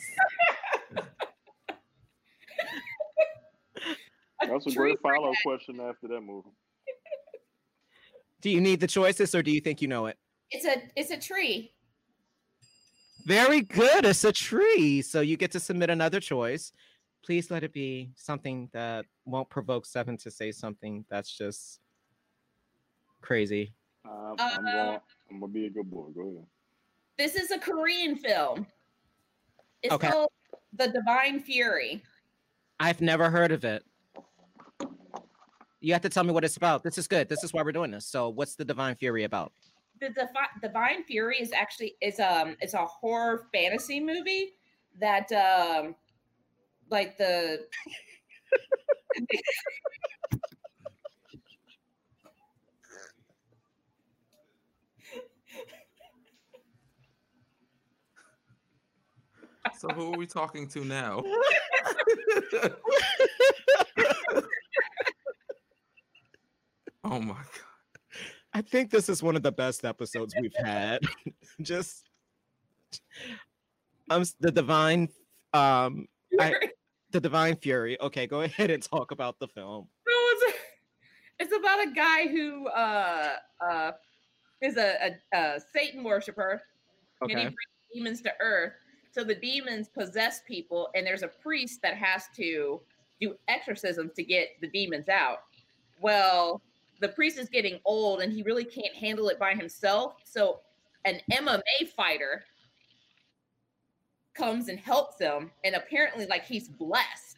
That's 4.42 4.68
a 4.68 4.72
great 4.72 4.98
follow 5.02 5.30
up 5.30 5.36
question 5.44 5.80
after 5.80 6.08
that 6.08 6.22
movie. 6.22 6.50
Do 8.42 8.50
you 8.50 8.62
need 8.62 8.80
the 8.80 8.88
choices 8.88 9.36
or 9.36 9.44
do 9.44 9.52
you 9.52 9.60
think 9.60 9.82
you 9.82 9.88
know 9.88 10.08
it? 10.08 10.18
It's 10.50 10.66
a 10.66 10.82
it's 10.96 11.12
a 11.12 11.18
tree. 11.18 11.74
Very 13.26 13.62
good. 13.62 14.06
It's 14.06 14.24
a 14.24 14.32
tree. 14.32 15.02
So 15.02 15.22
you 15.22 15.38
get 15.38 15.52
to 15.52 15.60
submit 15.60 15.90
another 15.90 16.20
choice. 16.20 16.72
Please 17.24 17.52
let 17.52 17.64
it 17.64 17.74
be 17.74 18.12
something 18.16 18.70
that 18.72 19.06
won't 19.26 19.50
provoke 19.50 19.86
Seven 19.86 20.18
to 20.18 20.32
say 20.32 20.52
something 20.52 21.06
that's 21.10 21.36
just 21.38 21.82
crazy. 23.22 23.74
I'm, 24.06 24.36
I'm 24.40 24.66
Uh, 24.66 24.72
going. 24.72 25.00
I'm 25.32 25.40
gonna 25.40 25.52
be 25.52 25.66
a 25.66 25.70
good 25.70 25.90
boy. 25.90 26.10
Go 26.16 26.22
ahead. 26.22 26.46
This 27.18 27.36
is 27.36 27.52
a 27.52 27.60
Korean 27.60 28.16
film. 28.16 28.66
It's 29.84 29.94
Okay. 29.94 30.10
called 30.10 30.32
The 30.74 30.88
Divine 30.88 31.42
Fury. 31.42 32.02
I've 32.80 33.02
never 33.02 33.30
heard 33.30 33.52
of 33.52 33.66
it. 33.66 33.84
You 35.82 35.94
have 35.94 36.02
to 36.02 36.10
tell 36.10 36.24
me 36.24 36.32
what 36.32 36.44
it's 36.44 36.58
about. 36.58 36.84
This 36.84 36.98
is 36.98 37.08
good. 37.08 37.28
This 37.30 37.44
is 37.44 37.54
why 37.54 37.62
we're 37.62 37.72
doing 37.74 37.92
this. 37.92 38.06
So, 38.06 38.30
what's 38.30 38.56
the 38.56 38.66
Divine 38.66 38.96
Fury 38.96 39.24
about? 39.26 39.54
The 40.00 40.10
Defi- 40.10 40.60
Divine 40.62 41.04
Fury 41.04 41.38
is 41.40 41.52
actually 41.52 41.96
is 42.02 42.20
um 42.22 42.56
it's 42.62 42.74
a 42.74 42.86
horror 42.86 43.48
fantasy 43.54 44.00
movie 44.00 44.54
that 45.00 45.30
um 45.34 45.96
like 46.90 47.18
the 47.18 47.66
So 59.78 59.88
who 59.90 60.14
are 60.14 60.18
we 60.18 60.26
talking 60.28 60.68
to 60.70 60.84
now? 60.84 61.24
oh 67.04 67.20
my 67.20 67.34
god. 67.34 67.46
I 68.54 68.62
think 68.62 68.90
this 68.92 69.10
is 69.10 69.22
one 69.22 69.36
of 69.36 69.44
the 69.44 69.52
best 69.52 69.86
episodes 69.86 70.34
we've 70.40 70.56
had. 70.58 71.02
Just 71.62 72.04
um 74.10 74.22
s- 74.22 74.36
the 74.40 74.52
divine 74.52 75.10
um 75.54 76.08
I- 76.40 76.72
the 77.12 77.20
divine 77.20 77.56
fury. 77.56 78.00
Okay, 78.02 78.28
go 78.28 78.42
ahead 78.42 78.72
and 78.72 78.82
talk 78.82 79.12
about 79.12 79.40
the 79.40 79.48
film. 79.48 79.88
No, 80.08 80.14
it's, 80.16 80.58
it's 81.40 81.56
about 81.56 81.88
a 81.88 81.92
guy 81.92 82.28
who 82.28 82.68
uh 82.68 83.36
uh 83.62 83.92
is 84.62 84.78
a, 84.78 85.14
a, 85.34 85.38
a 85.38 85.60
Satan 85.74 86.04
worshiper 86.04 86.62
and 87.22 87.32
he 87.32 87.36
brings 87.36 87.56
demons 87.94 88.22
to 88.22 88.32
earth. 88.42 88.74
So 89.12 89.24
the 89.24 89.36
demons 89.36 89.90
possess 89.90 90.42
people, 90.48 90.90
and 90.96 91.06
there's 91.06 91.24
a 91.24 91.28
priest 91.28 91.82
that 91.82 91.96
has 91.96 92.26
to 92.36 92.80
do 93.20 93.36
exorcisms 93.48 94.14
to 94.16 94.24
get 94.24 94.50
the 94.62 94.68
demons 94.68 95.10
out. 95.10 95.40
Well, 96.02 96.62
the 97.02 97.10
priest 97.10 97.38
is 97.38 97.50
getting 97.50 97.80
old 97.86 98.22
and 98.22 98.32
he 98.32 98.44
really 98.44 98.64
can't 98.64 98.94
handle 98.94 99.30
it 99.30 99.40
by 99.40 99.54
himself. 99.54 100.16
So 100.26 100.60
an 101.06 101.20
MMA 101.32 101.90
fighter 101.96 102.44
comes 104.40 104.70
and 104.70 104.80
helps 104.80 105.20
him, 105.20 105.52
and 105.64 105.76
apparently, 105.76 106.26
like 106.26 106.46
he's 106.46 106.68
blessed 106.68 107.38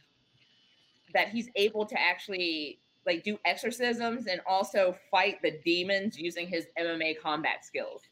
that 1.13 1.29
he's 1.29 1.49
able 1.55 1.85
to 1.85 1.99
actually 1.99 2.79
like 3.05 3.23
do 3.23 3.37
exorcisms 3.45 4.27
and 4.27 4.39
also 4.47 4.95
fight 5.09 5.41
the 5.41 5.59
demons 5.65 6.17
using 6.17 6.47
his 6.47 6.67
MMA 6.79 7.19
combat 7.19 7.65
skills. 7.65 8.03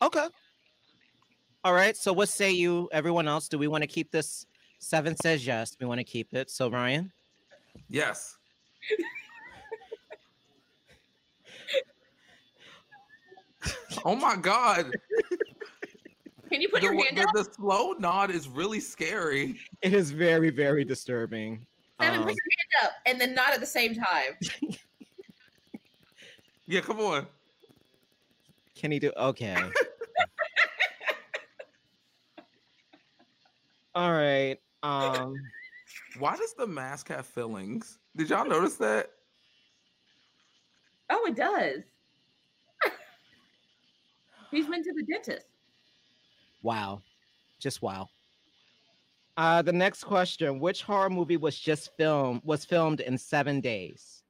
Okay. 0.00 0.26
All 1.64 1.74
right. 1.74 1.96
So 1.96 2.12
what 2.12 2.28
say 2.28 2.52
you, 2.52 2.88
everyone 2.92 3.26
else? 3.28 3.48
Do 3.48 3.58
we 3.58 3.66
want 3.66 3.82
to 3.82 3.88
keep 3.88 4.10
this? 4.12 4.46
Seven 4.78 5.16
says 5.16 5.46
yes. 5.46 5.76
We 5.80 5.86
want 5.86 5.98
to 5.98 6.04
keep 6.04 6.32
it. 6.32 6.48
So 6.50 6.70
Ryan, 6.70 7.12
Yes. 7.88 8.36
oh 14.04 14.16
my 14.16 14.36
god. 14.36 14.92
Can 16.50 16.60
you 16.60 16.68
put 16.68 16.80
The, 16.80 16.86
your 16.88 16.94
hand 17.04 17.18
the, 17.18 17.22
up? 17.22 17.32
the 17.34 17.44
slow 17.44 17.92
nod 17.92 18.30
is 18.30 18.48
really 18.48 18.80
scary. 18.80 19.58
it 19.82 19.92
is 19.92 20.10
very, 20.10 20.50
very 20.50 20.84
disturbing. 20.84 21.66
Seven, 22.00 22.20
Um, 22.20 22.26
put 22.26 22.34
your 22.34 22.44
hand 22.58 22.84
up 22.84 22.92
and 23.06 23.20
then 23.20 23.34
not 23.34 23.52
at 23.54 23.60
the 23.60 23.66
same 23.66 23.94
time. 23.94 24.36
Yeah, 26.68 26.80
come 26.80 26.98
on. 26.98 27.28
can 28.74 28.90
he 28.90 28.98
do? 28.98 29.12
Okay. 29.16 29.54
All 33.94 34.10
right. 34.12 34.56
Um. 34.82 35.34
Why 36.18 36.36
does 36.36 36.54
the 36.54 36.66
mask 36.66 37.06
have 37.08 37.24
fillings? 37.24 38.00
Did 38.16 38.30
y'all 38.30 38.46
notice 38.48 38.74
that? 38.78 39.12
Oh, 41.08 41.24
it 41.28 41.36
does. 41.36 41.82
He's 44.50 44.66
been 44.66 44.82
to 44.82 44.92
the 44.92 45.04
dentist. 45.04 45.46
Wow. 46.66 47.00
Just 47.60 47.80
wow. 47.80 48.08
Uh, 49.36 49.62
the 49.62 49.72
next 49.72 50.02
question: 50.02 50.58
Which 50.58 50.82
horror 50.82 51.08
movie 51.08 51.36
was 51.36 51.56
just 51.56 51.96
filmed 51.96 52.40
was 52.42 52.64
filmed 52.64 52.98
in 52.98 53.16
seven 53.16 53.60
days? 53.60 54.24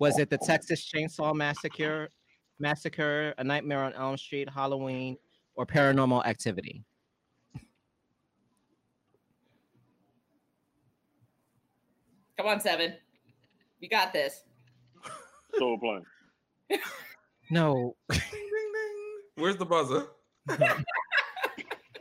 Was 0.00 0.18
it 0.18 0.30
the 0.30 0.38
Texas 0.38 0.90
Chainsaw 0.92 1.32
Massacre, 1.32 2.08
Massacre, 2.58 3.34
A 3.38 3.44
Nightmare 3.44 3.84
on 3.84 3.92
Elm 3.92 4.16
Street, 4.16 4.50
Halloween, 4.50 5.16
or 5.54 5.64
Paranormal 5.64 6.26
Activity? 6.26 6.84
Come 12.36 12.48
on, 12.48 12.60
Seven. 12.60 12.94
You 13.78 13.88
got 13.88 14.12
this. 14.12 14.42
Soul 15.56 15.78
plane. 15.78 16.04
No. 17.50 17.96
Ding, 18.10 18.20
ding, 18.20 18.40
ding. 18.40 18.96
Where's 19.36 19.56
the 19.56 19.64
buzzer? 19.64 20.08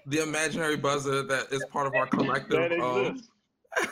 The 0.07 0.23
imaginary 0.23 0.77
buzzer 0.77 1.23
that 1.23 1.51
is 1.51 1.63
part 1.71 1.87
of 1.87 1.95
our 1.95 2.07
collective. 2.07 2.69
That 2.69 2.79
um. 2.79 3.21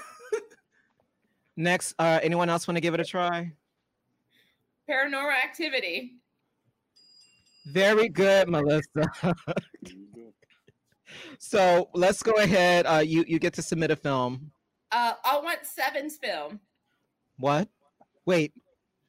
Next, 1.58 1.94
uh, 2.00 2.20
anyone 2.22 2.50
else 2.50 2.68
want 2.68 2.76
to 2.78 2.82
give 2.82 2.94
it 2.94 3.00
a 3.00 3.06
try? 3.06 3.52
Paranormal 4.90 5.34
activity. 5.44 6.16
Very 7.68 8.10
good, 8.10 8.50
Melissa. 8.50 8.88
There 8.94 9.34
you 9.84 10.08
go. 10.16 10.34
so 11.40 11.90
let's 11.94 12.22
go 12.22 12.34
ahead. 12.34 12.86
Uh, 12.86 13.00
you 13.06 13.26
you 13.28 13.40
get 13.40 13.54
to 13.54 13.62
submit 13.62 13.92
a 13.92 13.96
film. 13.96 14.52
Uh, 14.92 15.14
I 15.24 15.40
want 15.40 15.60
Seven's 15.64 16.18
film. 16.18 16.60
What? 17.38 17.68
Wait, 18.26 18.54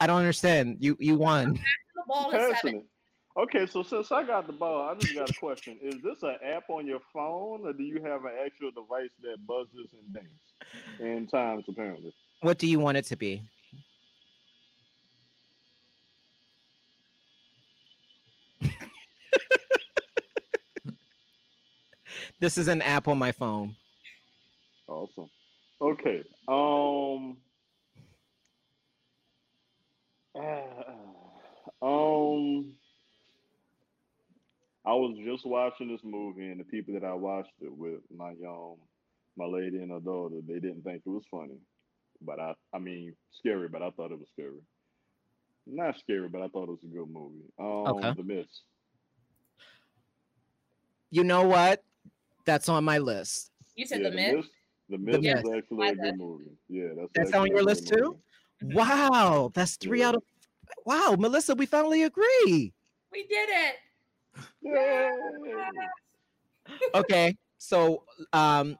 I 0.01 0.07
don't 0.07 0.18
understand. 0.18 0.78
You 0.80 0.97
you 0.99 1.16
won. 1.16 1.59
The 3.37 3.45
ball 3.45 3.62
is 3.62 3.64
Passing 3.64 3.64
Seven. 3.64 3.64
it. 3.64 3.64
Okay, 3.64 3.66
so 3.66 3.82
since 3.82 4.12
I 4.12 4.24
got 4.24 4.47
the 4.47 4.53
ball, 4.53 4.89
I 4.89 4.95
just 4.97 5.14
got 5.14 5.30
a 5.30 5.34
question. 5.34 5.78
Is 5.82 6.03
this 6.03 6.22
an 6.22 6.37
app 6.45 6.70
on 6.70 6.87
your 6.87 7.01
phone, 7.12 7.66
or 7.66 7.72
do 7.72 7.82
you 7.84 8.03
have 8.05 8.24
an 8.24 8.32
actual 8.45 8.70
device 8.72 9.11
that 9.22 9.47
buzzes 9.47 9.89
and 9.93 10.14
dings 10.14 10.41
in 11.01 11.26
times 11.28 11.64
apparently? 11.68 12.14
What 12.43 12.59
do 12.59 12.66
you 12.66 12.80
want 12.80 12.99
it 12.99 13.07
to 13.07 13.16
be? 13.16 13.43
this 22.41 22.59
is 22.59 22.68
an 22.68 22.82
app 22.82 23.09
on 23.09 23.18
my 23.18 23.32
phone. 23.32 23.76
Awesome. 24.89 25.30
Okay. 25.82 26.24
Um. 26.49 27.39
um. 31.82 32.76
I 34.87 34.93
was 34.95 35.16
just 35.24 35.45
watching 35.45 35.89
this 35.89 36.01
movie, 36.05 36.47
and 36.49 36.61
the 36.61 36.64
people 36.64 36.95
that 36.95 37.05
I 37.05 37.12
watched 37.12 37.51
it 37.61 37.72
with, 37.76 38.01
my 38.16 38.30
um, 38.49 38.76
my 39.37 39.45
lady 39.47 39.78
and 39.78 39.91
her 39.91 40.01
daughter, 40.01 40.37
they 40.47 40.61
didn't 40.61 40.82
think 40.82 41.03
it 41.05 41.09
was 41.11 41.24
funny, 41.30 41.59
but 42.22 42.39
I, 42.41 42.55
I 42.72 42.78
mean, 42.78 43.14
scary, 43.32 43.68
but 43.68 43.82
I 43.82 43.91
thought 43.91 44.12
it 44.12 44.18
was 44.18 44.28
scary. 44.32 44.61
Not 45.66 45.99
scary, 45.99 46.28
but 46.28 46.41
I 46.41 46.49
thought 46.49 46.68
it 46.68 46.70
was 46.70 46.84
a 46.84 46.87
good 46.97 47.11
movie. 47.11 47.45
Um, 47.59 47.97
Okay. 47.99 48.14
The 48.16 48.22
Mist. 48.22 48.62
You 51.11 51.24
know 51.24 51.47
what? 51.47 51.82
That's 52.45 52.68
on 52.68 52.84
my 52.84 52.99
list. 52.99 53.51
You 53.74 53.87
said 53.87 54.03
Yeah, 54.03 54.11
the 54.11 54.16
myth. 54.16 54.47
The 54.89 54.99
Mist 54.99 55.22
Mist. 55.22 55.45
is 55.47 55.51
actually 55.57 55.89
a 55.89 55.95
the- 55.97 56.03
good 56.03 56.16
movie. 56.18 56.45
Yeah, 56.68 56.89
that's 56.97 57.11
That's 57.14 57.32
on 57.34 57.49
your 57.49 57.57
a 57.57 57.61
good 57.61 57.66
list 57.66 57.89
too? 57.89 58.18
movie. 58.62 58.74
Wow, 58.76 59.51
that's 59.53 59.76
three 59.76 60.01
Yeah. 60.01 60.09
out 60.11 60.14
of. 60.16 60.22
Wow, 60.84 61.16
Melissa, 61.18 61.55
we 61.55 61.66
finally 61.66 62.05
agree. 62.05 62.72
We 63.12 63.26
did 63.26 63.49
it. 63.49 63.76
Yay! 64.62 65.11
Okay, 66.95 67.37
so 67.59 68.05
um, 68.32 68.76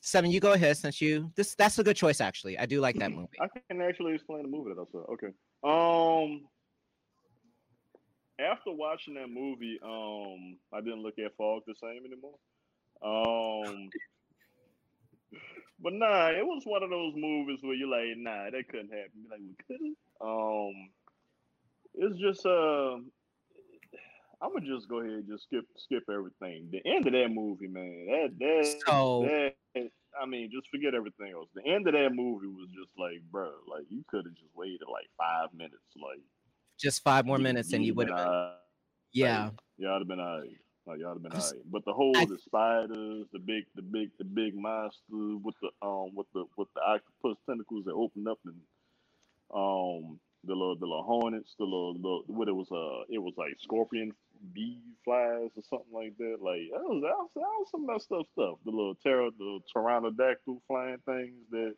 seven, 0.00 0.30
you 0.30 0.40
go 0.40 0.52
ahead 0.52 0.76
since 0.76 1.00
you 1.00 1.30
this 1.36 1.54
that's 1.54 1.78
a 1.78 1.84
good 1.84 1.96
choice 1.96 2.20
actually. 2.20 2.58
I 2.58 2.66
do 2.66 2.80
like 2.80 2.96
that 2.98 3.12
movie. 3.12 3.38
I 3.40 3.46
can 3.68 3.80
actually 3.82 4.14
explain 4.14 4.42
the 4.42 4.48
movie 4.48 4.72
that 4.74 4.80
I 4.80 4.84
saw. 4.90 5.04
Okay. 5.12 5.32
Um 5.62 6.48
after 8.40 8.72
watching 8.72 9.14
that 9.14 9.28
movie, 9.28 9.78
um, 9.84 10.56
I 10.72 10.80
didn't 10.80 11.02
look 11.02 11.18
at 11.18 11.36
Fog 11.36 11.62
the 11.66 11.74
same 11.74 12.04
anymore. 12.06 12.38
Um 13.02 13.90
but 15.82 15.92
nah, 15.94 16.28
it 16.28 16.44
was 16.44 16.62
one 16.64 16.82
of 16.82 16.90
those 16.90 17.14
movies 17.16 17.58
where 17.62 17.74
you're 17.74 17.88
like, 17.88 18.16
nah, 18.16 18.50
that 18.50 18.68
couldn't 18.68 18.92
happen. 18.92 19.22
You're 19.22 19.30
like, 19.30 19.40
we 19.40 19.56
couldn't. 19.66 19.96
Um 20.20 20.90
it's 21.94 22.18
just 22.20 22.46
uh 22.46 22.98
I'm 24.42 24.52
gonna 24.54 24.66
just 24.66 24.88
go 24.88 25.00
ahead 25.00 25.12
and 25.12 25.28
just 25.28 25.44
skip 25.44 25.64
skip 25.76 26.04
everything. 26.10 26.68
The 26.72 26.80
end 26.86 27.06
of 27.06 27.12
that 27.12 27.28
movie, 27.30 27.68
man, 27.68 28.06
that 28.06 28.38
that 28.38 28.82
So- 28.86 29.22
that 29.22 29.54
I 30.20 30.26
mean, 30.26 30.50
just 30.50 30.68
forget 30.70 30.94
everything 30.94 31.32
else. 31.32 31.48
The 31.54 31.64
end 31.64 31.86
of 31.86 31.92
that 31.94 32.12
movie 32.12 32.48
was 32.48 32.68
just 32.70 32.90
like, 32.98 33.20
bro, 33.30 33.50
like 33.68 33.84
you 33.90 34.04
could 34.08 34.24
have 34.26 34.34
just 34.34 34.50
waited 34.56 34.80
like 34.90 35.06
five 35.16 35.52
minutes. 35.54 35.76
Like, 35.96 36.20
just 36.78 37.02
five 37.04 37.26
more 37.26 37.38
minutes, 37.38 37.72
and 37.72 37.84
you 37.84 37.94
would 37.94 38.08
have. 38.10 38.56
Yeah, 39.12 39.50
y'all 39.76 39.98
have 39.98 40.08
been 40.08 40.18
alright. 40.20 40.50
Like 40.86 40.98
y'all 40.98 41.12
have 41.14 41.22
been 41.22 41.32
alright. 41.32 41.62
But 41.70 41.84
the 41.84 41.92
whole 41.92 42.16
I- 42.16 42.24
the 42.24 42.38
spiders, 42.38 43.26
the 43.32 43.38
big, 43.38 43.64
the 43.76 43.82
big, 43.82 44.10
the 44.18 44.24
big 44.24 44.56
monsters 44.56 45.38
with 45.44 45.54
the 45.62 45.70
um 45.86 46.14
with 46.14 46.26
the 46.32 46.44
with 46.56 46.68
the 46.74 46.80
octopus 46.80 47.36
tentacles 47.46 47.84
that 47.84 47.92
opened 47.92 48.26
up 48.28 48.38
and 48.46 48.60
um 49.54 50.18
the 50.44 50.54
little 50.54 50.76
the 50.76 50.86
little 50.86 51.02
hornets, 51.02 51.54
the 51.58 51.64
little, 51.64 51.94
little 51.94 52.24
what 52.26 52.48
it 52.48 52.54
was 52.54 52.70
uh 52.72 53.04
it 53.08 53.18
was 53.18 53.34
like 53.36 53.52
scorpion 53.60 54.12
bee 54.54 54.80
flies 55.04 55.50
or 55.56 55.62
something 55.68 55.92
like 55.92 56.16
that. 56.18 56.38
Like 56.40 56.70
that 56.72 56.82
was 56.82 57.02
that 57.02 57.16
was, 57.16 57.30
that 57.34 57.40
was 57.40 57.70
some 57.70 57.86
messed 57.86 58.12
up 58.12 58.26
stuff. 58.32 58.58
The 58.64 58.70
little 58.70 58.94
terror 58.96 59.28
the 59.38 59.60
pterodactyl 59.72 60.62
flying 60.66 60.98
things 61.04 61.34
that 61.50 61.74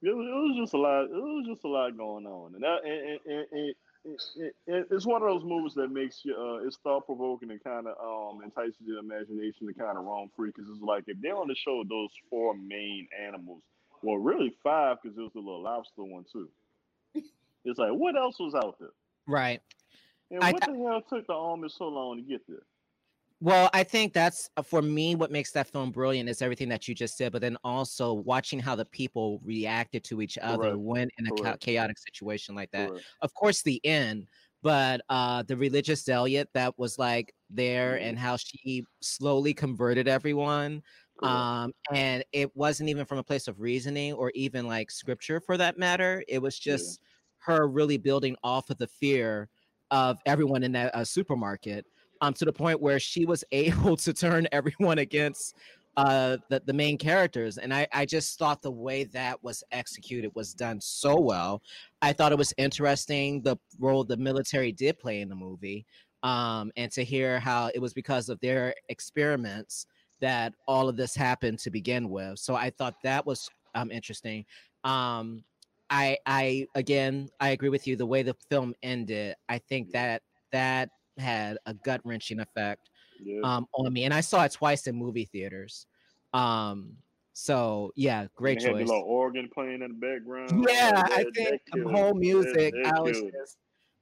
it 0.00 0.14
was, 0.14 0.26
it 0.26 0.38
was 0.48 0.56
just 0.58 0.74
a 0.74 0.78
lot. 0.78 1.04
It 1.04 1.10
was 1.10 1.46
just 1.46 1.64
a 1.64 1.68
lot 1.68 1.96
going 1.96 2.26
on, 2.26 2.54
and 2.54 2.62
that 2.62 2.84
and, 2.84 3.18
and, 3.26 3.46
and, 3.50 3.74
it, 4.04 4.54
it, 4.66 4.86
it's 4.90 5.06
one 5.06 5.22
of 5.22 5.28
those 5.28 5.44
movies 5.44 5.74
that 5.74 5.88
makes 5.88 6.24
you 6.24 6.34
uh, 6.34 6.64
it's 6.66 6.78
thought 6.78 7.04
provoking 7.04 7.50
and 7.50 7.62
kind 7.62 7.86
of 7.86 7.96
um 7.98 8.42
entices 8.42 8.80
your 8.80 8.98
imagination 8.98 9.66
to 9.66 9.74
kind 9.74 9.98
of 9.98 10.04
roam 10.04 10.30
free 10.36 10.50
because 10.54 10.70
it's 10.70 10.80
like 10.80 11.04
if 11.08 11.20
they 11.20 11.30
only 11.30 11.56
showed 11.56 11.88
those 11.88 12.10
four 12.30 12.54
main 12.54 13.08
animals, 13.20 13.62
well, 14.02 14.16
really 14.16 14.54
five 14.62 14.98
because 15.02 15.16
there 15.16 15.24
was 15.24 15.34
a 15.34 15.38
little 15.38 15.62
lobster 15.62 16.04
one 16.04 16.24
too. 16.32 16.48
It's 17.64 17.78
like 17.78 17.92
what 17.92 18.16
else 18.16 18.38
was 18.38 18.54
out 18.54 18.76
there, 18.78 18.92
right. 19.26 19.60
and 20.30 20.40
I- 20.42 20.52
what 20.52 20.64
the 20.64 20.74
hell 20.74 21.02
took 21.02 21.26
the 21.26 21.34
army 21.34 21.68
so 21.68 21.88
long 21.88 22.16
to 22.18 22.22
get 22.22 22.46
there? 22.48 22.66
Well, 23.40 23.70
I 23.72 23.84
think 23.84 24.14
that's 24.14 24.50
uh, 24.56 24.62
for 24.62 24.82
me 24.82 25.14
what 25.14 25.30
makes 25.30 25.52
that 25.52 25.68
film 25.70 25.92
brilliant 25.92 26.28
is 26.28 26.42
everything 26.42 26.68
that 26.70 26.88
you 26.88 26.94
just 26.94 27.16
said, 27.16 27.30
but 27.30 27.40
then 27.40 27.56
also 27.62 28.12
watching 28.12 28.58
how 28.58 28.74
the 28.74 28.84
people 28.84 29.38
reacted 29.44 30.02
to 30.04 30.20
each 30.20 30.36
other 30.38 30.70
Correct. 30.70 30.78
when 30.78 31.08
in 31.18 31.26
a 31.28 31.32
Correct. 31.32 31.60
chaotic 31.60 31.98
situation 31.98 32.56
like 32.56 32.72
that. 32.72 32.88
Correct. 32.88 33.06
Of 33.20 33.34
course, 33.34 33.62
the 33.62 33.80
end, 33.84 34.26
but 34.62 35.02
uh 35.08 35.44
the 35.44 35.56
religious 35.56 36.04
zealot 36.04 36.48
that 36.54 36.76
was 36.78 36.98
like 36.98 37.32
there 37.48 37.96
Mhm. 37.96 38.02
and 38.02 38.18
how 38.18 38.36
she 38.36 38.84
slowly 39.02 39.54
converted 39.54 40.08
everyone. 40.08 40.82
Um, 41.22 41.72
and 41.92 42.24
it 42.32 42.54
wasn't 42.56 42.88
even 42.90 43.04
from 43.06 43.18
a 43.18 43.24
place 43.24 43.48
of 43.48 43.60
reasoning 43.60 44.14
or 44.14 44.30
even 44.34 44.66
like 44.66 44.90
scripture 44.90 45.40
for 45.40 45.56
that 45.56 45.78
matter. 45.78 46.24
It 46.28 46.40
was 46.40 46.58
Yeah. 46.64 46.98
Her 47.48 47.66
really 47.66 47.96
building 47.96 48.36
off 48.44 48.70
of 48.70 48.78
the 48.78 48.86
fear 48.86 49.48
of 49.90 50.18
everyone 50.26 50.62
in 50.62 50.72
that 50.72 50.94
uh, 50.94 51.04
supermarket 51.04 51.86
um, 52.20 52.34
to 52.34 52.44
the 52.44 52.52
point 52.52 52.80
where 52.80 53.00
she 53.00 53.24
was 53.24 53.42
able 53.52 53.96
to 53.96 54.12
turn 54.12 54.46
everyone 54.52 54.98
against 54.98 55.54
uh, 55.96 56.36
the, 56.48 56.62
the 56.64 56.72
main 56.72 56.96
characters. 56.96 57.58
And 57.58 57.74
I, 57.74 57.88
I 57.92 58.04
just 58.04 58.38
thought 58.38 58.62
the 58.62 58.70
way 58.70 59.04
that 59.04 59.42
was 59.42 59.64
executed 59.72 60.30
was 60.34 60.54
done 60.54 60.80
so 60.80 61.18
well. 61.18 61.60
I 62.02 62.12
thought 62.12 62.30
it 62.30 62.38
was 62.38 62.54
interesting 62.56 63.42
the 63.42 63.56
role 63.80 64.04
the 64.04 64.16
military 64.16 64.70
did 64.70 64.98
play 64.98 65.22
in 65.22 65.28
the 65.28 65.34
movie. 65.34 65.86
Um, 66.22 66.70
and 66.76 66.90
to 66.92 67.04
hear 67.04 67.40
how 67.40 67.70
it 67.74 67.80
was 67.80 67.94
because 67.94 68.28
of 68.28 68.38
their 68.40 68.74
experiments 68.88 69.86
that 70.20 70.52
all 70.66 70.88
of 70.88 70.96
this 70.96 71.14
happened 71.14 71.58
to 71.60 71.70
begin 71.70 72.08
with. 72.10 72.38
So 72.38 72.54
I 72.54 72.70
thought 72.70 72.94
that 73.02 73.24
was 73.24 73.48
um, 73.74 73.90
interesting. 73.90 74.44
Um, 74.84 75.44
I, 75.90 76.18
I 76.26 76.66
again, 76.74 77.28
I 77.40 77.50
agree 77.50 77.68
with 77.70 77.86
you. 77.86 77.96
The 77.96 78.06
way 78.06 78.22
the 78.22 78.34
film 78.50 78.74
ended, 78.82 79.34
I 79.48 79.58
think 79.58 79.90
that 79.92 80.22
that 80.52 80.90
had 81.16 81.58
a 81.66 81.74
gut 81.74 82.00
wrenching 82.04 82.40
effect 82.40 82.90
Yeah. 83.22 83.40
um, 83.42 83.66
on 83.72 83.92
me, 83.92 84.04
and 84.04 84.12
I 84.14 84.20
saw 84.20 84.44
it 84.44 84.52
twice 84.52 84.86
in 84.86 84.94
movie 84.96 85.24
theaters. 85.24 85.86
Um, 86.34 86.96
so 87.32 87.92
yeah, 87.96 88.26
great 88.34 88.58
they 88.60 88.66
had 88.66 88.74
the 88.74 88.80
choice. 88.80 88.88
little 88.88 89.04
organ 89.04 89.48
playing 89.52 89.82
in 89.82 89.88
the 89.88 89.88
background. 89.94 90.66
Yeah, 90.68 90.90
Like, 90.94 91.10
I 91.12 91.16
think 91.34 91.60
that 91.72 91.82
the 91.84 91.88
whole 91.88 92.08
it. 92.08 92.14
That- 92.14 92.16
music. 92.16 92.74
that 92.82 92.94
I 92.94 93.00
was 93.00 93.20
just, 93.20 93.56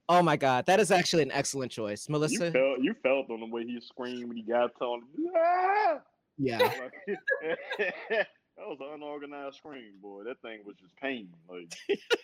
oh 0.09 0.23
my 0.23 0.37
god, 0.37 0.67
that 0.67 0.81
is 0.81 0.91
actually 0.91 1.23
an 1.23 1.33
excellent 1.33 1.71
choice, 1.71 2.09
You 2.09 2.13
Melissa. 2.13 2.51
felt 2.51 2.81
you 2.81 2.95
felt 3.03 3.31
on 3.31 3.41
the 3.41 3.47
way 3.47 3.65
he 3.65 3.81
screamed 3.81 4.29
when 4.29 4.37
he 4.37 4.43
got 4.43 4.71
told. 4.79 5.03
Ah! 5.37 6.01
Yeah, 6.39 6.71
that 8.57 8.67
was 8.67 8.79
an 8.81 8.89
unorganized 8.95 9.57
scream, 9.57 9.93
boy. 10.01 10.25
That 10.25 10.41
thing 10.41 10.61
was 10.65 10.77
just 10.77 10.95
pain. 10.97 11.29
Like 11.49 11.73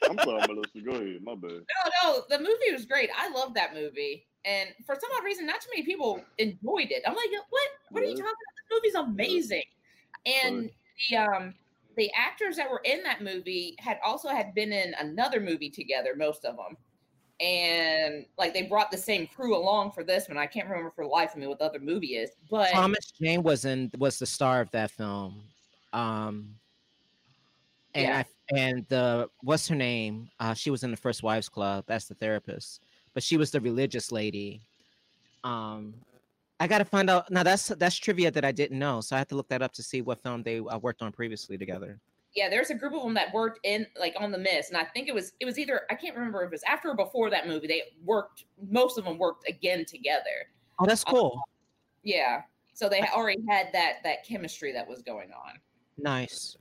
I'm 0.09 0.19
sorry, 0.19 0.41
Melissa. 0.49 0.81
Go 0.85 0.93
ahead. 0.93 1.19
My 1.23 1.35
bad. 1.35 1.51
No, 1.53 1.91
no, 2.03 2.23
the 2.31 2.39
movie 2.39 2.73
was 2.73 2.87
great. 2.87 3.11
I 3.17 3.31
love 3.31 3.55
that 3.55 3.75
movie. 3.75 4.27
And 4.45 4.71
for 4.87 4.95
some 4.95 5.11
odd 5.17 5.25
reason, 5.25 5.47
not 5.47 5.61
too 5.61 5.69
many 5.75 5.85
people 5.85 6.23
enjoyed 6.39 6.91
it. 6.91 7.03
I'm 7.07 7.15
like, 7.15 7.29
what? 7.51 7.63
What 7.91 8.03
are 8.03 8.07
you 8.07 8.17
talking 8.17 8.25
about? 8.25 8.35
The 8.69 8.75
movie's 8.77 8.95
amazing. 8.95 9.63
And 10.25 10.71
the 11.11 11.17
um 11.17 11.55
the 11.97 12.11
actors 12.17 12.57
that 12.57 12.71
were 12.71 12.81
in 12.85 13.03
that 13.03 13.23
movie 13.23 13.77
had 13.79 13.99
also 14.05 14.29
had 14.29 14.55
been 14.55 14.73
in 14.73 14.95
another 14.99 15.41
movie 15.41 15.71
together, 15.71 16.15
most 16.17 16.45
of 16.47 16.57
them. 16.57 16.77
And 17.41 18.25
like 18.39 18.55
they 18.55 18.63
brought 18.63 18.91
the 18.91 18.97
same 18.97 19.27
crew 19.27 19.57
along 19.57 19.93
for 19.93 20.03
this 20.05 20.29
one. 20.29 20.39
I 20.39 20.47
can't 20.47 20.69
remember 20.69 20.93
for 20.95 21.05
the 21.05 21.11
life 21.11 21.35
of 21.35 21.41
me 21.41 21.47
what 21.47 21.59
the 21.59 21.67
other 21.67 21.81
movie 21.81 22.17
is, 22.17 22.31
but 22.51 22.71
Thomas 22.71 23.13
Jane 23.21 23.43
was 23.43 23.65
in 23.65 23.91
was 23.99 24.19
the 24.19 24.27
star 24.27 24.61
of 24.61 24.71
that 24.71 24.93
film. 24.93 25.43
Um, 25.93 26.55
and 27.95 28.07
Yeah. 28.07 28.19
I 28.19 28.25
and 28.55 28.87
the 28.89 29.29
what's 29.43 29.69
her 29.69 29.75
name? 29.75 30.29
Uh, 30.41 30.55
she 30.55 30.71
was 30.71 30.83
in 30.83 30.91
the 30.91 30.97
First 30.97 31.23
Wives 31.23 31.49
Club. 31.49 31.85
That's 31.87 32.07
the 32.07 32.15
therapist, 32.15 32.83
but 33.15 33.23
she 33.23 33.37
was 33.37 33.51
the 33.51 33.61
religious 33.61 34.13
lady. 34.13 34.63
Um, 35.45 35.95
I 36.61 36.67
got 36.67 36.79
to 36.79 36.85
find 36.85 37.11
out. 37.11 37.31
Now 37.31 37.43
that's 37.43 37.69
that's 37.69 37.97
trivia 37.97 38.31
that 38.31 38.45
I 38.45 38.53
didn't 38.53 38.79
know, 38.79 39.01
so 39.01 39.17
I 39.17 39.19
have 39.19 39.29
to 39.29 39.35
look 39.37 39.49
that 39.49 39.63
up 39.63 39.73
to 39.75 39.83
see 39.83 40.03
what 40.03 40.23
film 40.23 40.43
they 40.43 40.59
uh, 40.59 40.79
worked 40.79 41.03
on 41.03 41.13
previously 41.13 41.59
together. 41.59 41.99
yeah, 42.35 42.49
there's 42.49 42.71
a 42.71 42.75
group 42.75 42.95
of 42.95 43.03
them 43.03 43.15
that 43.15 43.33
worked 43.33 43.61
in 43.65 43.87
like 43.99 44.15
on 44.19 44.33
the 44.33 44.39
mist, 44.39 44.71
and 44.71 44.79
I 44.79 44.85
think 44.85 45.09
it 45.09 45.15
was 45.15 45.33
it 45.41 45.45
was 45.45 45.59
either 45.59 45.83
I 45.91 45.95
can't 45.95 46.15
remember 46.15 46.43
if 46.43 46.47
it 46.49 46.53
was 46.53 46.63
after 46.65 46.91
or 46.91 46.97
before 46.97 47.31
that 47.31 47.47
movie. 47.47 47.67
They 47.67 47.83
worked 48.05 48.45
most 48.71 48.99
of 48.99 49.05
them 49.05 49.19
worked 49.19 49.49
again 49.49 49.85
together. 49.85 50.49
Oh, 50.79 50.87
that's 50.87 51.05
cool. 51.05 51.43
Yeah, 52.03 52.43
so 52.75 52.89
they 52.89 53.01
already 53.15 53.43
had 53.49 53.69
that 53.73 53.97
that 54.05 54.27
chemistry 54.27 54.73
that 54.73 54.87
was 54.89 55.03
going 55.03 55.31
on. 55.33 55.59
Nice. 55.99 56.57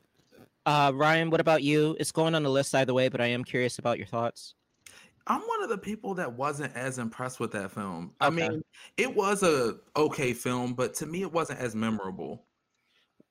Uh, 0.65 0.91
Ryan, 0.93 1.29
what 1.29 1.41
about 1.41 1.63
you? 1.63 1.95
It's 1.99 2.11
going 2.11 2.35
on 2.35 2.43
the 2.43 2.49
list 2.49 2.75
either 2.75 2.93
way, 2.93 3.09
but 3.09 3.21
I 3.21 3.27
am 3.27 3.43
curious 3.43 3.79
about 3.79 3.97
your 3.97 4.07
thoughts. 4.07 4.55
I'm 5.27 5.41
one 5.41 5.63
of 5.63 5.69
the 5.69 5.77
people 5.77 6.13
that 6.15 6.33
wasn't 6.33 6.75
as 6.75 6.97
impressed 6.97 7.39
with 7.39 7.51
that 7.51 7.71
film. 7.71 8.11
I 8.19 8.29
mean, 8.29 8.63
it 8.97 9.15
was 9.15 9.43
a 9.43 9.77
okay 9.95 10.33
film, 10.33 10.73
but 10.73 10.93
to 10.95 11.05
me, 11.05 11.21
it 11.21 11.31
wasn't 11.31 11.59
as 11.59 11.75
memorable. 11.75 12.43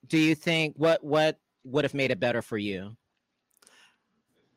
Do 0.06 0.18
you 0.18 0.34
think 0.34 0.74
what 0.76 1.02
what 1.04 1.38
would 1.64 1.84
have 1.84 1.94
made 1.94 2.10
it 2.10 2.20
better 2.20 2.42
for 2.42 2.58
you? 2.58 2.96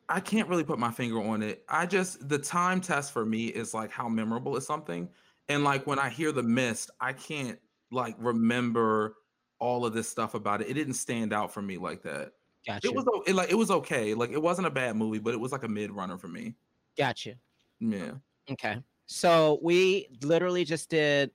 I 0.08 0.20
can't 0.20 0.48
really 0.48 0.64
put 0.64 0.78
my 0.78 0.90
finger 0.90 1.20
on 1.20 1.42
it. 1.42 1.64
I 1.68 1.86
just 1.86 2.28
the 2.28 2.38
time 2.38 2.80
test 2.80 3.12
for 3.12 3.24
me 3.24 3.46
is 3.46 3.74
like 3.74 3.90
how 3.90 4.08
memorable 4.08 4.56
is 4.56 4.66
something, 4.66 5.08
and 5.48 5.64
like 5.64 5.86
when 5.86 5.98
I 5.98 6.08
hear 6.08 6.30
the 6.30 6.42
mist, 6.42 6.90
I 7.00 7.12
can't 7.12 7.58
like 7.90 8.14
remember 8.18 9.16
all 9.58 9.86
of 9.86 9.94
this 9.94 10.08
stuff 10.08 10.34
about 10.34 10.60
it. 10.60 10.68
It 10.68 10.74
didn't 10.74 10.94
stand 10.94 11.32
out 11.32 11.52
for 11.52 11.62
me 11.62 11.78
like 11.78 12.02
that. 12.02 12.32
Gotcha. 12.66 12.88
It 12.88 12.94
was 12.94 13.04
it, 13.26 13.34
like 13.34 13.50
it 13.50 13.54
was 13.54 13.70
okay. 13.70 14.14
Like 14.14 14.30
it 14.30 14.40
wasn't 14.40 14.66
a 14.66 14.70
bad 14.70 14.96
movie, 14.96 15.18
but 15.18 15.34
it 15.34 15.40
was 15.40 15.52
like 15.52 15.64
a 15.64 15.68
mid 15.68 15.90
runner 15.90 16.16
for 16.16 16.28
me. 16.28 16.54
Gotcha. 16.96 17.34
Yeah. 17.80 18.12
Okay. 18.50 18.78
So 19.06 19.58
we 19.62 20.08
literally 20.22 20.64
just 20.64 20.88
did 20.88 21.30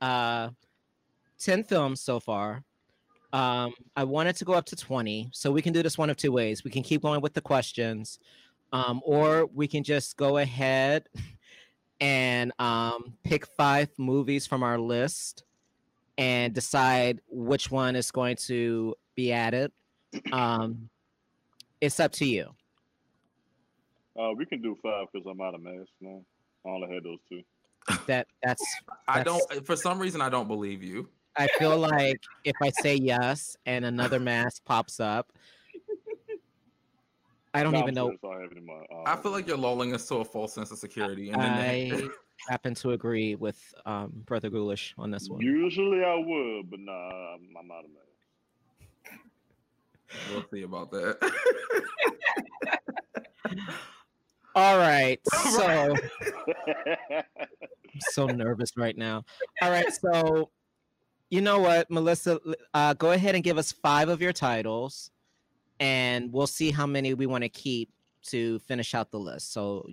uh 0.00 0.50
10 1.40 1.64
films 1.64 2.00
so 2.00 2.20
far. 2.20 2.64
Um 3.32 3.72
I 3.96 4.04
wanted 4.04 4.36
to 4.36 4.44
go 4.44 4.52
up 4.52 4.66
to 4.66 4.76
20. 4.76 5.30
So 5.32 5.50
we 5.50 5.62
can 5.62 5.72
do 5.72 5.82
this 5.82 5.96
one 5.96 6.10
of 6.10 6.16
two 6.16 6.32
ways. 6.32 6.64
We 6.64 6.70
can 6.70 6.82
keep 6.82 7.02
going 7.02 7.20
with 7.20 7.34
the 7.34 7.40
questions 7.40 8.18
um 8.72 9.00
or 9.04 9.46
we 9.46 9.66
can 9.66 9.82
just 9.82 10.18
go 10.18 10.36
ahead 10.36 11.08
and 12.00 12.52
um 12.58 13.14
pick 13.24 13.46
5 13.46 13.88
movies 13.96 14.46
from 14.46 14.62
our 14.62 14.78
list 14.78 15.44
and 16.18 16.52
decide 16.52 17.20
which 17.28 17.70
one 17.70 17.96
is 17.96 18.10
going 18.10 18.36
to 18.36 18.94
be 19.14 19.32
added. 19.32 19.72
Um 20.32 20.90
it's 21.80 22.00
up 22.00 22.12
to 22.12 22.24
you. 22.26 22.54
Uh, 24.18 24.32
we 24.36 24.44
can 24.44 24.60
do 24.60 24.76
five 24.82 25.06
because 25.12 25.26
I'm 25.30 25.40
out 25.40 25.54
of 25.54 25.62
masks 25.62 25.92
now. 26.00 26.20
I 26.66 26.68
only 26.70 26.92
had 26.92 27.04
those 27.04 27.18
two. 27.28 27.42
That 28.06 28.26
that's 28.42 28.64
I 29.06 29.22
don't 29.22 29.64
for 29.64 29.76
some 29.76 29.98
reason 29.98 30.20
I 30.20 30.28
don't 30.28 30.48
believe 30.48 30.82
you. 30.82 31.08
I 31.36 31.46
feel 31.58 31.78
like 31.78 32.20
if 32.42 32.56
I 32.60 32.70
say 32.82 32.96
yes 32.96 33.56
and 33.64 33.84
another 33.84 34.18
mask 34.18 34.64
pops 34.64 34.98
up, 34.98 35.32
I 37.54 37.62
don't 37.62 37.72
No, 37.72 37.78
even 37.78 37.94
know. 37.94 38.06
serious, 38.06 38.20
I 38.24 38.42
have 38.42 38.52
it 38.52 38.58
in 38.58 38.66
my. 38.66 38.74
Uh, 38.74 39.04
I 39.06 39.16
feel 39.22 39.30
like 39.30 39.46
you're 39.46 39.56
lulling 39.56 39.94
us 39.94 40.06
to 40.08 40.16
a 40.16 40.24
false 40.24 40.52
sense 40.52 40.72
of 40.72 40.78
security. 40.78 41.30
And 41.30 41.40
then 41.40 41.52
I 41.52 42.08
happen 42.46 42.74
to 42.74 42.92
agree 42.92 43.34
with 43.34 43.74
um, 43.86 44.12
Brother 44.26 44.50
Ghoulish 44.50 44.94
on 44.98 45.10
this 45.10 45.28
one. 45.28 45.40
Usually 45.40 46.04
I 46.04 46.14
would, 46.14 46.70
but 46.70 46.80
nah, 46.80 47.34
I'm, 47.34 47.48
I'm 47.58 47.70
out 47.70 47.84
of 47.84 47.90
masks. 47.90 48.06
we'll 50.32 50.44
see 50.52 50.62
about 50.62 50.90
that. 50.92 51.18
All 54.54 54.78
right, 54.78 55.20
so 55.50 55.66
I'm 57.16 57.24
so 58.10 58.26
nervous 58.26 58.76
right 58.76 58.96
now. 58.96 59.24
All 59.62 59.70
right, 59.70 59.92
so 59.92 60.50
you 61.30 61.40
know 61.40 61.60
what, 61.60 61.90
Melissa, 61.90 62.40
uh, 62.74 62.94
go 62.94 63.12
ahead 63.12 63.34
and 63.34 63.44
give 63.44 63.58
us 63.58 63.72
five 63.72 64.08
of 64.08 64.20
your 64.20 64.32
titles, 64.32 65.10
and 65.78 66.32
we'll 66.32 66.46
see 66.46 66.70
how 66.70 66.86
many 66.86 67.14
we 67.14 67.26
want 67.26 67.44
to 67.44 67.48
keep 67.48 67.90
to 68.22 68.58
finish 68.60 68.94
out 68.94 69.10
the 69.10 69.18
list. 69.18 69.52
So 69.52 69.86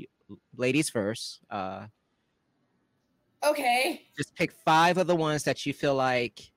ladies 0.57 0.89
first. 0.89 1.39
Uh, 1.49 1.87
Okay. 3.45 4.01
just 4.17 4.33
pick 4.35 4.51
five 4.51 4.97
of 4.97 5.07
the 5.07 5.15
ones 5.15 5.43
that 5.43 5.65
you 5.65 5.73
feel 5.73 5.95
like 5.95 6.51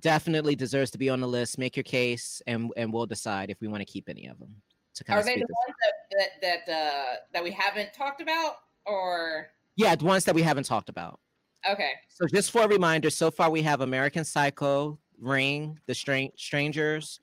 definitely 0.00 0.54
deserves 0.54 0.90
to 0.92 0.98
be 0.98 1.10
on 1.10 1.20
the 1.20 1.26
list. 1.28 1.58
Make 1.58 1.76
your 1.76 1.82
case, 1.84 2.40
and 2.46 2.70
and 2.76 2.92
we'll 2.92 3.06
decide 3.06 3.50
if 3.50 3.60
we 3.60 3.68
want 3.68 3.80
to 3.80 3.84
keep 3.84 4.08
any 4.08 4.26
of 4.26 4.38
them. 4.38 4.54
To 4.94 5.04
kind 5.04 5.18
Are 5.20 5.22
they 5.24 5.34
the 5.34 5.40
ones 5.40 5.74
that 5.82 6.30
that 6.40 6.64
that 6.66 6.72
uh 6.72 7.14
that 7.32 7.42
we 7.44 7.50
haven't 7.50 7.92
talked 7.92 8.20
about 8.20 8.56
or 8.86 9.48
Yeah, 9.76 9.94
the 9.96 10.04
ones 10.04 10.24
that 10.24 10.34
we 10.34 10.42
haven't 10.42 10.64
talked 10.64 10.88
about. 10.88 11.20
okay. 11.68 11.92
So 12.08 12.26
just 12.26 12.50
for 12.50 12.62
a 12.62 12.68
reminder, 12.68 13.10
so 13.10 13.30
far 13.30 13.50
we 13.50 13.62
have 13.62 13.80
American 13.80 14.24
Psycho, 14.24 14.98
Ring, 15.20 15.78
The 15.86 15.94
Stran- 15.94 16.30
Strangers, 16.36 17.20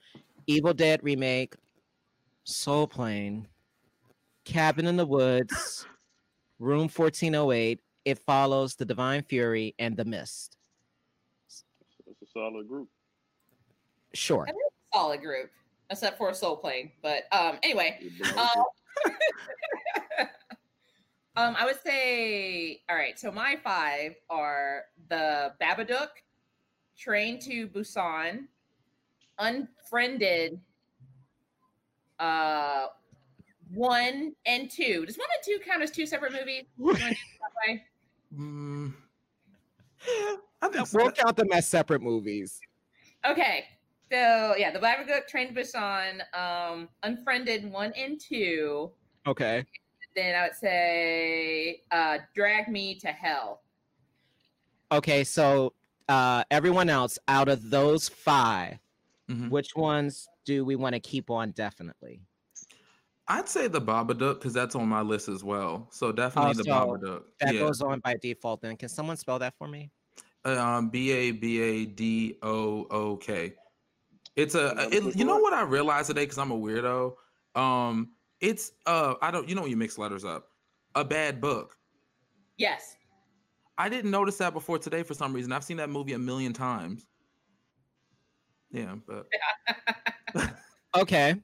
Evil 0.48 0.74
Dead 0.74 1.00
remake, 1.04 1.56
Soul 2.44 2.88
Plane, 2.88 3.48
Cabin 4.46 4.86
in 4.86 4.96
the 4.98 5.06
Woods, 5.06 5.86
Room 6.60 6.88
1408, 6.90 7.80
It 8.06 8.20
Follows, 8.20 8.76
The 8.76 8.86
Divine 8.86 9.24
Fury, 9.24 9.76
and 9.80 9.98
The 9.98 10.06
Mist. 10.06 10.58
That's 12.06 12.22
a 12.22 12.26
solid 12.32 12.68
group. 12.68 12.88
Sure. 14.14 14.48
Solid 14.94 15.22
group. 15.22 15.50
Except 15.90 16.18
for 16.18 16.34
Soul 16.34 16.58
Plane. 16.58 16.92
But 17.02 17.24
um 17.32 17.58
anyway. 17.64 18.00
Um, 18.38 18.66
um, 21.36 21.56
I 21.60 21.66
would 21.66 21.82
say, 21.84 22.82
all 22.90 22.96
right. 22.96 23.20
So 23.20 23.32
my 23.32 23.58
five 23.62 24.16
are 24.30 24.84
the 25.10 25.54
Babadook, 25.62 26.10
Train 26.98 27.40
to 27.42 27.68
Busan, 27.68 28.46
Unfriended, 29.38 30.62
uh, 32.20 32.86
one 33.74 34.34
and 34.46 34.72
two. 34.72 35.06
Does 35.06 35.18
one 35.18 35.28
and 35.36 35.44
two 35.44 35.60
count 35.66 35.84
as 35.84 35.92
two 35.92 36.06
separate 36.06 36.32
movies? 36.32 36.64
You 38.32 38.38
wanna 38.38 38.52
do 38.52 38.94
it 39.58 40.06
that 40.08 40.12
way? 40.12 40.36
Mm, 40.36 40.38
I 40.62 40.68
think 40.70 40.94
We'll 40.94 41.12
count 41.12 41.38
them 41.38 41.52
as 41.54 41.68
separate 41.68 42.02
movies. 42.02 42.60
Okay. 43.26 43.66
So 44.12 44.56
yeah, 44.58 44.72
the 44.72 44.80
Babadook, 44.80 45.28
Train 45.28 45.54
to 45.54 45.60
Busan, 45.62 46.22
um, 46.38 46.90
Unfriended 47.04 47.72
one 47.72 47.92
and 47.98 48.20
two. 48.20 48.92
Okay. 49.26 49.66
Then 50.16 50.36
I 50.36 50.44
would 50.44 50.56
say 50.56 51.82
uh, 51.92 52.20
Drag 52.36 52.68
Me 52.70 52.96
to 53.00 53.08
Hell. 53.08 53.62
Okay, 54.92 55.24
so 55.24 55.74
uh 56.08 56.44
everyone 56.52 56.88
else 56.88 57.18
out 57.28 57.50
of 57.50 57.72
those 57.72 58.08
5 58.08 58.78
Mhm. 59.28 59.50
which 59.50 59.76
ones 59.76 60.28
do 60.46 60.64
we 60.64 60.76
want 60.76 60.94
to 60.94 61.00
keep 61.00 61.32
on 61.32 61.50
definitely? 61.52 62.22
I'd 63.28 63.50
say 63.50 63.68
the 63.68 63.82
Babadook 63.82 64.36
because 64.36 64.54
that's 64.54 64.76
on 64.76 64.88
my 64.88 65.02
list 65.02 65.30
as 65.30 65.44
well. 65.44 65.88
So 65.92 66.12
definitely 66.12 66.54
the 66.54 66.64
so 66.64 66.72
Babadook. 66.72 67.24
That 67.40 67.54
yeah. 67.56 67.60
goes 67.62 67.82
on 67.82 68.00
by 68.00 68.16
default 68.22 68.62
then. 68.62 68.78
Can 68.78 68.90
someone 68.90 69.18
spell 69.18 69.40
that 69.40 69.56
for 69.58 69.68
me? 69.68 69.90
um, 70.46 70.90
B 70.90 71.12
A 71.12 71.32
B 71.32 71.62
A 71.62 71.86
D 71.86 72.38
O 72.44 72.86
O 72.92 73.18
K. 73.18 73.54
It's 74.36 74.56
a. 74.56 74.90
It, 74.92 75.16
you 75.16 75.26
know 75.26 75.38
what 75.38 75.54
I 75.54 75.64
realized 75.64 76.08
today 76.08 76.24
because 76.24 76.38
I'm 76.38 76.52
a 76.52 76.58
weirdo. 76.58 77.14
Um, 77.56 78.12
it's 78.42 78.72
uh, 78.86 79.16
I 79.22 79.32
don't. 79.32 79.50
You 79.50 79.56
know 79.56 79.62
when 79.62 79.72
you 79.72 79.78
mix 79.78 79.98
letters 79.98 80.24
up, 80.24 80.50
a 80.94 81.04
bad 81.04 81.42
book. 81.42 81.76
Yes. 82.58 82.96
I 83.78 83.90
didn't 83.90 84.12
notice 84.12 84.38
that 84.38 84.54
before 84.54 84.80
today 84.80 85.04
for 85.04 85.14
some 85.14 85.34
reason. 85.34 85.52
I've 85.52 85.64
seen 85.64 85.78
that 85.78 85.90
movie 85.90 86.14
a 86.14 86.20
million 86.20 86.54
times. 86.54 87.08
Yeah, 88.72 88.96
but 89.06 89.28
Okay. 90.96 91.36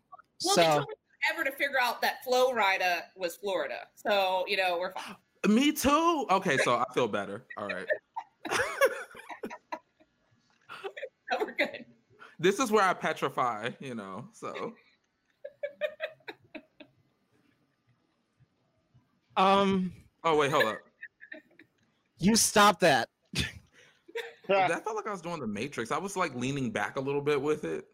Well, 0.43 0.55
they 0.55 0.63
so 0.63 0.85
told 1.29 1.37
me 1.37 1.43
forever 1.43 1.49
to 1.49 1.51
figure 1.55 1.79
out 1.81 2.01
that 2.01 2.23
Flo 2.23 2.53
Rida 2.53 3.01
was 3.15 3.35
Florida. 3.35 3.87
So, 3.95 4.45
you 4.47 4.57
know, 4.57 4.77
we're 4.79 4.93
fine. 4.93 5.15
me 5.55 5.71
too. 5.71 6.25
Okay, 6.29 6.57
so 6.57 6.75
I 6.75 6.85
feel 6.93 7.07
better. 7.07 7.45
All 7.57 7.67
right. 7.67 7.85
we're 11.39 11.55
good. 11.55 11.85
this 12.39 12.59
is 12.59 12.71
where 12.71 12.83
I 12.83 12.93
petrify, 12.93 13.69
you 13.79 13.95
know. 13.95 14.27
So 14.33 14.73
um 19.37 19.93
oh 20.25 20.35
wait, 20.35 20.51
hold 20.51 20.65
up. 20.65 20.79
you 22.17 22.35
stop 22.35 22.79
that. 22.81 23.07
That 24.47 24.83
felt 24.83 24.97
like 24.97 25.07
I 25.07 25.11
was 25.11 25.21
doing 25.21 25.39
the 25.39 25.47
Matrix. 25.47 25.91
I 25.91 25.97
was 25.97 26.17
like 26.17 26.35
leaning 26.35 26.71
back 26.71 26.97
a 26.97 26.99
little 26.99 27.21
bit 27.21 27.41
with 27.41 27.63
it. 27.63 27.85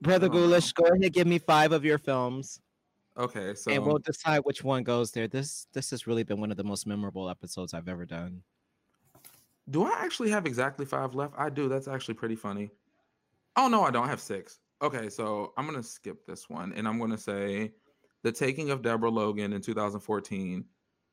Brother 0.00 0.26
Oh. 0.26 0.30
Ghoulish, 0.30 0.72
go 0.72 0.84
ahead 0.84 1.02
and 1.02 1.12
give 1.12 1.26
me 1.26 1.38
five 1.38 1.72
of 1.72 1.84
your 1.84 1.98
films 1.98 2.60
Okay, 3.20 3.54
so 3.54 3.70
and 3.70 3.84
we'll 3.84 3.98
decide 3.98 4.40
which 4.44 4.62
one 4.62 4.82
goes 4.82 5.10
there. 5.10 5.28
This 5.28 5.66
this 5.72 5.90
has 5.90 6.06
really 6.06 6.22
been 6.22 6.40
one 6.40 6.50
of 6.50 6.56
the 6.56 6.64
most 6.64 6.86
memorable 6.86 7.28
episodes 7.28 7.74
I've 7.74 7.88
ever 7.88 8.06
done. 8.06 8.42
do 9.68 9.84
I 9.84 9.92
actually 9.98 10.30
have 10.30 10.46
exactly 10.46 10.86
five 10.86 11.14
left? 11.14 11.34
I 11.36 11.50
do. 11.50 11.68
That's 11.68 11.88
actually 11.88 12.14
pretty 12.14 12.36
funny. 12.36 12.70
Oh 13.56 13.68
no, 13.68 13.82
I 13.82 13.90
don't 13.90 14.06
I 14.06 14.08
have 14.08 14.20
six. 14.20 14.60
Okay, 14.80 15.10
so 15.10 15.52
I'm 15.56 15.66
gonna 15.66 15.82
skip 15.82 16.24
this 16.24 16.48
one 16.48 16.72
and 16.72 16.88
I'm 16.88 16.98
gonna 16.98 17.18
say 17.18 17.72
The 18.22 18.32
Taking 18.32 18.70
of 18.70 18.80
Deborah 18.80 19.10
Logan 19.10 19.52
in 19.52 19.60
2014, 19.60 20.64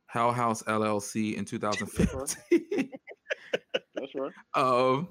Hell 0.05 0.31
House 0.31 0.63
LLC 0.63 1.35
in 1.35 1.43
2015. 1.43 2.89
That's 3.95 4.15
right. 4.15 4.31
um, 4.55 5.09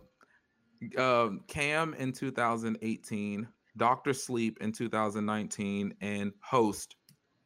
um, 0.97 1.41
Cam 1.47 1.95
in 1.95 2.13
2018, 2.13 3.47
Doctor 3.77 4.13
Sleep 4.13 4.59
in 4.61 4.73
2019, 4.73 5.95
and 6.01 6.33
Host 6.41 6.97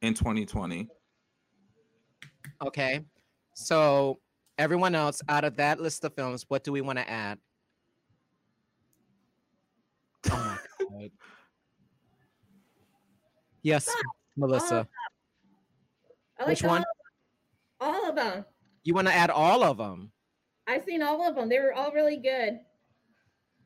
in 0.03 0.15
2020. 0.15 0.89
Okay. 2.63 3.01
So 3.55 4.19
everyone 4.59 4.95
else 4.95 5.23
out 5.29 5.45
of 5.45 5.57
that 5.57 5.81
list 5.81 6.05
of 6.05 6.15
films, 6.15 6.45
what 6.49 6.65
do 6.65 6.73
we 6.73 6.81
want 6.81 6.99
to 6.99 7.09
add? 7.09 7.39
Oh 10.31 10.59
my 10.91 10.99
god. 11.01 11.11
Yes, 13.63 13.89
Melissa. 14.37 14.89
I 16.39 16.45
Which 16.45 16.63
one? 16.63 16.85
All, 17.81 17.95
all 17.95 18.09
of 18.09 18.17
them. 18.17 18.45
You 18.85 18.95
want 18.95 19.09
to 19.09 19.15
add 19.15 19.31
all 19.31 19.63
of 19.63 19.77
them? 19.77 20.11
I've 20.67 20.85
seen 20.85 21.03
all 21.03 21.27
of 21.27 21.35
them. 21.35 21.49
They 21.49 21.59
were 21.59 21.75
all 21.75 21.93
really 21.93 22.17
good. 22.17 22.61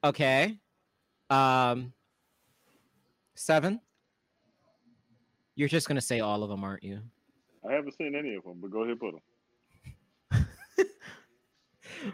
Okay. 0.03 0.59
Um 1.31 1.93
seven. 3.35 3.81
You're 5.57 5.69
just 5.69 5.87
gonna 5.89 6.01
say 6.01 6.21
all 6.21 6.43
of 6.43 6.49
them, 6.51 6.65
aren't 6.65 6.83
you? 6.83 7.01
I 7.69 7.73
haven't 7.73 7.97
seen 7.97 8.15
any 8.15 8.35
of 8.35 8.45
them, 8.45 8.59
but 8.61 8.71
go 8.71 8.83
ahead, 8.85 8.99
put 9.01 9.13
them. 9.13 9.21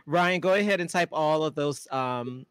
Ryan, 0.06 0.40
go 0.40 0.54
ahead 0.54 0.80
and 0.80 0.88
type 0.90 1.08
all 1.12 1.42
of 1.44 1.54
those 1.54 1.86
um 1.90 2.46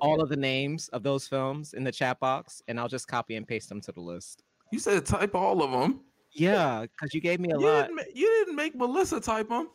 all 0.00 0.20
of 0.20 0.28
the 0.28 0.36
names 0.36 0.88
of 0.88 1.02
those 1.02 1.28
films 1.28 1.74
in 1.74 1.84
the 1.84 1.92
chat 1.92 2.18
box, 2.18 2.62
and 2.68 2.80
I'll 2.80 2.88
just 2.88 3.06
copy 3.08 3.36
and 3.36 3.46
paste 3.46 3.68
them 3.68 3.80
to 3.82 3.92
the 3.92 4.00
list. 4.00 4.42
You 4.72 4.78
said 4.78 5.04
type 5.06 5.34
all 5.34 5.62
of 5.62 5.70
them. 5.70 6.00
Yeah, 6.32 6.82
because 6.82 7.12
you 7.14 7.20
gave 7.20 7.40
me 7.40 7.50
a 7.50 7.58
You 7.58 7.66
lot. 7.66 7.82
didn't, 7.82 7.96
ma- 7.96 8.02
you 8.14 8.26
didn't 8.26 8.56
make 8.56 8.74
Melissa 8.74 9.20
type 9.20 9.48
them. 9.48 9.68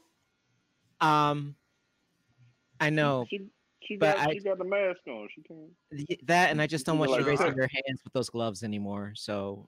Um 0.99 1.55
I 2.79 2.89
know 2.89 3.25
She 3.29 3.47
she 3.87 3.95
but 3.97 4.17
got 4.17 4.29
I- 4.29 4.33
she 4.33 4.39
got 4.39 4.57
the 4.57 4.63
mask 4.65 4.99
on. 5.07 5.27
She 5.33 5.41
can't. 5.41 6.27
that, 6.27 6.51
and 6.51 6.61
I 6.61 6.67
just 6.67 6.85
don't 6.85 6.99
want 6.99 7.11
you 7.11 7.17
like 7.17 7.25
raising 7.25 7.47
that? 7.47 7.55
your 7.55 7.69
hands 7.85 8.01
with 8.03 8.13
those 8.13 8.29
gloves 8.29 8.63
anymore. 8.63 9.13
So, 9.15 9.67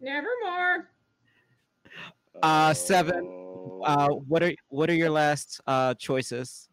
Nevermore. 0.00 0.88
Uh, 2.42 2.72
seven, 2.72 3.16
uh, 3.84 4.08
Oh. 4.10 4.24
what 4.26 4.42
are 4.42 4.52
what 4.68 4.88
are 4.88 4.94
your 4.94 5.10
last 5.10 5.60
uh 5.66 5.94
choices? 5.94 6.68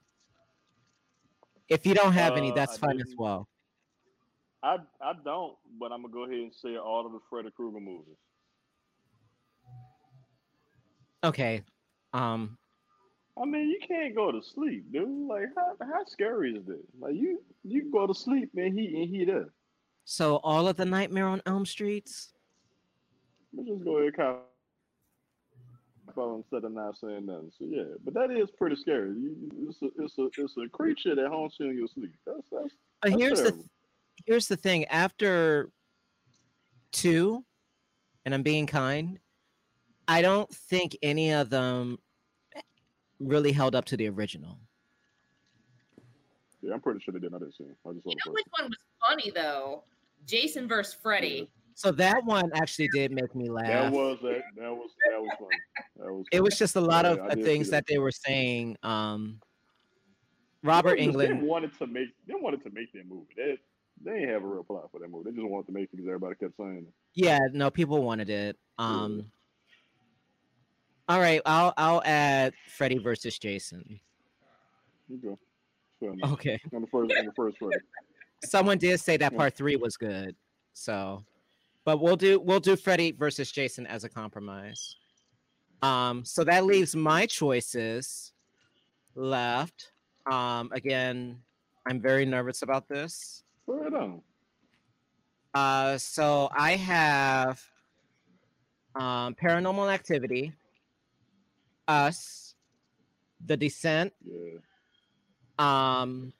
If 1.68 1.86
you 1.86 1.94
don't 1.94 2.14
have 2.14 2.38
any, 2.38 2.52
Uh, 2.52 2.56
that's 2.56 2.78
I 2.78 2.88
fine 2.88 3.00
as 3.02 3.14
well. 3.18 3.48
I 4.64 4.78
I 5.02 5.14
don't, 5.24 5.58
but 5.80 5.92
I'm 5.92 6.02
gonna 6.02 6.14
go 6.14 6.24
ahead 6.24 6.40
and 6.40 6.54
say 6.54 6.78
all 6.78 7.06
of 7.06 7.12
the 7.12 7.20
Freddy 7.30 7.52
Krueger 7.52 7.80
movies. 7.80 8.18
Okay. 11.24 11.64
Um, 12.14 12.58
I 13.42 13.46
mean, 13.46 13.70
you 13.70 13.80
can't 13.86 14.16
go 14.16 14.32
to 14.32 14.42
sleep, 14.44 14.92
dude. 14.92 15.28
Like, 15.28 15.46
how 15.56 15.76
how 15.80 16.04
scary 16.06 16.56
is 16.56 16.66
this? 16.66 16.78
Like, 17.00 17.16
you 17.16 17.42
you 17.64 17.90
go 17.92 18.06
to 18.06 18.14
sleep 18.14 18.50
and 18.56 18.78
he 18.78 19.02
and 19.02 19.10
he 19.10 19.26
there. 19.26 19.54
so 20.04 20.38
all 20.44 20.68
of 20.68 20.76
the 20.76 20.86
Nightmare 20.86 21.28
on 21.28 21.42
Elm 21.46 21.66
Streets. 21.66 22.34
Let's 23.54 23.70
just 23.70 23.84
go 23.84 23.98
ahead 23.98 24.08
and 24.08 24.16
cop 24.16 24.50
out 26.18 26.36
instead 26.36 26.66
of 26.66 26.72
not 26.74 26.98
saying 26.98 27.26
nothing. 27.26 27.52
So 27.58 27.66
yeah, 27.70 27.84
but 28.04 28.14
that 28.14 28.32
is 28.32 28.50
pretty 28.52 28.76
scary. 28.76 29.10
You, 29.10 29.36
it's 29.70 29.82
a 29.82 29.88
it's 30.04 30.18
a 30.18 30.30
it's 30.38 30.58
a 30.58 30.68
creature 30.70 31.16
that 31.16 31.28
haunts 31.28 31.56
you 31.60 31.70
in 31.70 31.78
your 31.78 31.88
sleep. 31.88 32.14
That's 32.26 32.42
that's 32.52 32.74
But 33.02 33.12
That's 33.12 33.22
here's 33.22 33.42
the 33.42 33.64
here's 34.26 34.48
the 34.48 34.58
thing. 34.58 34.86
After 34.86 35.70
two, 36.92 37.46
and 38.26 38.34
I'm 38.34 38.44
being 38.44 38.68
kind, 38.68 39.20
I 40.08 40.22
don't 40.22 40.54
think 40.54 40.98
any 41.02 41.32
of 41.32 41.50
them 41.50 42.00
really 43.20 43.52
held 43.52 43.76
up 43.76 43.86
to 43.86 43.98
the 43.98 44.08
original. 44.10 44.58
yeah. 46.62 46.74
I'm 46.74 46.82
pretty 46.82 47.00
sure 47.02 47.14
they 47.14 47.20
did. 47.20 47.34
I 47.34 47.40
didn't 47.40 47.56
see. 47.56 47.64
I 47.66 47.92
just 47.94 48.04
saw 48.04 48.10
You 48.12 48.16
know 48.26 48.32
which 48.34 48.46
one 48.60 48.70
was 48.70 48.78
funny 49.08 49.32
though? 49.32 49.84
Jason 50.26 50.68
versus 50.68 50.94
Freddy. 51.02 51.50
So 51.76 51.92
that 51.94 52.26
one 52.26 52.52
actually 52.56 52.90
did 52.94 53.12
make 53.12 53.34
me 53.36 53.50
laugh. 53.50 53.68
That 53.68 53.92
was 53.94 54.20
that. 54.22 54.42
That 54.58 54.72
was 54.74 54.90
that 55.10 55.22
was 55.22 55.32
funny. 55.40 55.58
That 55.98 56.14
was. 56.14 56.26
it 56.32 56.44
was 56.44 56.58
just 56.58 56.76
a 56.76 56.82
lot 56.82 57.06
Yeah, 57.06 57.12
of 57.12 57.20
I 57.22 57.28
uh, 57.28 57.36
things 57.36 57.70
that. 57.70 57.86
that 57.88 57.94
they 57.94 57.98
were 58.00 58.12
saying. 58.12 58.76
Um, 58.84 59.40
Robert 60.62 60.98
They 60.98 61.08
Englund. 61.08 61.42
wanted 61.44 61.78
to 61.78 61.88
make. 61.88 62.10
They 62.28 62.34
wanted 62.36 62.62
to 62.64 62.70
make 62.72 62.92
that 62.94 63.08
movie. 63.08 63.28
They 63.38 63.58
they 64.04 64.12
didn't 64.20 64.30
have 64.34 64.44
a 64.44 64.48
real 64.48 64.64
plot 64.64 64.90
for 64.92 65.00
that 65.00 65.10
movie. 65.10 65.30
They 65.32 65.38
just 65.38 65.48
wanted 65.50 65.68
to 65.68 65.72
make 65.72 65.84
it 65.84 65.92
because 65.92 66.08
everybody 66.08 66.36
kept 66.36 66.58
saying 66.58 66.86
it. 66.88 66.94
Yeah, 67.16 67.40
no, 67.54 67.70
people 67.72 68.02
wanted 68.04 68.30
it. 68.30 68.58
Um, 68.78 69.32
all 71.10 71.20
right, 71.20 71.41
I'll 71.45 71.74
I'll 71.76 72.01
add 72.05 72.53
Freddy 72.68 72.99
versus 72.99 73.38
Jason. 73.39 73.99
Okay. 75.12 75.36
Fair 75.99 76.14
enough. 76.14 76.34
Okay. 76.34 76.60
On 76.74 76.82
the 76.82 76.88
first, 76.88 77.12
on 77.18 77.26
the 77.26 77.32
first 77.36 77.57
Freddy. 77.57 77.78
Someone 78.45 78.78
did 78.78 78.99
say 78.99 79.18
that 79.18 79.36
part 79.36 79.55
three 79.55 79.76
was 79.76 79.97
good, 79.97 80.36
so, 80.74 81.26
but 81.84 81.99
we'll 81.99 82.16
do 82.16 82.39
we'll 82.39 82.60
do 82.60 82.76
Freddy 82.76 83.12
versus 83.12 83.51
Jason 83.51 83.86
as 83.88 84.03
a 84.03 84.10
compromise. 84.10 84.95
Um, 85.82 86.24
so 86.24 86.43
that 86.43 86.66
leaves 86.66 86.95
my 86.95 87.26
choices 87.26 88.34
left. 89.16 89.91
Um, 90.32 90.70
again, 90.74 91.39
I'm 91.88 91.99
very 91.99 92.26
nervous 92.26 92.62
about 92.62 92.88
this. 92.88 93.43
Fair 93.66 93.88
enough. 93.88 94.20
Uh, 95.53 95.97
so 95.97 96.49
I 96.55 96.76
have 96.76 97.62
um, 98.95 99.36
Paranormal 99.36 99.91
Activity, 99.91 100.53
Us, 101.90 102.54
The 103.46 103.58
Descent, 103.58 104.14
Yeah. 104.24 104.60
um, 105.58 106.32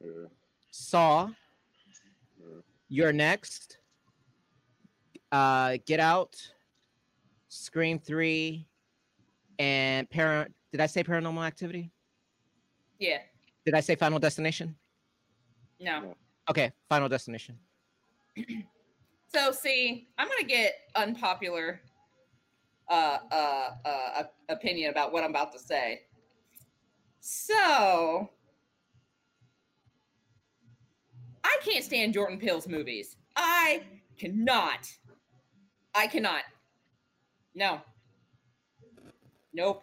Yeah. 0.00 0.26
Saw, 0.70 1.28
yeah. 2.38 2.46
You're 2.88 3.12
Next, 3.12 3.78
uh, 5.30 5.76
Get 5.84 6.00
Out, 6.00 6.34
Scream 7.48 7.98
3, 7.98 8.66
and 9.58 10.08
Parent. 10.08 10.54
Did 10.72 10.80
I 10.80 10.86
say 10.86 11.04
Paranormal 11.04 11.46
Activity? 11.46 11.90
Yeah. 12.98 13.22
Did 13.66 13.74
I 13.74 13.80
say 13.80 13.96
Final 13.96 14.18
Destination? 14.18 14.76
No. 15.78 16.14
Okay, 16.48 16.72
Final 16.88 17.08
Destination. 17.08 17.58
So 19.28 19.50
see, 19.52 20.08
I'm 20.16 20.28
gonna 20.28 20.44
get 20.44 20.72
unpopular 20.94 21.82
uh, 22.88 23.18
uh, 23.30 23.70
uh, 23.84 24.22
opinion 24.48 24.90
about 24.90 25.12
what 25.12 25.24
I'm 25.24 25.30
about 25.30 25.52
to 25.52 25.58
say. 25.58 26.02
So 27.20 28.30
I 31.44 31.58
can't 31.62 31.84
stand 31.84 32.14
Jordan 32.14 32.38
Peele's 32.38 32.68
movies. 32.68 33.16
I 33.34 33.82
cannot. 34.18 34.90
I 35.94 36.06
cannot. 36.06 36.42
No. 37.54 37.80
Nope. 39.52 39.82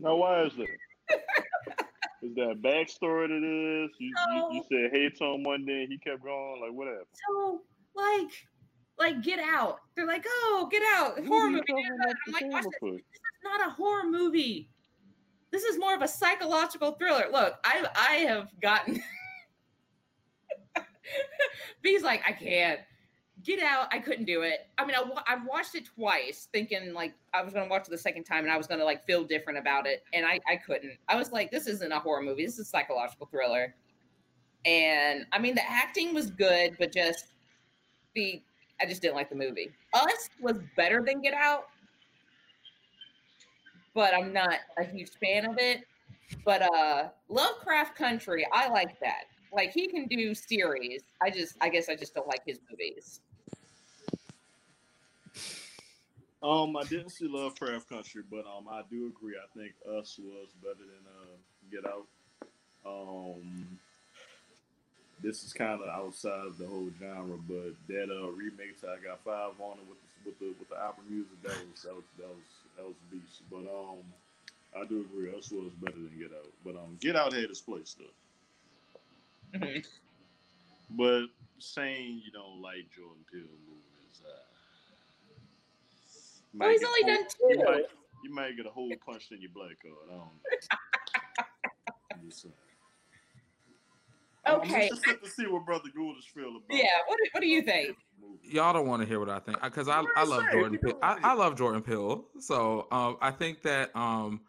Now, 0.00 0.14
why 0.16 0.44
is 0.44 0.52
that? 0.56 0.68
is 2.22 2.34
that 2.36 2.50
a 2.50 2.54
backstory 2.54 3.26
to 3.26 3.40
this? 3.40 3.96
You, 3.98 4.14
you, 4.32 4.48
you 4.52 4.64
said 4.70 4.90
hey 4.92 5.08
to 5.08 5.24
him 5.24 5.42
one 5.42 5.64
day, 5.64 5.86
he 5.88 5.98
kept 5.98 6.22
going. 6.22 6.60
Like, 6.62 6.72
what 6.72 6.86
happened? 6.86 7.06
So 7.28 7.62
like, 7.96 8.30
like 8.98 9.22
Get 9.22 9.38
Out. 9.38 9.80
They're 9.94 10.06
like, 10.06 10.24
oh, 10.26 10.68
Get 10.70 10.82
Out, 10.94 11.24
horror 11.26 11.50
movie. 11.50 11.64
I'm 11.68 12.32
like, 12.32 12.52
watch 12.52 12.64
this. 12.64 12.72
this 12.80 12.94
is 12.94 13.00
not 13.44 13.66
a 13.66 13.70
horror 13.70 14.08
movie. 14.08 14.70
This 15.50 15.64
is 15.64 15.78
more 15.78 15.94
of 15.94 16.02
a 16.02 16.08
psychological 16.08 16.92
thriller. 16.92 17.26
Look, 17.32 17.54
I 17.64 17.86
I 17.96 18.14
have 18.26 18.48
gotten. 18.60 19.02
B's 21.82 22.02
like, 22.02 22.22
I 22.26 22.32
can't 22.32 22.80
get 23.44 23.62
out. 23.62 23.88
I 23.92 23.98
couldn't 23.98 24.26
do 24.26 24.42
it. 24.42 24.66
I 24.76 24.84
mean, 24.84 24.94
I 24.94 25.04
I've 25.26 25.46
watched 25.46 25.74
it 25.74 25.86
twice, 25.86 26.48
thinking 26.52 26.92
like 26.92 27.14
I 27.32 27.42
was 27.42 27.54
gonna 27.54 27.68
watch 27.68 27.86
it 27.86 27.90
the 27.90 27.98
second 27.98 28.24
time 28.24 28.44
and 28.44 28.52
I 28.52 28.56
was 28.56 28.66
gonna 28.66 28.84
like 28.84 29.04
feel 29.06 29.24
different 29.24 29.58
about 29.58 29.86
it, 29.86 30.04
and 30.12 30.26
I 30.26 30.40
I 30.48 30.56
couldn't. 30.56 30.98
I 31.08 31.16
was 31.16 31.32
like, 31.32 31.50
this 31.50 31.66
isn't 31.66 31.92
a 31.92 31.98
horror 31.98 32.22
movie. 32.22 32.44
This 32.44 32.54
is 32.54 32.60
a 32.60 32.64
psychological 32.70 33.26
thriller. 33.26 33.74
And 34.64 35.24
I 35.32 35.38
mean, 35.38 35.54
the 35.54 35.62
acting 35.68 36.14
was 36.14 36.30
good, 36.30 36.76
but 36.78 36.92
just 36.92 37.32
the 38.14 38.42
I 38.80 38.86
just 38.86 39.02
didn't 39.02 39.16
like 39.16 39.28
the 39.28 39.36
movie. 39.36 39.70
Us 39.94 40.30
was 40.40 40.56
better 40.76 41.02
than 41.04 41.20
Get 41.20 41.34
Out, 41.34 41.64
but 43.94 44.14
I'm 44.14 44.32
not 44.32 44.58
a 44.78 44.84
huge 44.84 45.10
fan 45.20 45.46
of 45.46 45.58
it. 45.58 45.84
But 46.44 46.62
uh 46.62 47.08
Lovecraft 47.28 47.96
Country, 47.96 48.46
I 48.52 48.68
like 48.68 49.00
that. 49.00 49.24
Like 49.52 49.72
he 49.72 49.88
can 49.88 50.06
do 50.06 50.34
series. 50.34 51.02
I 51.22 51.30
just 51.30 51.56
I 51.60 51.68
guess 51.68 51.88
I 51.88 51.96
just 51.96 52.14
don't 52.14 52.28
like 52.28 52.42
his 52.46 52.60
movies. 52.70 53.20
Um, 56.40 56.76
I 56.76 56.84
didn't 56.84 57.10
see 57.10 57.26
Lovecraft 57.26 57.88
Country, 57.88 58.22
but 58.30 58.46
um, 58.46 58.68
I 58.70 58.82
do 58.88 59.08
agree. 59.08 59.34
I 59.34 59.58
think 59.58 59.72
Us 59.98 60.20
was 60.22 60.50
better 60.62 60.76
than 60.78 61.04
uh, 61.04 61.36
Get 61.70 61.84
Out. 61.84 62.06
Um, 62.86 63.78
this 65.22 65.42
is 65.44 65.52
kind 65.52 65.80
of 65.82 65.88
outside 65.88 66.46
of 66.46 66.58
the 66.58 66.66
whole 66.66 66.90
genre, 67.00 67.36
but 67.48 67.74
that 67.88 68.08
uh 68.10 68.28
remake 68.30 68.76
I 68.84 68.96
got 69.04 69.20
five 69.24 69.52
on 69.60 69.78
it 69.78 69.86
with 69.88 69.98
the, 69.98 70.30
with 70.30 70.38
the 70.38 70.54
with 70.58 70.68
the 70.68 70.80
opera 70.80 71.04
music 71.08 71.40
that 71.42 71.50
was 71.70 71.82
that 71.82 71.94
was 71.94 72.04
that 72.18 72.28
was 72.28 72.46
that 72.76 72.84
was 72.86 72.94
a 72.96 73.14
beast. 73.14 73.42
But 73.50 73.66
um, 73.68 74.02
I 74.76 74.84
do 74.86 75.00
agree. 75.00 75.30
Us 75.36 75.50
was 75.50 75.72
better 75.82 75.96
than 75.96 76.12
Get 76.18 76.30
Out, 76.32 76.46
but 76.64 76.76
um, 76.76 76.96
Get 77.00 77.16
Out 77.16 77.32
had 77.32 77.44
its 77.44 77.60
place 77.60 77.96
though. 77.98 79.58
Mhm. 79.58 79.84
But 80.90 81.26
saying 81.58 82.22
you 82.24 82.30
don't 82.30 82.60
like 82.62 82.86
Jordan 82.94 83.24
Peele 83.30 83.40
movies, 83.42 84.20
uh, 84.24 84.30
you 86.54 86.60
Oh, 86.62 86.70
he's 86.70 86.84
only 86.84 87.02
pulled- 87.02 87.16
done 87.16 87.26
You 87.50 87.56
two. 87.56 87.64
might, 87.64 87.84
you 88.24 88.30
might 88.34 88.56
get 88.56 88.66
a 88.66 88.70
hole 88.70 88.90
punched 89.04 89.32
in 89.32 89.40
your 89.42 89.50
black 89.54 89.76
card. 89.82 89.94
I 90.06 90.10
don't 90.12 90.20
know. 92.22 92.52
I'm 94.54 94.60
just 94.60 94.72
saying. 94.72 94.84
Okay. 94.84 94.90
let's 94.90 95.04
just 95.04 95.24
to 95.24 95.30
see 95.30 95.46
what 95.46 95.64
Brother 95.64 95.88
Ghoulish 95.94 96.32
feel 96.34 96.48
about. 96.48 96.62
Yeah, 96.70 96.84
what 97.06 97.16
do, 97.16 97.28
what 97.32 97.40
do 97.40 97.48
you 97.48 97.62
think? 97.62 97.96
Y'all 98.42 98.72
don't 98.72 98.86
want 98.86 99.02
to 99.02 99.08
hear 99.08 99.20
what 99.20 99.28
I 99.28 99.38
think 99.38 99.60
because 99.62 99.88
I, 99.88 100.02
I 100.16 100.24
love 100.24 100.44
Jordan 100.52 100.78
we 100.82 100.92
I, 101.02 101.18
I 101.22 101.34
love 101.34 101.56
Jordan 101.56 101.82
Peele. 101.82 102.24
So 102.40 102.86
um, 102.90 103.16
I 103.20 103.30
think 103.30 103.62
that 103.62 103.94
um, 103.94 104.40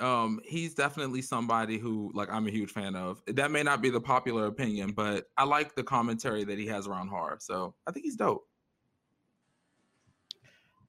um, 0.00 0.40
he's 0.44 0.74
definitely 0.74 1.22
somebody 1.22 1.78
who 1.78 2.10
like 2.14 2.30
I'm 2.30 2.46
a 2.46 2.50
huge 2.50 2.70
fan 2.70 2.96
of. 2.96 3.22
That 3.26 3.50
may 3.50 3.62
not 3.62 3.82
be 3.82 3.90
the 3.90 4.00
popular 4.00 4.46
opinion, 4.46 4.92
but 4.92 5.26
I 5.36 5.44
like 5.44 5.74
the 5.74 5.82
commentary 5.82 6.44
that 6.44 6.58
he 6.58 6.66
has 6.66 6.86
around 6.86 7.08
horror. 7.08 7.38
So 7.40 7.74
I 7.86 7.92
think 7.92 8.04
he's 8.04 8.16
dope. 8.16 8.46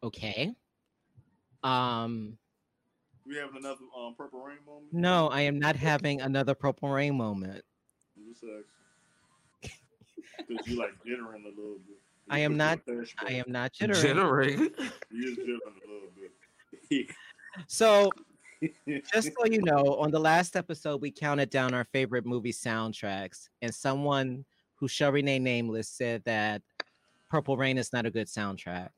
Okay. 0.03 0.53
Um, 1.63 2.37
We 3.25 3.35
having 3.37 3.57
another 3.57 3.81
um, 3.97 4.15
Purple 4.17 4.41
Rain 4.41 4.57
moment? 4.65 4.93
no, 4.93 5.27
I 5.27 5.41
am 5.41 5.59
not 5.59 5.75
having 5.75 6.21
another 6.21 6.53
Purple 6.53 6.89
Rain 6.89 7.17
moment. 7.17 7.63
I'm. 8.41 8.63
Because 10.47 10.67
you 10.67 10.77
like 10.77 10.91
jittering 11.05 11.45
a 11.45 11.49
little 11.49 11.79
bit. 11.87 11.97
I 12.29 12.39
am 12.39 12.57
not- 12.57 12.79
I 13.25 13.31
am 13.33 13.45
not 13.47 13.73
jittering. 13.73 14.01
Jittering. 14.03 14.59
You 15.11 15.35
just 15.35 15.39
jittering 15.41 15.77
a 15.85 15.91
little 15.91 16.09
bit. 16.89 17.09
So, 17.67 18.09
just 19.13 19.31
so 19.37 19.45
you 19.45 19.61
know, 19.61 19.95
on 19.95 20.11
the 20.11 20.19
last 20.19 20.55
episode, 20.55 21.01
we 21.01 21.11
counted 21.11 21.49
down 21.49 21.73
our 21.73 21.85
favorite 21.85 22.25
movie 22.25 22.53
soundtracks, 22.53 23.49
and 23.61 23.73
someone 23.73 24.45
who 24.75 24.87
shall 24.87 25.11
remain 25.11 25.43
nameless 25.43 25.87
said 25.89 26.23
that 26.25 26.61
Purple 27.29 27.57
Rain 27.57 27.77
is 27.77 27.91
not 27.93 28.05
a 28.05 28.11
good 28.11 28.27
soundtrack. 28.27 28.89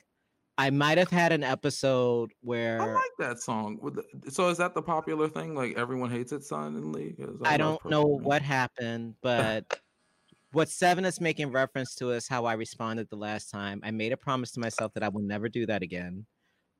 I 0.59 0.69
might 0.71 0.97
have 0.97 1.09
had 1.09 1.31
an 1.31 1.41
episode 1.41 2.31
where 2.41 2.81
I 2.81 2.93
like 2.93 3.11
that 3.17 3.39
song. 3.39 3.79
So 4.27 4.49
is 4.49 4.57
that 4.57 4.73
the 4.73 4.81
popular 4.81 5.29
thing? 5.29 5.55
Like 5.55 5.77
everyone 5.77 6.11
hates 6.11 6.33
it 6.33 6.43
suddenly? 6.43 7.13
'Cause 7.13 7.37
I 7.45 7.51
love 7.55 7.79
don't 7.81 7.85
know 7.89 8.03
what 8.05 8.41
happened, 8.41 9.15
but 9.21 9.63
what 10.51 10.67
Seven 10.67 11.05
is 11.05 11.21
making 11.21 11.53
reference 11.53 11.95
to 11.95 12.11
is 12.11 12.27
how 12.27 12.43
I 12.43 12.53
responded 12.53 13.09
the 13.09 13.15
last 13.15 13.49
time. 13.49 13.79
I 13.85 13.91
made 13.91 14.11
a 14.11 14.17
promise 14.17 14.51
to 14.51 14.59
myself 14.59 14.93
that 14.95 15.03
I 15.03 15.07
will 15.07 15.21
never 15.21 15.47
do 15.47 15.65
that 15.67 15.81
again. 15.81 16.25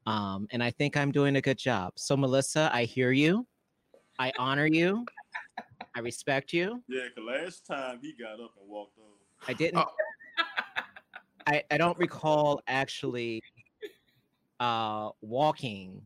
Um, 0.06 0.48
and 0.52 0.62
I 0.62 0.72
think 0.72 0.98
I'm 0.98 1.14
doing 1.14 1.38
a 1.38 1.42
good 1.42 1.58
job. 1.58 1.94
So, 1.96 2.18
Melissa, 2.18 2.70
I 2.74 2.84
hear 2.84 3.12
you. 3.14 3.48
I 4.18 4.34
honor 4.38 4.66
you. 4.66 5.06
I 5.96 6.02
respect 6.02 6.52
you. 6.52 6.84
yeah, 6.90 7.04
because 7.16 7.24
last 7.26 7.66
time 7.66 8.00
he 8.02 8.12
got 8.12 8.34
up 8.44 8.52
and 8.60 8.70
walked 8.70 8.98
off. 8.98 9.48
I 9.48 9.54
didn't. 9.54 9.78
Oh. 9.80 10.44
I, 11.48 11.64
I 11.72 11.78
don't 11.78 11.98
recall 11.98 12.62
actually 12.68 13.42
uh, 14.60 15.10
walking 15.22 16.01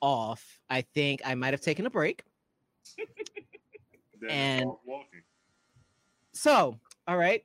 off. 0.00 0.60
I 0.70 0.82
think 0.82 1.22
I 1.24 1.34
might 1.34 1.52
have 1.54 1.60
taken 1.60 1.86
a 1.86 1.90
break. 1.90 2.22
And- 4.28 4.66
walking. 4.84 5.22
So, 6.32 6.78
all 7.06 7.16
right. 7.16 7.44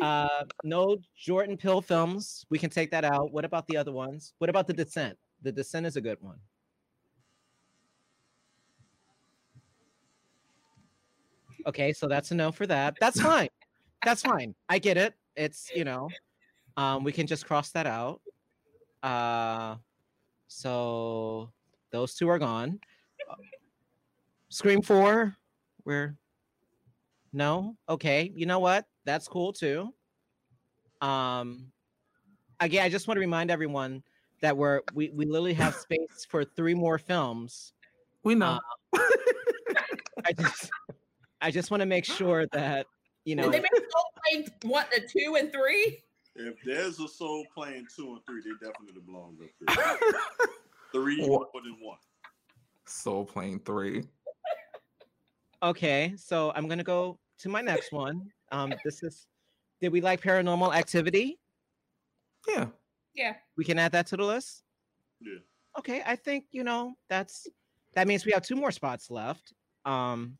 Uh, 0.00 0.44
no 0.64 0.98
Jordan 1.16 1.56
Peele 1.56 1.80
films. 1.80 2.44
We 2.50 2.58
can 2.58 2.70
take 2.70 2.90
that 2.90 3.04
out. 3.04 3.32
What 3.32 3.44
about 3.44 3.66
the 3.68 3.76
other 3.76 3.92
ones? 3.92 4.34
What 4.38 4.50
about 4.50 4.66
The 4.66 4.74
Descent? 4.74 5.16
The 5.42 5.50
Descent 5.50 5.86
is 5.86 5.96
a 5.96 6.00
good 6.00 6.18
one. 6.20 6.36
Okay, 11.66 11.92
so 11.92 12.06
that's 12.06 12.30
a 12.30 12.34
no 12.34 12.52
for 12.52 12.66
that. 12.66 12.96
That's 13.00 13.20
fine. 13.20 13.48
that's 14.04 14.22
fine. 14.22 14.54
I 14.68 14.78
get 14.78 14.96
it. 14.96 15.14
It's 15.36 15.70
you 15.74 15.84
know, 15.84 16.08
um, 16.76 17.04
we 17.04 17.12
can 17.12 17.26
just 17.26 17.46
cross 17.46 17.70
that 17.70 17.86
out. 17.86 18.20
Uh, 19.02 19.76
so 20.48 21.50
those 21.90 22.14
two 22.14 22.28
are 22.28 22.38
gone. 22.38 22.80
Uh, 23.30 23.34
Scream 24.48 24.82
four, 24.82 25.36
we're 25.84 26.16
no 27.32 27.76
okay. 27.88 28.32
You 28.34 28.46
know 28.46 28.58
what? 28.58 28.86
That's 29.04 29.28
cool 29.28 29.52
too. 29.52 29.92
Um, 31.00 31.70
again, 32.60 32.84
I 32.84 32.88
just 32.88 33.06
want 33.08 33.16
to 33.16 33.20
remind 33.20 33.50
everyone 33.50 34.02
that 34.40 34.56
we're 34.56 34.80
we 34.94 35.10
we 35.10 35.26
literally 35.26 35.54
have 35.54 35.74
space 35.74 36.26
for 36.28 36.44
three 36.44 36.74
more 36.74 36.98
films. 36.98 37.72
We 38.24 38.34
know. 38.34 38.58
Uh, 38.92 38.98
I 40.24 40.32
just 40.32 40.70
I 41.40 41.50
just 41.50 41.70
want 41.70 41.80
to 41.80 41.86
make 41.86 42.04
sure 42.04 42.46
that 42.52 42.86
you 43.24 43.36
know 43.36 43.44
Did 43.44 43.52
they 43.52 43.60
make 43.60 43.70
Soul 43.74 44.12
Plane 44.24 44.46
one, 44.62 44.86
the 44.94 45.00
two, 45.00 45.36
and 45.36 45.52
three? 45.52 46.02
If 46.38 46.54
there's 46.64 47.00
a 47.00 47.08
Soul 47.08 47.44
Plane 47.52 47.86
two 47.94 48.12
and 48.12 48.20
three, 48.24 48.40
they 48.42 48.52
definitely 48.64 49.02
belong 49.04 49.36
up 49.42 49.50
there. 49.76 50.28
Three 50.92 51.20
What? 51.20 51.48
more 51.52 51.62
than 51.62 51.76
one. 51.80 51.98
Soul 52.86 53.24
Plane 53.24 53.58
three. 53.58 54.04
Okay, 55.62 56.14
so 56.16 56.52
I'm 56.54 56.68
gonna 56.68 56.84
go 56.84 57.18
to 57.40 57.48
my 57.48 57.60
next 57.60 57.92
one. 57.92 58.30
Um, 58.52 58.72
this 58.84 59.02
is 59.02 59.26
did 59.80 59.92
we 59.92 60.00
like 60.00 60.22
paranormal 60.22 60.74
activity? 60.74 61.38
Yeah. 62.48 62.66
Yeah. 63.14 63.34
We 63.56 63.64
can 63.64 63.78
add 63.78 63.92
that 63.92 64.06
to 64.08 64.16
the 64.16 64.24
list. 64.24 64.62
Yeah. 65.20 65.38
Okay, 65.78 66.02
I 66.06 66.16
think 66.16 66.46
you 66.52 66.62
know 66.64 66.94
that's 67.08 67.48
that 67.94 68.06
means 68.06 68.24
we 68.24 68.32
have 68.32 68.42
two 68.42 68.56
more 68.56 68.70
spots 68.70 69.10
left. 69.10 69.52
Um, 69.84 70.38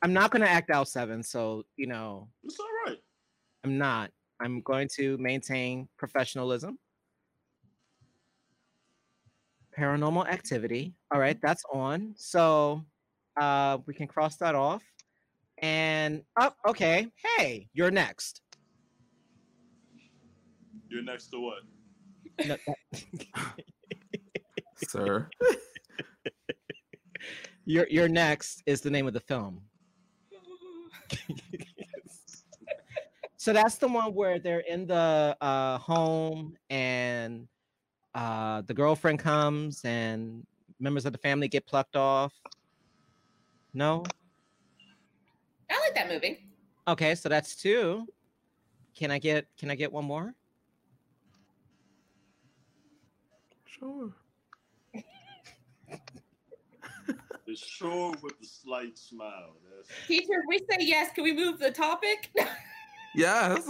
I'm 0.00 0.12
not 0.12 0.30
gonna 0.30 0.46
act 0.46 0.70
out 0.70 0.88
seven, 0.88 1.22
so 1.22 1.64
you 1.76 1.86
know 1.86 2.28
It's 2.42 2.58
all 2.58 2.66
right. 2.86 2.98
I'm 3.64 3.78
not. 3.78 4.10
I'm 4.40 4.60
going 4.62 4.88
to 4.96 5.16
maintain 5.18 5.88
professionalism. 5.98 6.78
Paranormal 9.78 10.26
activity. 10.28 10.94
All 11.12 11.20
right, 11.20 11.38
that's 11.40 11.62
on. 11.72 12.14
So 12.16 12.84
uh 13.40 13.78
we 13.86 13.94
can 13.94 14.06
cross 14.06 14.36
that 14.36 14.54
off. 14.54 14.82
And 15.58 16.22
oh, 16.40 16.50
okay. 16.68 17.06
Hey, 17.38 17.68
you're 17.72 17.90
next. 17.90 18.42
You're 20.88 21.02
next 21.04 21.28
to 21.28 21.40
what? 21.40 21.62
No, 22.46 22.56
that- 22.66 23.54
Sir. 24.88 25.28
Your 27.64 27.86
your 27.88 28.08
next 28.08 28.60
is 28.66 28.80
the 28.80 28.90
name 28.90 29.06
of 29.06 29.14
the 29.14 29.20
film. 29.20 29.60
so 33.42 33.52
that's 33.52 33.74
the 33.74 33.88
one 33.88 34.14
where 34.14 34.38
they're 34.38 34.60
in 34.60 34.86
the 34.86 35.36
uh, 35.40 35.76
home 35.78 36.56
and 36.70 37.48
uh, 38.14 38.62
the 38.68 38.72
girlfriend 38.72 39.18
comes 39.18 39.84
and 39.84 40.46
members 40.78 41.06
of 41.06 41.12
the 41.12 41.18
family 41.18 41.48
get 41.48 41.66
plucked 41.66 41.96
off. 41.96 42.32
No. 43.74 44.04
I 45.68 45.80
like 45.80 45.92
that 45.96 46.08
movie. 46.08 46.46
Okay, 46.86 47.16
so 47.16 47.28
that's 47.28 47.56
two. 47.56 48.06
Can 48.94 49.10
I 49.10 49.18
get 49.18 49.48
can 49.58 49.72
I 49.72 49.74
get 49.74 49.90
one 49.90 50.04
more? 50.04 50.34
Sure. 53.64 54.12
The 57.44 57.56
shore 57.56 58.14
with 58.22 58.38
the 58.40 58.46
slight 58.46 58.96
smile. 58.96 59.56
That's 59.68 59.88
Teacher, 60.06 60.44
we 60.48 60.58
say 60.70 60.76
yes, 60.78 61.10
can 61.12 61.24
we 61.24 61.34
move 61.34 61.58
the 61.58 61.72
topic? 61.72 62.30
Yes. 63.14 63.68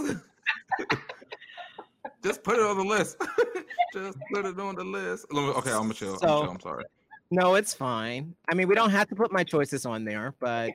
Just 2.23 2.43
put 2.43 2.55
it 2.57 2.63
on 2.63 2.77
the 2.77 2.83
list. 2.83 3.17
Just 3.93 4.17
put 4.33 4.45
it 4.45 4.59
on 4.59 4.75
the 4.75 4.83
list. 4.83 5.25
Okay, 5.31 5.71
I'm 5.71 5.81
gonna 5.81 5.93
chill. 5.93 6.13
I'm, 6.13 6.19
chill. 6.19 6.49
I'm 6.49 6.59
sorry. 6.59 6.85
No, 7.31 7.55
it's 7.55 7.73
fine. 7.73 8.35
I 8.49 8.55
mean, 8.55 8.67
we 8.67 8.75
don't 8.75 8.91
have 8.91 9.07
to 9.09 9.15
put 9.15 9.31
my 9.31 9.43
choices 9.43 9.85
on 9.85 10.05
there, 10.05 10.33
but 10.39 10.71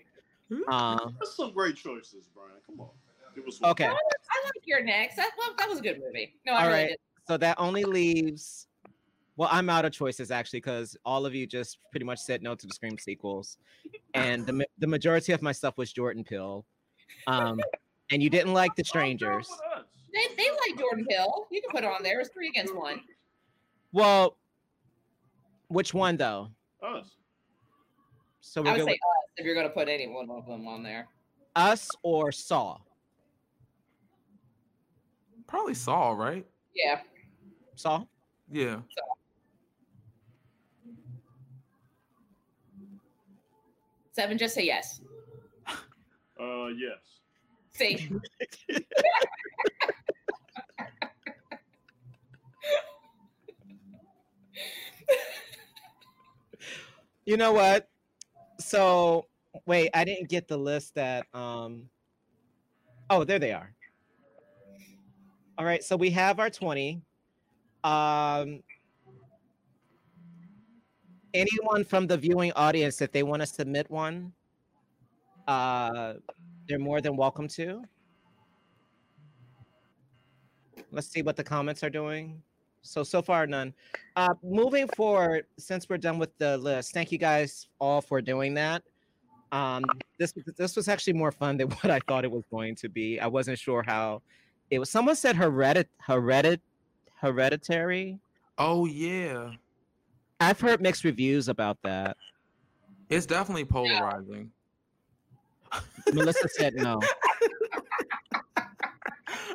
uh, 0.69 0.99
That's 1.19 1.37
some 1.37 1.53
great 1.53 1.77
choices, 1.77 2.29
Brian. 2.35 2.51
Come 2.67 2.81
on. 2.81 2.89
Give 3.35 3.47
us 3.47 3.61
okay. 3.63 3.87
I 3.87 3.91
like 3.91 4.67
your 4.67 4.83
next. 4.83 5.17
That, 5.17 5.31
well, 5.39 5.55
that 5.59 5.69
was 5.69 5.79
a 5.79 5.83
good 5.83 6.01
movie. 6.05 6.35
No, 6.45 6.53
I 6.53 6.63
All 6.63 6.69
really 6.69 6.81
right. 6.81 6.89
did. 6.89 6.99
So 7.29 7.37
that 7.37 7.57
only 7.59 7.85
leaves. 7.85 8.67
Well, 9.37 9.49
I'm 9.53 9.71
out 9.71 9.85
of 9.85 9.93
choices 9.93 10.31
actually 10.31 10.59
because 10.59 10.97
all 11.05 11.25
of 11.25 11.35
you 11.35 11.47
just 11.47 11.79
pretty 11.93 12.05
much 12.05 12.19
said 12.19 12.43
no 12.43 12.57
to 12.57 12.67
the 12.67 12.75
Scream 12.75 12.99
sequels, 12.99 13.59
and 14.15 14.45
the 14.45 14.67
the 14.79 14.87
majority 14.87 15.33
of 15.33 15.43
my 15.43 15.53
stuff 15.53 15.79
was 15.79 15.93
Jordan 15.93 16.25
Peele, 16.25 16.65
um, 17.29 17.61
and 18.11 18.23
you 18.23 18.31
didn't 18.31 18.53
like 18.55 18.75
The 18.77 18.85
Strangers. 18.85 19.49
They, 20.13 20.35
they 20.37 20.49
like 20.51 20.79
Jordan 20.79 21.07
Hill. 21.09 21.47
You 21.51 21.61
can 21.61 21.71
put 21.71 21.85
it 21.85 21.87
on 21.87 22.03
there. 22.03 22.21
It's 22.21 22.31
three 22.31 22.49
against 22.49 22.75
one. 22.75 23.01
Well, 23.93 24.37
which 25.69 25.93
one 25.93 26.17
though? 26.17 26.49
Us. 26.83 27.11
So 28.41 28.63
I 28.63 28.65
we're 28.65 28.71
would 28.73 28.79
say 28.79 28.85
with 28.85 28.93
us 28.93 29.31
if 29.37 29.45
you're 29.45 29.55
going 29.55 29.69
to 29.69 29.73
put 29.73 29.89
any 29.89 30.09
one 30.09 30.31
of 30.31 30.47
them 30.47 30.67
on 30.67 30.83
there. 30.83 31.09
us 31.55 31.89
or 32.03 32.33
Saw. 32.33 32.79
Probably 35.47 35.75
Saw, 35.75 36.13
right? 36.13 36.47
Yeah. 36.75 37.01
Saw. 37.75 38.05
Yeah. 38.51 38.79
Seven, 44.13 44.37
just 44.39 44.55
say 44.55 44.65
yes. 44.65 45.01
Uh, 46.41 46.67
yes. 46.69 46.99
See, 47.79 48.09
You 57.25 57.37
know 57.37 57.53
what? 57.53 57.89
So 58.61 59.27
wait, 59.67 59.91
I 59.95 60.05
didn't 60.05 60.29
get 60.29 60.49
the 60.49 60.57
list 60.57 60.95
that 60.95 61.27
um 61.35 61.91
Oh, 63.11 63.25
there 63.25 63.39
they 63.39 63.53
are. 63.53 63.75
All 65.57 65.65
right, 65.65 65.83
so 65.83 65.97
we 65.97 66.11
have 66.11 66.39
our 66.41 66.51
20. 66.51 67.03
Um 67.85 68.63
anyone 71.35 71.85
from 71.85 72.07
the 72.07 72.17
viewing 72.17 72.53
audience 72.53 73.01
if 73.03 73.13
they 73.13 73.23
want 73.23 73.41
to 73.43 73.47
submit 73.47 73.91
one 73.91 74.33
uh 75.47 76.15
they're 76.69 76.79
more 76.79 77.01
than 77.01 77.17
welcome 77.17 77.49
to. 77.49 77.83
Let's 80.93 81.09
see 81.09 81.23
what 81.23 81.37
the 81.37 81.45
comments 81.45 81.83
are 81.83 81.91
doing. 81.91 82.43
So 82.83 83.03
so 83.03 83.21
far 83.21 83.47
none. 83.47 83.75
Uh, 84.17 84.35
moving 84.43 84.87
forward, 84.89 85.47
since 85.59 85.89
we're 85.89 85.99
done 85.99 86.19
with 86.19 86.37
the 86.39 86.57
list, 86.59 86.93
thank 86.95 87.13
you 87.13 87.19
guys 87.19 87.69
all 87.79 88.01
for 88.01 88.21
doing 88.21 88.55
that. 88.55 88.83
Um, 89.51 89.85
this 90.19 90.33
this 90.57 90.77
was 90.77 90.89
actually 90.89 91.15
more 91.15 91.33
fun 91.33 91.57
than 91.57 91.69
what 91.81 91.91
I 91.91 92.01
thought 92.07 92.25
it 92.25 92.31
was 92.31 92.45
going 92.51 92.75
to 92.77 92.89
be. 92.89 93.19
I 93.19 93.27
wasn't 93.27 93.59
sure 93.59 93.83
how 93.83 94.23
it 94.71 94.79
was. 94.79 94.91
Someone 94.91 95.17
said 95.17 95.37
heredit 95.37 95.87
heredit 96.07 96.61
hereditary. 97.21 98.21
Oh 98.59 98.87
yeah. 98.87 99.53
I've 100.41 100.61
heard 100.61 100.81
mixed 100.81 101.05
reviews 101.05 101.49
about 101.49 101.79
that. 101.83 102.17
It's 103.11 103.27
definitely 103.27 103.65
polarizing. 103.65 104.53
Melissa 106.13 106.49
said 106.49 106.75
no. 106.75 107.01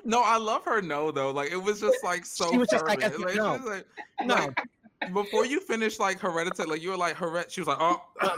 No, 0.05 0.21
I 0.21 0.37
love 0.37 0.65
her 0.65 0.81
no 0.81 1.11
though. 1.11 1.31
Like 1.31 1.51
it 1.51 1.61
was 1.61 1.79
just 1.79 2.03
like 2.03 2.25
so 2.25 2.51
She 2.51 2.57
was 2.57 2.67
just 2.67 2.85
like, 2.85 3.01
Like, 3.01 3.35
no. 3.35 3.59
like, 3.65 3.85
No, 4.25 4.35
like, 4.35 4.59
before 5.13 5.45
you 5.45 5.59
finish 5.59 5.99
like 5.99 6.19
hereditary, 6.19 6.69
like 6.69 6.81
you 6.81 6.89
were 6.91 6.97
like 6.97 7.15
heret. 7.15 7.49
She 7.49 7.61
was 7.61 7.67
like, 7.67 7.77
oh 7.79 8.01
uh, 8.21 8.37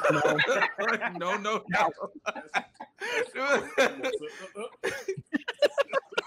no, 1.19 1.38
no, 1.38 1.63
no. 1.69 1.91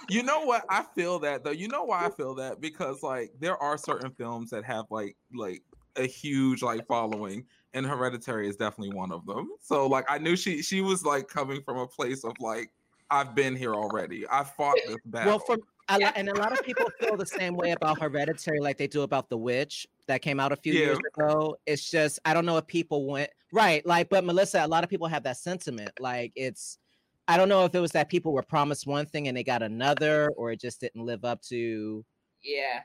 you 0.09 0.23
know 0.23 0.43
what? 0.43 0.65
I 0.69 0.85
feel 0.95 1.19
that 1.21 1.45
though. 1.45 1.51
You 1.51 1.69
know 1.69 1.85
why 1.85 2.07
I 2.07 2.11
feel 2.11 2.35
that? 2.37 2.61
Because 2.61 3.03
like 3.03 3.33
there 3.41 3.57
are 3.63 3.79
certain 3.79 4.11
films 4.13 4.51
that 4.51 4.65
have 4.65 4.87
like 4.91 5.17
like 5.35 5.63
a 5.97 6.07
huge 6.07 6.63
like 6.63 6.87
following, 6.87 7.45
and 7.75 7.87
Hereditary 7.87 8.49
is 8.49 8.57
definitely 8.57 8.95
one 8.95 9.13
of 9.13 9.25
them. 9.27 9.51
So 9.61 9.87
like 9.87 10.05
I 10.09 10.19
knew 10.19 10.37
she 10.37 10.63
she 10.63 10.81
was 10.81 11.05
like 11.05 11.29
coming 11.29 11.63
from 11.63 11.79
a 11.79 11.87
place 11.87 12.25
of 12.25 12.33
like 12.41 12.71
I've 13.11 13.35
been 13.35 13.57
here 13.57 13.75
already. 13.75 14.25
I 14.31 14.45
fought 14.45 14.77
this 14.87 14.97
battle. 15.07 15.33
well, 15.33 15.39
for 15.39 15.57
a 15.91 15.99
lo- 15.99 16.11
and 16.17 16.29
a 16.29 16.35
lot 16.35 16.53
of 16.53 16.63
people 16.63 16.87
feel 17.01 17.17
the 17.17 17.25
same 17.25 17.55
way 17.57 17.71
about 17.71 17.99
Hereditary, 18.01 18.61
like 18.61 18.77
they 18.77 18.87
do 18.87 19.03
about 19.03 19.31
The 19.31 19.39
Witch 19.39 19.87
that 20.07 20.21
came 20.21 20.39
out 20.39 20.53
a 20.53 20.57
few 20.57 20.75
years 20.75 20.99
ago. 21.17 21.57
It's 21.67 21.91
just 21.91 22.19
I 22.27 22.35
don't 22.35 22.45
know 22.45 22.59
if 22.59 22.67
people 22.67 23.07
went 23.07 23.31
right, 23.53 23.85
like, 23.87 24.11
but 24.11 24.25
Melissa, 24.25 24.65
a 24.65 24.69
lot 24.69 24.85
of 24.85 24.91
people 24.91 25.07
have 25.07 25.23
that 25.23 25.39
sentiment. 25.39 25.91
Like 25.99 26.33
it's, 26.37 26.79
I 27.27 27.39
don't 27.39 27.49
know 27.49 27.65
if 27.65 27.75
it 27.75 27.81
was 27.81 27.93
that 27.93 28.11
people 28.11 28.33
were 28.33 28.43
promised 28.43 28.87
one 28.87 29.07
thing 29.07 29.29
and 29.29 29.37
they 29.37 29.45
got 29.45 29.63
another, 29.63 30.31
or 30.37 30.53
it 30.53 30.61
just 30.61 30.81
didn't 30.81 31.05
live 31.05 31.25
up 31.25 31.41
to. 31.45 32.05
yeah. 32.43 32.81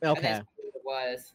and 0.00 0.10
Okay, 0.12 0.22
that's 0.22 0.46
what 0.56 0.74
it 0.74 0.82
was. 0.84 1.34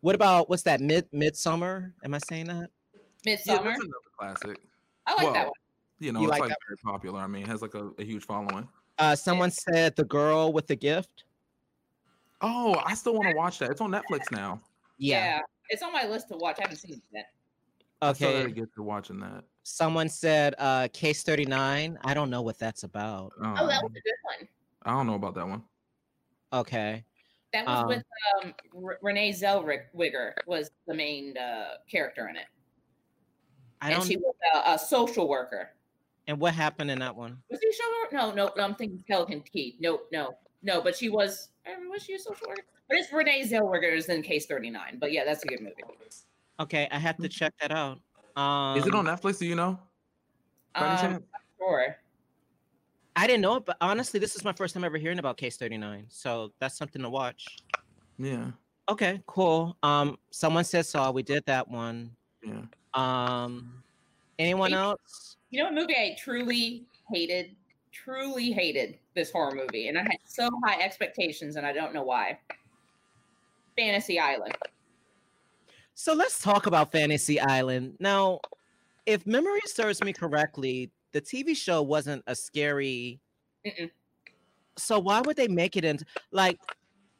What 0.00 0.14
about 0.14 0.48
what's 0.48 0.62
that 0.64 0.80
mid 0.80 1.06
midsummer? 1.12 1.94
Am 2.04 2.14
I 2.14 2.18
saying 2.18 2.46
that? 2.46 2.70
yeah, 2.94 3.00
Midsummer. 3.24 3.64
that's 3.70 3.78
another 3.84 3.94
classic. 4.18 4.60
I 5.06 5.12
like 5.14 5.32
that 5.34 5.34
Well, 5.34 5.44
one. 5.46 5.52
You 5.98 6.12
know, 6.12 6.20
You 6.20 6.26
it's 6.26 6.30
like 6.32 6.40
like 6.40 6.48
that 6.50 6.58
very 6.66 6.76
popular. 6.82 7.20
I 7.20 7.26
mean, 7.26 7.42
it 7.42 7.48
has 7.48 7.60
like 7.62 7.74
a, 7.74 7.90
a 7.98 8.04
huge 8.04 8.24
following. 8.24 8.66
Uh, 8.98 9.14
someone 9.14 9.50
said 9.50 9.94
the 9.96 10.04
girl 10.04 10.52
with 10.52 10.66
the 10.66 10.76
gift. 10.76 11.24
Oh, 12.40 12.80
I 12.84 12.94
still 12.94 13.14
want 13.14 13.28
to 13.30 13.36
watch 13.36 13.58
that. 13.58 13.70
It's 13.70 13.80
on 13.82 13.90
Netflix 13.90 14.30
now. 14.32 14.60
Yeah. 14.98 15.40
It's 15.68 15.82
on 15.82 15.92
my 15.92 16.06
list 16.06 16.28
to 16.28 16.36
watch. 16.36 16.56
I 16.58 16.62
haven't 16.62 16.78
seen 16.78 16.92
it 16.94 17.02
yet. 17.12 17.26
Okay. 18.02 18.38
gotta 18.40 18.50
get 18.50 18.72
to 18.74 18.82
watching 18.82 19.20
that. 19.20 19.44
Someone 19.62 20.08
said 20.08 20.54
uh, 20.58 20.88
Case 20.92 21.22
39. 21.22 21.98
I 22.02 22.14
don't 22.14 22.30
know 22.30 22.40
what 22.40 22.58
that's 22.58 22.82
about. 22.82 23.32
Oh, 23.38 23.42
that 23.54 23.62
was 23.66 23.72
Um, 23.84 23.86
a 23.86 23.90
good 23.90 24.12
one. 24.38 24.48
I 24.84 24.90
don't 24.92 25.06
know 25.06 25.14
about 25.14 25.34
that 25.34 25.46
one. 25.46 25.62
Okay. 26.52 27.04
That 27.52 27.66
was 27.66 27.78
um, 27.80 27.88
with 27.88 28.04
um, 28.44 28.54
R- 28.84 28.98
Renee 29.02 29.32
Zellweger 29.32 30.32
was 30.46 30.70
the 30.86 30.94
main 30.94 31.36
uh, 31.36 31.74
character 31.90 32.28
in 32.28 32.36
it, 32.36 32.46
I 33.80 33.90
and 33.90 33.96
don't. 34.00 34.06
she 34.08 34.16
was 34.16 34.34
a, 34.54 34.72
a 34.74 34.78
social 34.78 35.28
worker. 35.28 35.70
and 36.28 36.38
what 36.38 36.54
happened 36.54 36.90
in 36.90 37.00
that 37.00 37.14
one? 37.16 37.38
Was 37.50 37.58
she 37.62 37.68
a 37.68 37.72
social 37.72 37.92
worker? 38.04 38.16
No, 38.16 38.46
no, 38.46 38.52
no, 38.56 38.64
I'm 38.64 38.74
thinking 38.76 39.02
Pelican 39.08 39.40
Key. 39.42 39.76
No, 39.80 40.00
no, 40.12 40.36
no. 40.62 40.80
But 40.80 40.96
she 40.96 41.08
was. 41.08 41.48
uh, 41.66 41.72
Was 41.90 42.04
she 42.04 42.14
a 42.14 42.18
social 42.18 42.46
worker? 42.48 42.62
But 42.88 42.98
it's 42.98 43.12
Renee 43.12 43.42
Zellweger 43.48 43.92
is 43.96 44.08
in 44.08 44.22
Case 44.22 44.46
39. 44.46 44.98
But 45.00 45.12
yeah, 45.12 45.24
that's 45.24 45.42
a 45.44 45.46
good 45.46 45.60
movie. 45.60 45.74
Okay, 46.60 46.88
I 46.90 46.98
have 46.98 47.16
to 47.18 47.28
check 47.28 47.52
that 47.60 47.72
out. 47.72 47.98
Um, 48.36 48.76
Is 48.78 48.86
it 48.86 48.94
on 48.94 49.06
Netflix? 49.06 49.38
Do 49.38 49.46
you 49.46 49.54
know? 49.56 49.78
By 50.74 50.86
any 50.86 50.90
Um, 50.94 50.98
chance? 50.98 51.24
sure. 51.58 51.96
I 53.20 53.26
didn't 53.26 53.42
know 53.42 53.56
it, 53.56 53.66
but 53.66 53.76
honestly, 53.82 54.18
this 54.18 54.34
is 54.34 54.44
my 54.44 54.52
first 54.52 54.72
time 54.72 54.82
ever 54.82 54.96
hearing 54.96 55.18
about 55.18 55.36
Case 55.36 55.58
39. 55.58 56.06
So 56.08 56.52
that's 56.58 56.78
something 56.78 57.02
to 57.02 57.10
watch. 57.10 57.44
Yeah, 58.18 58.52
Okay, 58.88 59.22
cool. 59.26 59.76
Um, 59.82 60.16
someone 60.30 60.64
said 60.64 60.86
Saw. 60.86 61.10
We 61.10 61.22
did 61.22 61.44
that 61.46 61.68
one. 61.68 62.10
yeah. 62.42 62.62
Um, 62.94 63.82
anyone 64.38 64.70
Hey, 64.70 64.76
else? 64.78 65.36
You 65.50 65.58
know 65.58 65.64
what 65.66 65.74
movie 65.74 65.94
I 65.94 66.16
truly 66.18 66.86
hated? 67.12 67.54
Truly 67.92 68.52
hated 68.52 68.98
this 69.14 69.30
horror 69.30 69.54
movie, 69.54 69.88
and 69.88 69.98
I 69.98 70.02
had 70.02 70.16
so 70.24 70.48
high 70.64 70.80
expectations, 70.80 71.56
and 71.56 71.66
I 71.66 71.72
don't 71.72 71.92
know 71.92 72.02
why. 72.02 72.38
Fantasy 73.76 74.18
Island. 74.18 74.54
So 75.94 76.14
let's 76.14 76.40
talk 76.42 76.66
about 76.66 76.90
Fantasy 76.90 77.38
Island. 77.38 77.96
Now, 78.00 78.40
if 79.06 79.26
memory 79.26 79.60
serves 79.66 80.02
me 80.02 80.12
correctly, 80.14 80.90
the 81.12 81.20
TV 81.20 81.56
show 81.56 81.82
wasn't 81.82 82.22
a 82.26 82.34
scary. 82.34 83.20
Mm-mm. 83.66 83.90
So 84.76 84.98
why 84.98 85.20
would 85.20 85.36
they 85.36 85.48
make 85.48 85.76
it 85.76 85.84
into 85.84 86.04
like? 86.32 86.58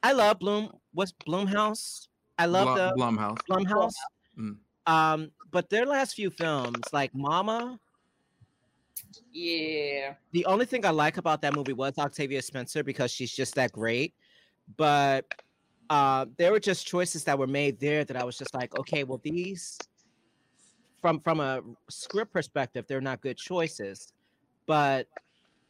I 0.03 0.13
love 0.13 0.39
Blum. 0.39 0.71
What's 0.95 1.13
Blumhouse? 1.13 2.09
I 2.39 2.47
love 2.47 2.75
Blum- 2.97 3.17
the 3.17 3.21
Blumhouse. 3.21 3.39
Blumhouse. 3.51 3.93
Mm. 4.39 4.57
Um, 4.87 5.31
but 5.51 5.69
their 5.69 5.85
last 5.85 6.15
few 6.15 6.31
films, 6.31 6.81
like 6.93 7.15
Mama, 7.15 7.79
Yeah. 9.33 10.15
the 10.33 10.47
only 10.47 10.65
thing 10.65 10.87
I 10.87 10.91
like 10.91 11.19
about 11.19 11.43
that 11.43 11.55
movie 11.55 11.73
was 11.75 11.99
Octavia 11.99 12.41
Spencer 12.43 12.83
because 12.83 13.11
she's 13.11 13.31
just 13.35 13.55
that 13.57 13.73
great. 13.73 14.15
But 14.77 15.27
uh, 15.91 16.27
there 16.39 16.53
were 16.53 16.61
just 16.61 16.87
choices 16.87 17.25
that 17.25 17.39
were 17.39 17.47
made 17.47 17.79
there 17.81 18.05
that 18.05 18.17
I 18.17 18.25
was 18.25 18.39
just 18.39 18.55
like, 18.55 18.79
okay, 18.79 19.05
well, 19.05 19.21
these 19.23 19.79
from 21.01 21.21
from 21.21 21.41
a 21.41 21.63
script 21.89 22.33
perspective, 22.33 22.85
they're 22.89 23.01
not 23.01 23.21
good 23.21 23.37
choices. 23.37 24.13
But 24.67 25.07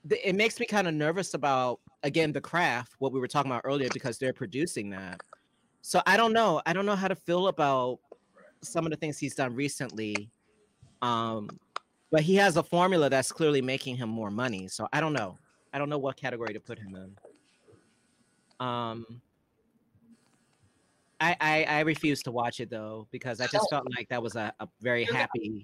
th- 0.09 0.21
it 0.25 0.35
makes 0.35 0.59
me 0.61 0.67
kind 0.67 0.89
of 0.89 0.95
nervous 0.95 1.35
about 1.35 1.81
again 2.03 2.33
the 2.33 2.41
craft, 2.41 2.95
what 2.99 3.13
we 3.13 3.21
were 3.21 3.29
talking 3.29 3.51
about 3.51 3.63
earlier, 3.65 3.89
because 3.93 4.19
they're 4.19 4.33
producing 4.33 4.91
that. 4.91 5.21
So 5.83 6.03
I 6.07 6.17
don't 6.17 6.33
know. 6.33 6.61
I 6.67 6.73
don't 6.73 6.87
know 6.87 6.97
how 6.97 7.09
to 7.09 7.15
feel 7.15 7.49
about 7.49 7.99
some 8.63 8.85
of 8.85 8.91
the 8.91 8.97
things 8.97 9.19
he's 9.19 9.35
done 9.35 9.55
recently. 9.55 10.31
Um, 11.03 11.49
but 12.11 12.23
he 12.23 12.35
has 12.37 12.57
a 12.57 12.63
formula 12.63 13.09
that's 13.09 13.33
clearly 13.33 13.63
making 13.63 13.97
him 13.97 14.09
more 14.09 14.31
money. 14.31 14.69
So 14.69 14.89
I 14.93 15.01
don't 15.01 15.13
know. 15.13 15.39
I 15.73 15.79
don't 15.79 15.89
know 15.89 15.99
what 15.99 16.17
category 16.17 16.53
to 16.53 16.61
put 16.61 16.79
him 16.79 16.97
in. 16.97 18.67
Um, 18.67 19.23
I 21.21 21.37
I, 21.41 21.65
I 21.65 21.81
refuse 21.81 22.23
to 22.25 22.31
watch 22.31 22.61
it 22.61 22.71
though 22.71 23.07
because 23.11 23.41
I 23.41 23.47
just 23.47 23.69
felt 23.71 23.87
like 23.97 24.09
that 24.09 24.23
was 24.23 24.37
a, 24.37 24.53
a 24.61 24.69
very 24.81 25.03
You're 25.03 25.09
gonna- 25.13 25.19
happy. 25.21 25.63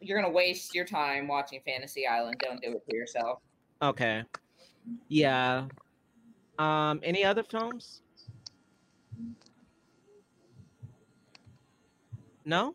You're 0.00 0.20
gonna 0.20 0.32
waste 0.32 0.74
your 0.74 0.84
time 0.84 1.28
watching 1.28 1.60
Fantasy 1.64 2.06
Island. 2.06 2.36
Don't 2.40 2.60
do 2.60 2.72
it 2.72 2.82
to 2.90 2.96
yourself. 2.96 3.38
Okay, 3.80 4.24
yeah. 5.08 5.66
Um, 6.58 7.00
any 7.04 7.24
other 7.24 7.42
films? 7.44 8.02
No. 12.44 12.74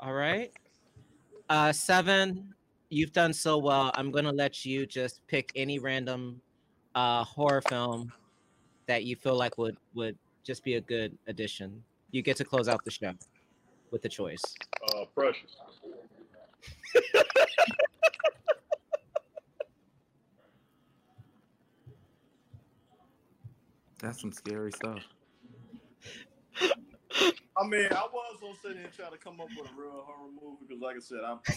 All 0.00 0.12
right. 0.12 0.52
Uh, 1.48 1.72
seven. 1.72 2.54
You've 2.90 3.12
done 3.12 3.32
so 3.32 3.58
well. 3.58 3.90
I'm 3.94 4.10
gonna 4.10 4.32
let 4.32 4.64
you 4.64 4.86
just 4.86 5.26
pick 5.26 5.50
any 5.56 5.78
random 5.78 6.40
uh 6.94 7.22
horror 7.24 7.60
film 7.68 8.12
that 8.86 9.04
you 9.04 9.14
feel 9.16 9.36
like 9.36 9.58
would 9.58 9.76
would 9.94 10.16
just 10.44 10.64
be 10.64 10.74
a 10.74 10.80
good 10.80 11.16
addition. 11.26 11.82
You 12.10 12.22
get 12.22 12.36
to 12.38 12.44
close 12.44 12.68
out 12.68 12.84
the 12.84 12.90
show 12.90 13.12
with 13.90 14.02
the 14.02 14.08
choice. 14.08 14.42
Uh, 14.94 15.04
precious. 15.14 15.56
That's 24.00 24.20
some 24.20 24.32
scary 24.32 24.72
stuff. 24.72 25.02
I 27.60 27.66
mean, 27.66 27.88
I 27.90 28.06
was 28.12 28.38
gonna 28.40 28.54
sit 28.62 28.76
here 28.76 28.84
and 28.84 28.92
try 28.92 29.10
to 29.10 29.18
come 29.18 29.40
up 29.40 29.48
with 29.58 29.68
a 29.68 29.74
real 29.74 30.04
horror 30.06 30.30
movie 30.30 30.62
because, 30.68 30.80
like 30.80 30.94
I 30.94 31.00
said, 31.00 31.18
I'm, 31.26 31.40
I, 31.48 31.52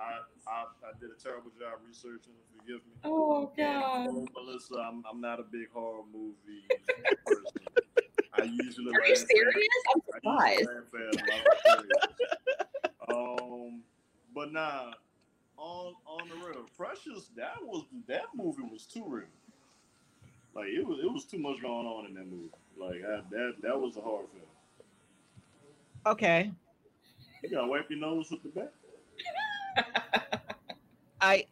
I, 0.00 0.20
I, 0.48 0.64
I 0.88 0.92
did 0.98 1.10
a 1.10 1.22
terrible 1.22 1.50
job 1.60 1.80
researching. 1.86 2.32
Forgive 2.56 2.80
me. 2.86 2.94
Oh 3.04 3.52
Oh, 3.58 4.26
Melisa, 4.34 4.80
I'm, 4.80 5.04
I'm 5.10 5.20
not 5.20 5.40
a 5.40 5.42
big 5.42 5.68
horror 5.70 6.04
movie 6.10 6.64
person. 7.26 7.43
I 8.44 8.64
usually 8.64 8.92
Are 8.94 9.06
you 9.06 9.14
laugh 9.14 9.22
at- 9.22 9.28
serious? 9.28 9.68
I'm 9.94 10.00
surprised. 10.12 10.60
usually 10.60 10.74
laugh 10.74 10.84
at 10.94 11.14
a 11.14 11.32
lot 11.32 11.46
of 11.46 11.78
things. 11.78 11.92
Um, 13.08 13.82
but 14.34 14.52
nah, 14.52 14.92
on 15.56 15.94
on 16.06 16.28
the 16.28 16.34
real, 16.36 16.66
Precious, 16.76 17.30
that 17.36 17.56
was 17.62 17.84
that 18.08 18.24
movie 18.34 18.62
was 18.70 18.86
too 18.86 19.04
real. 19.06 19.24
Like 20.54 20.68
it 20.68 20.86
was, 20.86 20.98
it 21.02 21.10
was 21.12 21.24
too 21.24 21.38
much 21.38 21.60
going 21.62 21.86
on 21.86 22.06
in 22.06 22.14
that 22.14 22.26
movie. 22.26 22.50
Like 22.76 23.02
I, 23.04 23.20
that, 23.30 23.54
that 23.62 23.80
was 23.80 23.96
a 23.96 24.00
hard 24.00 24.26
film. 24.32 24.44
Okay. 26.06 26.50
You 27.42 27.50
gotta 27.50 27.66
wipe 27.66 27.88
your 27.90 27.98
nose 27.98 28.30
with 28.30 28.42
the 28.42 28.48
back. 28.50 28.72
I. 31.20 31.46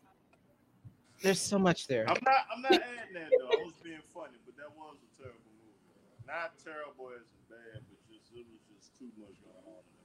There's 1.22 1.40
so 1.40 1.58
much 1.58 1.86
there. 1.86 2.08
I'm 2.08 2.18
not, 2.24 2.34
I'm 2.54 2.62
not 2.62 2.72
adding 2.72 3.14
that 3.14 3.30
though. 3.38 3.46
I 3.46 3.62
was 3.64 3.74
being 3.84 3.98
funny, 4.12 4.34
but 4.44 4.56
that 4.56 4.70
was 4.76 4.96
a 4.96 5.22
terrible 5.22 5.38
movie. 5.46 6.21
Not 6.32 6.52
terrible 6.64 7.10
as 7.14 7.26
bad, 7.50 7.82
but 7.90 7.98
just 8.10 8.32
it 8.34 8.46
was 8.50 8.60
just 8.74 8.98
too 8.98 9.10
much 9.20 9.34
going 9.44 9.54
on 9.66 9.82
in 9.84 10.00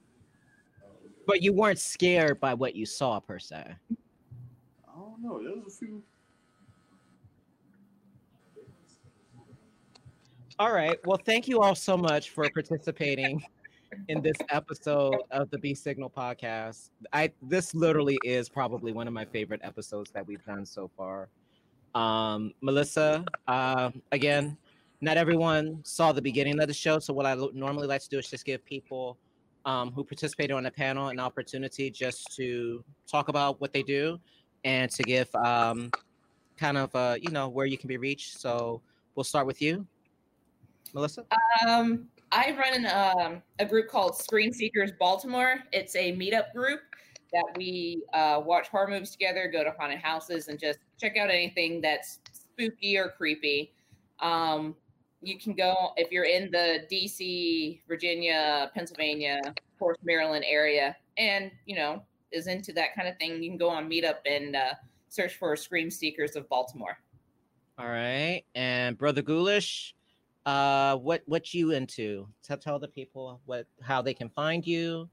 that 0.82 0.90
movie. 1.02 1.08
Um, 1.08 1.24
But 1.26 1.40
you 1.40 1.54
weren't 1.54 1.78
scared 1.78 2.38
by 2.38 2.52
what 2.52 2.74
you 2.76 2.84
saw 2.84 3.18
per 3.18 3.38
se. 3.38 3.64
I 3.66 4.92
don't 4.94 5.22
know. 5.22 5.42
There 5.42 5.52
was 5.56 5.74
a 5.74 5.78
few. 5.78 6.02
All 10.58 10.72
right. 10.72 10.98
Well, 11.06 11.20
thank 11.24 11.48
you 11.48 11.62
all 11.62 11.74
so 11.74 11.96
much 11.96 12.28
for 12.30 12.50
participating 12.50 13.42
in 14.08 14.20
this 14.20 14.36
episode 14.50 15.16
of 15.30 15.48
the 15.48 15.58
B 15.58 15.72
Signal 15.72 16.10
podcast. 16.10 16.90
I 17.14 17.32
this 17.40 17.74
literally 17.74 18.18
is 18.22 18.50
probably 18.50 18.92
one 18.92 19.06
of 19.08 19.14
my 19.14 19.24
favorite 19.24 19.60
episodes 19.64 20.10
that 20.10 20.26
we've 20.26 20.44
done 20.44 20.66
so 20.66 20.90
far. 20.94 21.30
Um, 21.94 22.52
Melisa, 22.62 23.26
uh, 23.46 23.92
again, 24.12 24.58
not 25.00 25.16
everyone 25.16 25.80
saw 25.84 26.12
the 26.12 26.22
beginning 26.22 26.60
of 26.60 26.66
the 26.68 26.74
show, 26.74 26.98
so 26.98 27.12
what 27.12 27.26
I 27.26 27.34
normally 27.52 27.86
like 27.86 28.02
to 28.02 28.08
do 28.08 28.18
is 28.18 28.28
just 28.28 28.44
give 28.44 28.64
people 28.64 29.16
um, 29.64 29.92
who 29.92 30.02
participated 30.02 30.56
on 30.56 30.64
the 30.64 30.70
panel 30.70 31.08
an 31.08 31.20
opportunity 31.20 31.90
just 31.90 32.34
to 32.36 32.82
talk 33.06 33.28
about 33.28 33.60
what 33.60 33.72
they 33.72 33.82
do 33.82 34.18
and 34.64 34.90
to 34.90 35.02
give 35.02 35.32
um, 35.36 35.90
kind 36.56 36.76
of 36.76 36.94
uh, 36.94 37.16
you 37.20 37.30
know 37.30 37.48
where 37.48 37.66
you 37.66 37.78
can 37.78 37.88
be 37.88 37.96
reached. 37.96 38.38
So 38.38 38.80
we'll 39.14 39.24
start 39.24 39.46
with 39.46 39.62
you. 39.62 39.86
Melisa? 40.94 41.24
Um, 41.66 42.08
I 42.32 42.56
run 42.58 42.84
an, 42.84 42.86
um, 42.86 43.42
a 43.58 43.64
group 43.64 43.88
called 43.88 44.16
Scream 44.16 44.52
Seekers 44.52 44.92
Baltimore. 44.98 45.56
It's 45.72 45.94
a 45.96 46.16
meetup 46.16 46.52
group 46.54 46.80
that 47.32 47.44
we 47.56 48.02
uh, 48.14 48.40
watch 48.44 48.68
horror 48.68 48.88
movies 48.88 49.10
together, 49.10 49.50
go 49.52 49.62
to 49.62 49.72
haunted 49.78 49.98
houses, 49.98 50.48
and 50.48 50.58
just 50.58 50.78
check 51.00 51.16
out 51.16 51.30
anything 51.30 51.80
that's 51.80 52.20
spooky 52.32 52.96
or 52.96 53.10
creepy. 53.16 53.72
Um, 54.20 54.74
you 55.20 55.38
can 55.38 55.54
go 55.54 55.92
if 55.96 56.10
you're 56.12 56.24
in 56.24 56.50
the 56.50 56.86
DC, 56.90 57.80
Virginia, 57.88 58.70
Pennsylvania, 58.74 59.40
of 59.46 59.78
course, 59.78 59.98
Maryland 60.02 60.44
area, 60.46 60.96
and 61.16 61.50
you 61.66 61.76
know 61.76 62.02
is 62.30 62.46
into 62.46 62.72
that 62.74 62.94
kind 62.94 63.08
of 63.08 63.16
thing. 63.18 63.42
You 63.42 63.50
can 63.50 63.58
go 63.58 63.68
on 63.68 63.88
Meetup 63.88 64.18
and 64.26 64.54
uh, 64.54 64.74
search 65.08 65.34
for 65.34 65.56
Scream 65.56 65.90
Seekers 65.90 66.36
of 66.36 66.48
Baltimore. 66.48 66.98
All 67.78 67.88
right. 67.88 68.42
And 68.54 68.98
Brother 68.98 69.22
Ghoulish, 69.22 69.94
uh, 70.46 70.96
what 70.96 71.22
what 71.26 71.54
you 71.54 71.72
into? 71.72 72.28
Tell 72.42 72.58
tell 72.58 72.78
the 72.78 72.88
people 72.88 73.40
what 73.46 73.66
how 73.80 74.02
they 74.02 74.14
can 74.14 74.28
find 74.28 74.66
you 74.66 75.08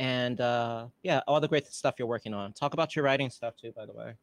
and 0.00 0.40
uh, 0.40 0.86
yeah, 1.02 1.20
all 1.28 1.40
the 1.40 1.48
great 1.48 1.66
stuff 1.66 1.96
you're 1.98 2.08
working 2.08 2.32
on. 2.32 2.54
Talk 2.54 2.72
about 2.72 2.96
your 2.96 3.04
writing 3.04 3.28
stuff 3.28 3.54
too, 3.60 3.70
by 3.76 3.84
the 3.84 3.92
way. 3.92 4.14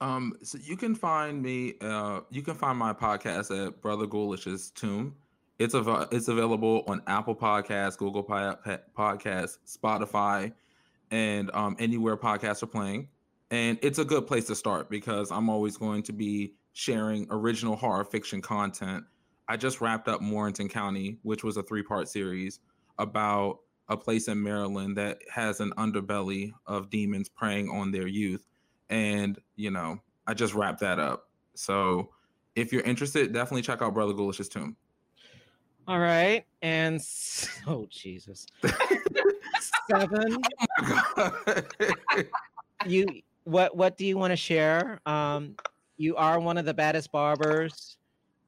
Um, 0.00 0.34
so 0.42 0.58
you 0.62 0.76
can 0.76 0.94
find 0.94 1.42
me. 1.42 1.74
Uh, 1.80 2.20
you 2.30 2.42
can 2.42 2.54
find 2.54 2.78
my 2.78 2.92
podcast 2.92 3.66
at 3.66 3.80
Brother 3.80 4.06
Ghoulish's 4.06 4.70
Tomb. 4.70 5.14
It's 5.58 5.74
av- 5.74 6.08
it's 6.10 6.28
available 6.28 6.84
on 6.86 7.02
Apple 7.06 7.36
Podcasts, 7.36 7.96
Google 7.96 8.24
Podcasts, 8.24 9.58
Spotify, 9.66 10.52
and 11.10 11.50
um, 11.54 11.76
anywhere 11.78 12.16
podcasts 12.16 12.62
are 12.62 12.68
playing. 12.68 13.08
And 13.50 13.78
it's 13.82 13.98
a 13.98 14.04
good 14.04 14.26
place 14.26 14.46
to 14.46 14.56
start 14.56 14.90
because 14.90 15.30
I'm 15.30 15.48
always 15.48 15.76
going 15.76 16.02
to 16.04 16.12
be 16.12 16.54
sharing 16.72 17.26
original 17.30 17.76
horror 17.76 18.04
fiction 18.04 18.42
content. 18.42 19.04
I 19.46 19.56
just 19.56 19.80
wrapped 19.80 20.08
up 20.08 20.20
Morganton 20.20 20.68
County, 20.68 21.18
which 21.22 21.44
was 21.44 21.56
a 21.56 21.62
three 21.62 21.82
part 21.82 22.08
series 22.08 22.58
about 22.98 23.60
a 23.88 23.96
place 23.96 24.28
in 24.28 24.42
Maryland 24.42 24.96
that 24.96 25.18
has 25.32 25.60
an 25.60 25.72
underbelly 25.76 26.52
of 26.66 26.90
demons 26.90 27.28
preying 27.28 27.68
on 27.68 27.92
their 27.92 28.06
youth. 28.06 28.44
And, 28.90 29.38
you 29.56 29.70
know, 29.70 30.00
I 30.26 30.34
just 30.34 30.54
wrapped 30.54 30.80
that 30.80 30.98
up. 30.98 31.28
So 31.54 32.10
if 32.54 32.72
you're 32.72 32.82
interested, 32.82 33.32
definitely 33.32 33.62
check 33.62 33.82
out 33.82 33.94
Brother 33.94 34.12
Ghoulish's 34.12 34.48
Tomb. 34.48 34.76
All 35.86 35.98
right. 35.98 36.44
And 36.62 37.00
oh 37.66 37.86
Jesus. 37.90 38.46
Seven. 39.90 40.36
Oh 40.80 41.32
you 42.86 43.06
what 43.44 43.76
what 43.76 43.96
do 43.96 44.06
you 44.06 44.16
want 44.16 44.30
to 44.30 44.36
share? 44.36 45.00
Um 45.06 45.56
you 45.96 46.16
are 46.16 46.40
one 46.40 46.58
of 46.58 46.64
the 46.64 46.74
baddest 46.74 47.12
barbers 47.12 47.98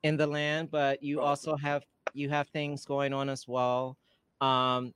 in 0.03 0.17
the 0.17 0.27
land, 0.27 0.71
but 0.71 1.03
you 1.03 1.21
also 1.21 1.57
have 1.57 1.85
you 2.15 2.31
have 2.31 2.49
things 2.49 2.85
going 2.87 3.13
on 3.13 3.29
as 3.29 3.47
well. 3.47 3.99
Um 4.41 4.95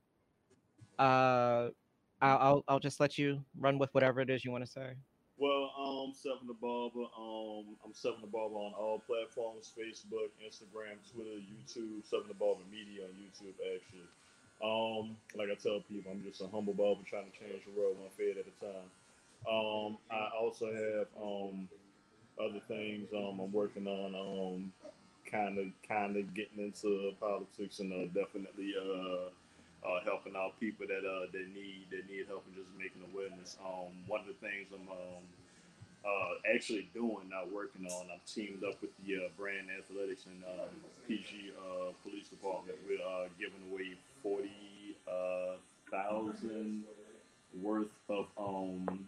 uh 0.97 1.69
I'll 2.21 2.37
I'll, 2.37 2.63
I'll 2.67 2.79
just 2.79 2.99
let 2.99 3.17
you 3.17 3.43
run 3.59 3.77
with 3.77 3.93
whatever 3.93 4.19
it 4.21 4.29
is 4.29 4.43
you 4.43 4.51
want 4.51 4.65
to 4.65 4.71
say. 4.71 4.93
Well, 5.41 5.73
um, 5.73 6.13
Seven 6.13 6.45
the 6.45 6.53
Barber. 6.53 7.09
Um, 7.17 7.73
I'm 7.83 7.93
Seven 7.93 8.21
the 8.21 8.27
Barber 8.27 8.61
on 8.61 8.73
all 8.77 9.01
platforms: 9.07 9.73
Facebook, 9.73 10.29
Instagram, 10.37 11.01
Twitter, 11.11 11.41
YouTube. 11.41 12.05
Seven 12.05 12.27
the 12.27 12.35
Barber 12.35 12.61
Media 12.69 13.05
on 13.05 13.09
YouTube. 13.17 13.57
Actually, 13.57 14.05
um, 14.61 15.17
like 15.33 15.49
I 15.49 15.57
tell 15.57 15.81
people, 15.89 16.11
I'm 16.11 16.21
just 16.21 16.41
a 16.41 16.47
humble 16.47 16.73
barber 16.73 17.01
trying 17.09 17.25
to 17.25 17.33
change 17.33 17.65
the 17.65 17.73
world 17.73 17.97
one 17.97 18.13
fade 18.15 18.37
at 18.37 18.45
a 18.45 18.55
time. 18.61 18.89
Um, 19.49 19.97
I 20.11 20.29
also 20.39 20.67
have 20.69 21.07
um 21.17 21.67
other 22.39 22.61
things. 22.67 23.09
Um, 23.11 23.39
I'm 23.39 23.51
working 23.51 23.87
on 23.87 24.71
kind 25.25 25.57
of 25.57 25.65
kind 25.87 26.17
of 26.17 26.35
getting 26.35 26.65
into 26.65 27.13
politics 27.19 27.79
and 27.79 27.91
uh, 27.91 28.05
definitely 28.13 28.75
uh 28.77 29.29
uh, 29.85 29.99
helping 30.05 30.35
out 30.35 30.59
people 30.59 30.85
that 30.87 31.03
uh, 31.05 31.25
that 31.31 31.47
need 31.53 31.89
that 31.89 32.09
need 32.09 32.25
help 32.27 32.43
and 32.47 32.55
just 32.55 32.69
making 32.77 33.01
awareness. 33.13 33.57
Um, 33.65 33.91
one 34.07 34.21
of 34.21 34.27
the 34.27 34.37
things 34.39 34.69
I'm 34.73 34.87
um, 34.89 35.23
uh, 36.05 36.53
actually 36.53 36.89
doing, 36.93 37.29
not 37.29 37.51
working 37.51 37.85
on, 37.85 38.07
I've 38.13 38.25
teamed 38.25 38.63
up 38.63 38.81
with 38.81 38.91
the 39.05 39.25
uh, 39.25 39.29
Brand 39.37 39.67
Athletics 39.69 40.25
and 40.25 40.43
um, 40.45 40.73
PG 41.07 41.53
uh, 41.57 41.93
Police 42.03 42.27
Department. 42.29 42.77
We're 42.87 43.01
uh, 43.01 43.27
giving 43.37 43.61
away 43.71 43.97
forty 44.23 44.51
uh, 45.07 45.57
worth 47.61 47.91
of 48.09 48.27
um, 48.37 49.07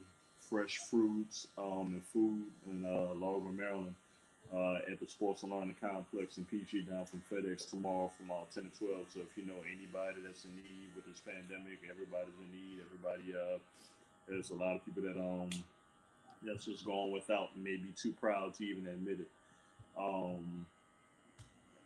fresh 0.49 0.77
fruits 0.89 1.47
um, 1.57 1.93
and 1.93 2.03
food 2.11 2.43
in 2.69 2.85
uh, 2.85 3.13
Maryland 3.15 3.95
uh, 4.55 4.79
at 4.91 4.99
the 4.99 5.07
Sports 5.07 5.43
and 5.43 5.51
Learning 5.51 5.75
Complex 5.81 6.37
in 6.37 6.45
PG 6.45 6.83
down 6.83 7.05
from 7.05 7.23
FedEx 7.31 7.69
tomorrow 7.69 8.11
from 8.15 8.29
uh, 8.29 8.45
10 8.53 8.69
to 8.69 8.85
12. 8.85 9.05
So 9.13 9.19
if 9.21 9.35
you 9.35 9.45
know 9.45 9.57
anybody 9.65 10.21
that's 10.23 10.45
in 10.45 10.53
need 10.55 10.93
with 10.95 11.05
this 11.05 11.21
pandemic, 11.25 11.81
everybody's 11.89 12.37
in 12.37 12.51
need. 12.53 12.77
Everybody, 12.85 13.33
uh, 13.33 13.57
there's 14.27 14.51
a 14.51 14.55
lot 14.55 14.75
of 14.75 14.85
people 14.85 15.03
that 15.03 15.19
um 15.19 15.49
that's 16.45 16.65
just 16.65 16.85
going 16.85 17.11
without 17.11 17.49
maybe 17.57 17.93
too 17.95 18.13
proud 18.19 18.53
to 18.55 18.63
even 18.65 18.85
admit 18.87 19.19
it. 19.21 19.31
Um, 19.97 20.65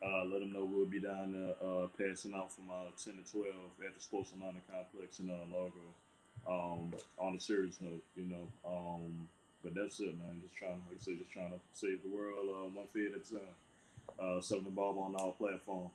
uh, 0.04 0.26
let 0.26 0.40
them 0.40 0.54
know 0.54 0.64
we'll 0.64 0.86
be 0.86 1.00
down 1.00 1.34
there 1.34 1.56
uh, 1.62 1.88
passing 1.98 2.34
out 2.34 2.52
from 2.52 2.66
uh, 2.70 2.90
10 3.04 3.14
to 3.24 3.32
12 3.32 3.48
at 3.86 3.96
the 3.96 4.02
Sports 4.02 4.32
and 4.32 4.42
Learning 4.42 4.62
Complex 4.72 5.20
in 5.20 5.30
uh, 5.30 5.46
Largo. 5.52 5.86
Um, 6.48 6.94
on 7.18 7.36
a 7.36 7.40
serious 7.40 7.78
note, 7.82 8.04
you 8.16 8.26
know, 8.26 8.48
um, 8.66 9.28
but 9.68 9.82
that's 9.82 10.00
it, 10.00 10.18
man. 10.18 10.40
Just 10.42 10.56
trying, 10.56 10.82
like 10.88 10.98
I 11.00 11.04
say, 11.04 11.16
just 11.16 11.32
trying 11.32 11.52
to 11.52 11.60
save 11.74 12.02
the 12.04 12.10
world 12.10 12.38
uh, 12.50 12.70
one 12.70 12.86
feed 12.94 13.12
at 13.14 13.20
a 13.20 13.34
time. 13.34 13.54
Uh, 14.20 14.40
the 14.64 14.72
Barber 14.72 15.02
on 15.02 15.16
all 15.16 15.34
platforms. 15.34 15.92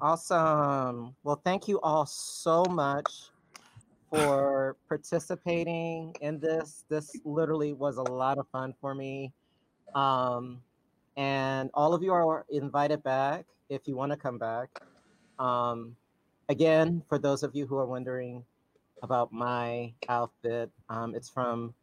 Awesome. 0.00 1.14
Well, 1.22 1.40
thank 1.44 1.68
you 1.68 1.80
all 1.80 2.06
so 2.06 2.64
much 2.64 3.30
for 4.10 4.76
participating 4.88 6.16
in 6.20 6.40
this. 6.40 6.84
This 6.88 7.14
literally 7.24 7.74
was 7.74 7.98
a 7.98 8.02
lot 8.02 8.38
of 8.38 8.48
fun 8.48 8.74
for 8.80 8.94
me. 8.94 9.32
Um, 9.94 10.62
and 11.16 11.70
all 11.74 11.92
of 11.92 12.02
you 12.02 12.12
are 12.12 12.46
invited 12.50 13.02
back 13.02 13.44
if 13.68 13.86
you 13.86 13.94
want 13.94 14.10
to 14.12 14.16
come 14.16 14.38
back. 14.38 14.80
Um, 15.38 15.94
again, 16.48 17.02
for 17.08 17.18
those 17.18 17.42
of 17.42 17.54
you 17.54 17.66
who 17.66 17.76
are 17.76 17.86
wondering, 17.86 18.44
about 19.02 19.32
my 19.32 19.92
outfit. 20.08 20.70
Um, 20.88 21.14
it's 21.14 21.28
from 21.28 21.74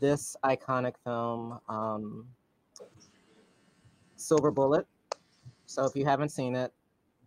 this 0.00 0.36
iconic 0.44 0.94
film, 1.04 1.58
um, 1.68 2.26
Silver 4.16 4.50
Bullet. 4.50 4.86
So 5.66 5.84
if 5.84 5.96
you 5.96 6.04
haven't 6.04 6.30
seen 6.30 6.54
it, 6.54 6.72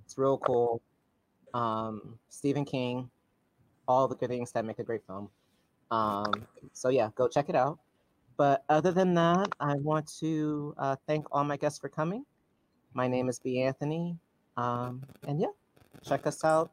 it's 0.05 0.17
real 0.17 0.37
cool. 0.37 0.81
Um, 1.53 2.17
Stephen 2.29 2.65
King, 2.65 3.09
all 3.87 4.07
the 4.07 4.15
good 4.15 4.29
things 4.29 4.51
that 4.53 4.65
make 4.65 4.79
a 4.79 4.83
great 4.83 5.05
film. 5.05 5.29
Um, 5.91 6.31
so 6.73 6.89
yeah, 6.89 7.09
go 7.15 7.27
check 7.27 7.49
it 7.49 7.55
out. 7.55 7.79
But 8.37 8.63
other 8.69 8.91
than 8.91 9.13
that, 9.13 9.47
I 9.59 9.75
want 9.75 10.11
to 10.19 10.73
uh, 10.77 10.95
thank 11.07 11.25
all 11.31 11.43
my 11.43 11.57
guests 11.57 11.79
for 11.79 11.89
coming. 11.89 12.25
My 12.93 13.07
name 13.07 13.29
is 13.29 13.39
B. 13.39 13.61
Anthony. 13.61 14.17
Um, 14.57 15.03
and 15.27 15.39
yeah, 15.39 15.53
check 16.03 16.27
us 16.27 16.43
out 16.43 16.71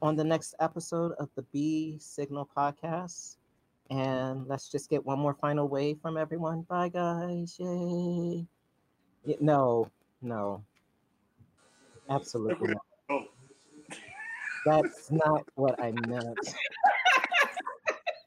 on 0.00 0.16
the 0.16 0.24
next 0.24 0.54
episode 0.60 1.12
of 1.18 1.28
the 1.34 1.42
B 1.52 1.96
Signal 1.98 2.48
podcast. 2.56 3.36
And 3.90 4.46
let's 4.46 4.68
just 4.68 4.90
get 4.90 5.04
one 5.04 5.18
more 5.18 5.34
final 5.34 5.66
wave 5.68 5.98
from 6.02 6.16
everyone. 6.16 6.62
Bye, 6.62 6.88
guys. 6.90 7.56
Yay. 7.58 8.46
Yeah, 9.24 9.36
no, 9.40 9.90
no. 10.20 10.62
Absolutely 12.10 12.68
not. 12.68 12.82
Oh, 13.10 13.24
That's 14.64 15.10
not 15.10 15.46
what 15.54 15.80
I 15.82 15.92
meant. 16.06 16.38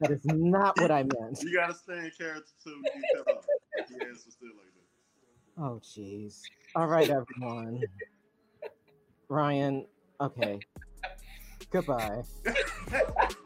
that 0.00 0.10
is 0.10 0.24
not 0.24 0.80
what 0.80 0.90
I 0.90 1.04
meant. 1.04 1.42
you 1.42 1.54
gotta 1.54 1.74
stay 1.74 1.98
in 1.98 2.10
character 2.18 2.52
too. 2.62 2.70
You 2.70 2.84
can 2.92 3.02
cut 3.24 3.36
off. 3.36 3.46
He 3.76 3.94
still 3.94 4.48
like 4.56 4.72
that. 5.56 5.62
Oh, 5.62 5.80
jeez. 5.84 6.40
All 6.74 6.86
right, 6.86 7.08
everyone. 7.08 7.82
Ryan, 9.28 9.86
okay. 10.20 10.58
Goodbye. 11.72 12.22